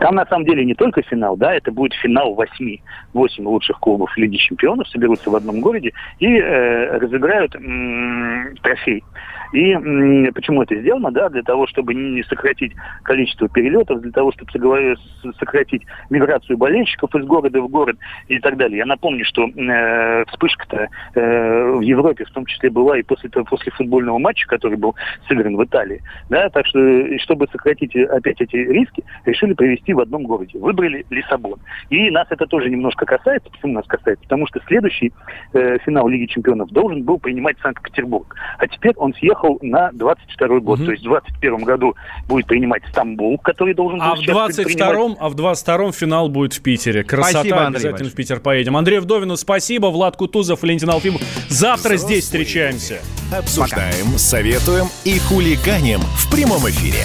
Там 0.00 0.16
на 0.16 0.26
самом 0.26 0.44
деле 0.44 0.64
не 0.64 0.74
только 0.74 1.02
финал, 1.02 1.36
да, 1.36 1.54
это 1.54 1.70
будет 1.70 1.94
финал 1.94 2.34
восьми, 2.34 2.82
восемь 3.12 3.46
лучших 3.46 3.78
клубов 3.80 4.16
Лиги 4.16 4.36
Чемпионов 4.36 4.88
соберутся 4.88 5.30
в 5.30 5.34
одном 5.34 5.60
городе 5.60 5.92
и 6.18 6.26
э, 6.26 6.98
разыграют 6.98 7.54
м- 7.54 8.54
трофей. 8.62 9.02
И 9.54 10.30
почему 10.32 10.62
это 10.62 10.74
сделано? 10.74 11.12
Да, 11.12 11.28
для 11.28 11.42
того, 11.42 11.68
чтобы 11.68 11.94
не 11.94 12.24
сократить 12.24 12.72
количество 13.04 13.48
перелетов, 13.48 14.00
для 14.00 14.10
того, 14.10 14.32
чтобы 14.32 14.96
сократить 15.38 15.82
миграцию 16.10 16.58
болельщиков 16.58 17.14
из 17.14 17.24
города 17.24 17.62
в 17.62 17.68
город 17.68 17.96
и 18.26 18.40
так 18.40 18.56
далее. 18.56 18.78
Я 18.78 18.86
напомню, 18.86 19.24
что 19.24 19.44
э, 19.44 20.24
вспышка-то 20.26 20.88
э, 21.14 21.70
в 21.70 21.80
Европе 21.82 22.24
в 22.24 22.32
том 22.32 22.46
числе 22.46 22.68
была 22.68 22.98
и 22.98 23.02
после, 23.02 23.30
после 23.30 23.70
футбольного 23.70 24.18
матча, 24.18 24.48
который 24.48 24.76
был 24.76 24.96
сыгран 25.28 25.56
в 25.56 25.64
Италии. 25.64 26.02
Да, 26.30 26.48
так 26.48 26.66
что, 26.66 26.80
чтобы 27.20 27.46
сократить 27.52 27.94
опять 27.94 28.40
эти 28.40 28.56
риски, 28.56 29.04
решили 29.24 29.52
провести 29.52 29.94
в 29.94 30.00
одном 30.00 30.24
городе. 30.24 30.58
Выбрали 30.58 31.06
Лиссабон. 31.10 31.60
И 31.90 32.10
нас 32.10 32.26
это 32.30 32.46
тоже 32.46 32.70
немножко 32.70 33.06
касается. 33.06 33.50
Почему 33.50 33.74
нас 33.74 33.86
касается? 33.86 34.24
Потому 34.24 34.48
что 34.48 34.60
следующий 34.66 35.12
э, 35.52 35.78
финал 35.78 36.08
Лиги 36.08 36.26
Чемпионов 36.26 36.70
должен 36.70 37.04
был 37.04 37.20
принимать 37.20 37.56
Санкт-Петербург. 37.62 38.34
А 38.58 38.66
теперь 38.66 38.94
он 38.96 39.14
съехал 39.14 39.43
на 39.62 39.90
22 39.92 40.60
год. 40.60 40.78
Угу. 40.78 40.86
То 40.86 40.92
есть 40.92 41.04
в 41.04 41.08
21 41.08 41.64
году 41.64 41.94
будет 42.28 42.46
принимать 42.46 42.82
Стамбул, 42.90 43.38
который 43.38 43.74
должен 43.74 44.00
а 44.02 44.14
в 44.14 44.24
22 44.24 45.16
А 45.18 45.28
в 45.28 45.34
22 45.34 45.92
финал 45.92 46.28
будет 46.28 46.54
в 46.54 46.62
Питере. 46.62 47.04
Красота, 47.04 47.40
спасибо, 47.40 47.66
обязательно 47.66 48.10
в 48.10 48.14
Питер 48.14 48.40
поедем. 48.40 48.76
Андрей 48.76 48.98
Вдовину 48.98 49.36
спасибо, 49.36 49.86
Влад 49.86 50.16
Кутузов, 50.16 50.62
Валентин 50.62 50.90
Алфимов. 50.90 51.22
Завтра 51.48 51.94
Взрослые. 51.94 52.20
здесь 52.20 52.24
встречаемся. 52.24 53.00
Обсуждаем, 53.36 54.06
Пока. 54.06 54.18
советуем 54.18 54.86
и 55.04 55.18
хулиганим 55.18 56.00
в 56.00 56.30
прямом 56.30 56.68
эфире. 56.68 57.04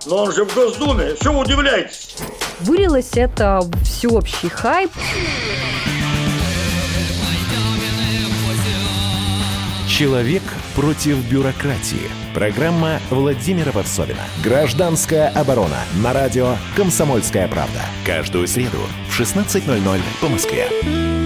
Но 0.05 0.23
он 0.23 0.31
же 0.31 0.45
в 0.45 0.55
Госдуме, 0.55 1.15
что 1.15 1.31
вы 1.31 1.39
удивляетесь? 1.41 2.15
Вылилось 2.61 3.11
это 3.13 3.61
всеобщий 3.83 4.49
хайп. 4.49 4.91
Человек 9.87 10.41
против 10.75 11.17
бюрократии. 11.29 12.09
Программа 12.33 12.99
Владимира 13.09 13.71
Варсовина. 13.71 14.23
Гражданская 14.43 15.29
оборона. 15.29 15.79
На 16.01 16.13
радио 16.13 16.55
«Комсомольская 16.75 17.47
правда». 17.47 17.81
Каждую 18.05 18.47
среду 18.47 18.79
в 19.09 19.19
16.00 19.19 19.99
по 20.21 20.27
Москве. 20.27 21.20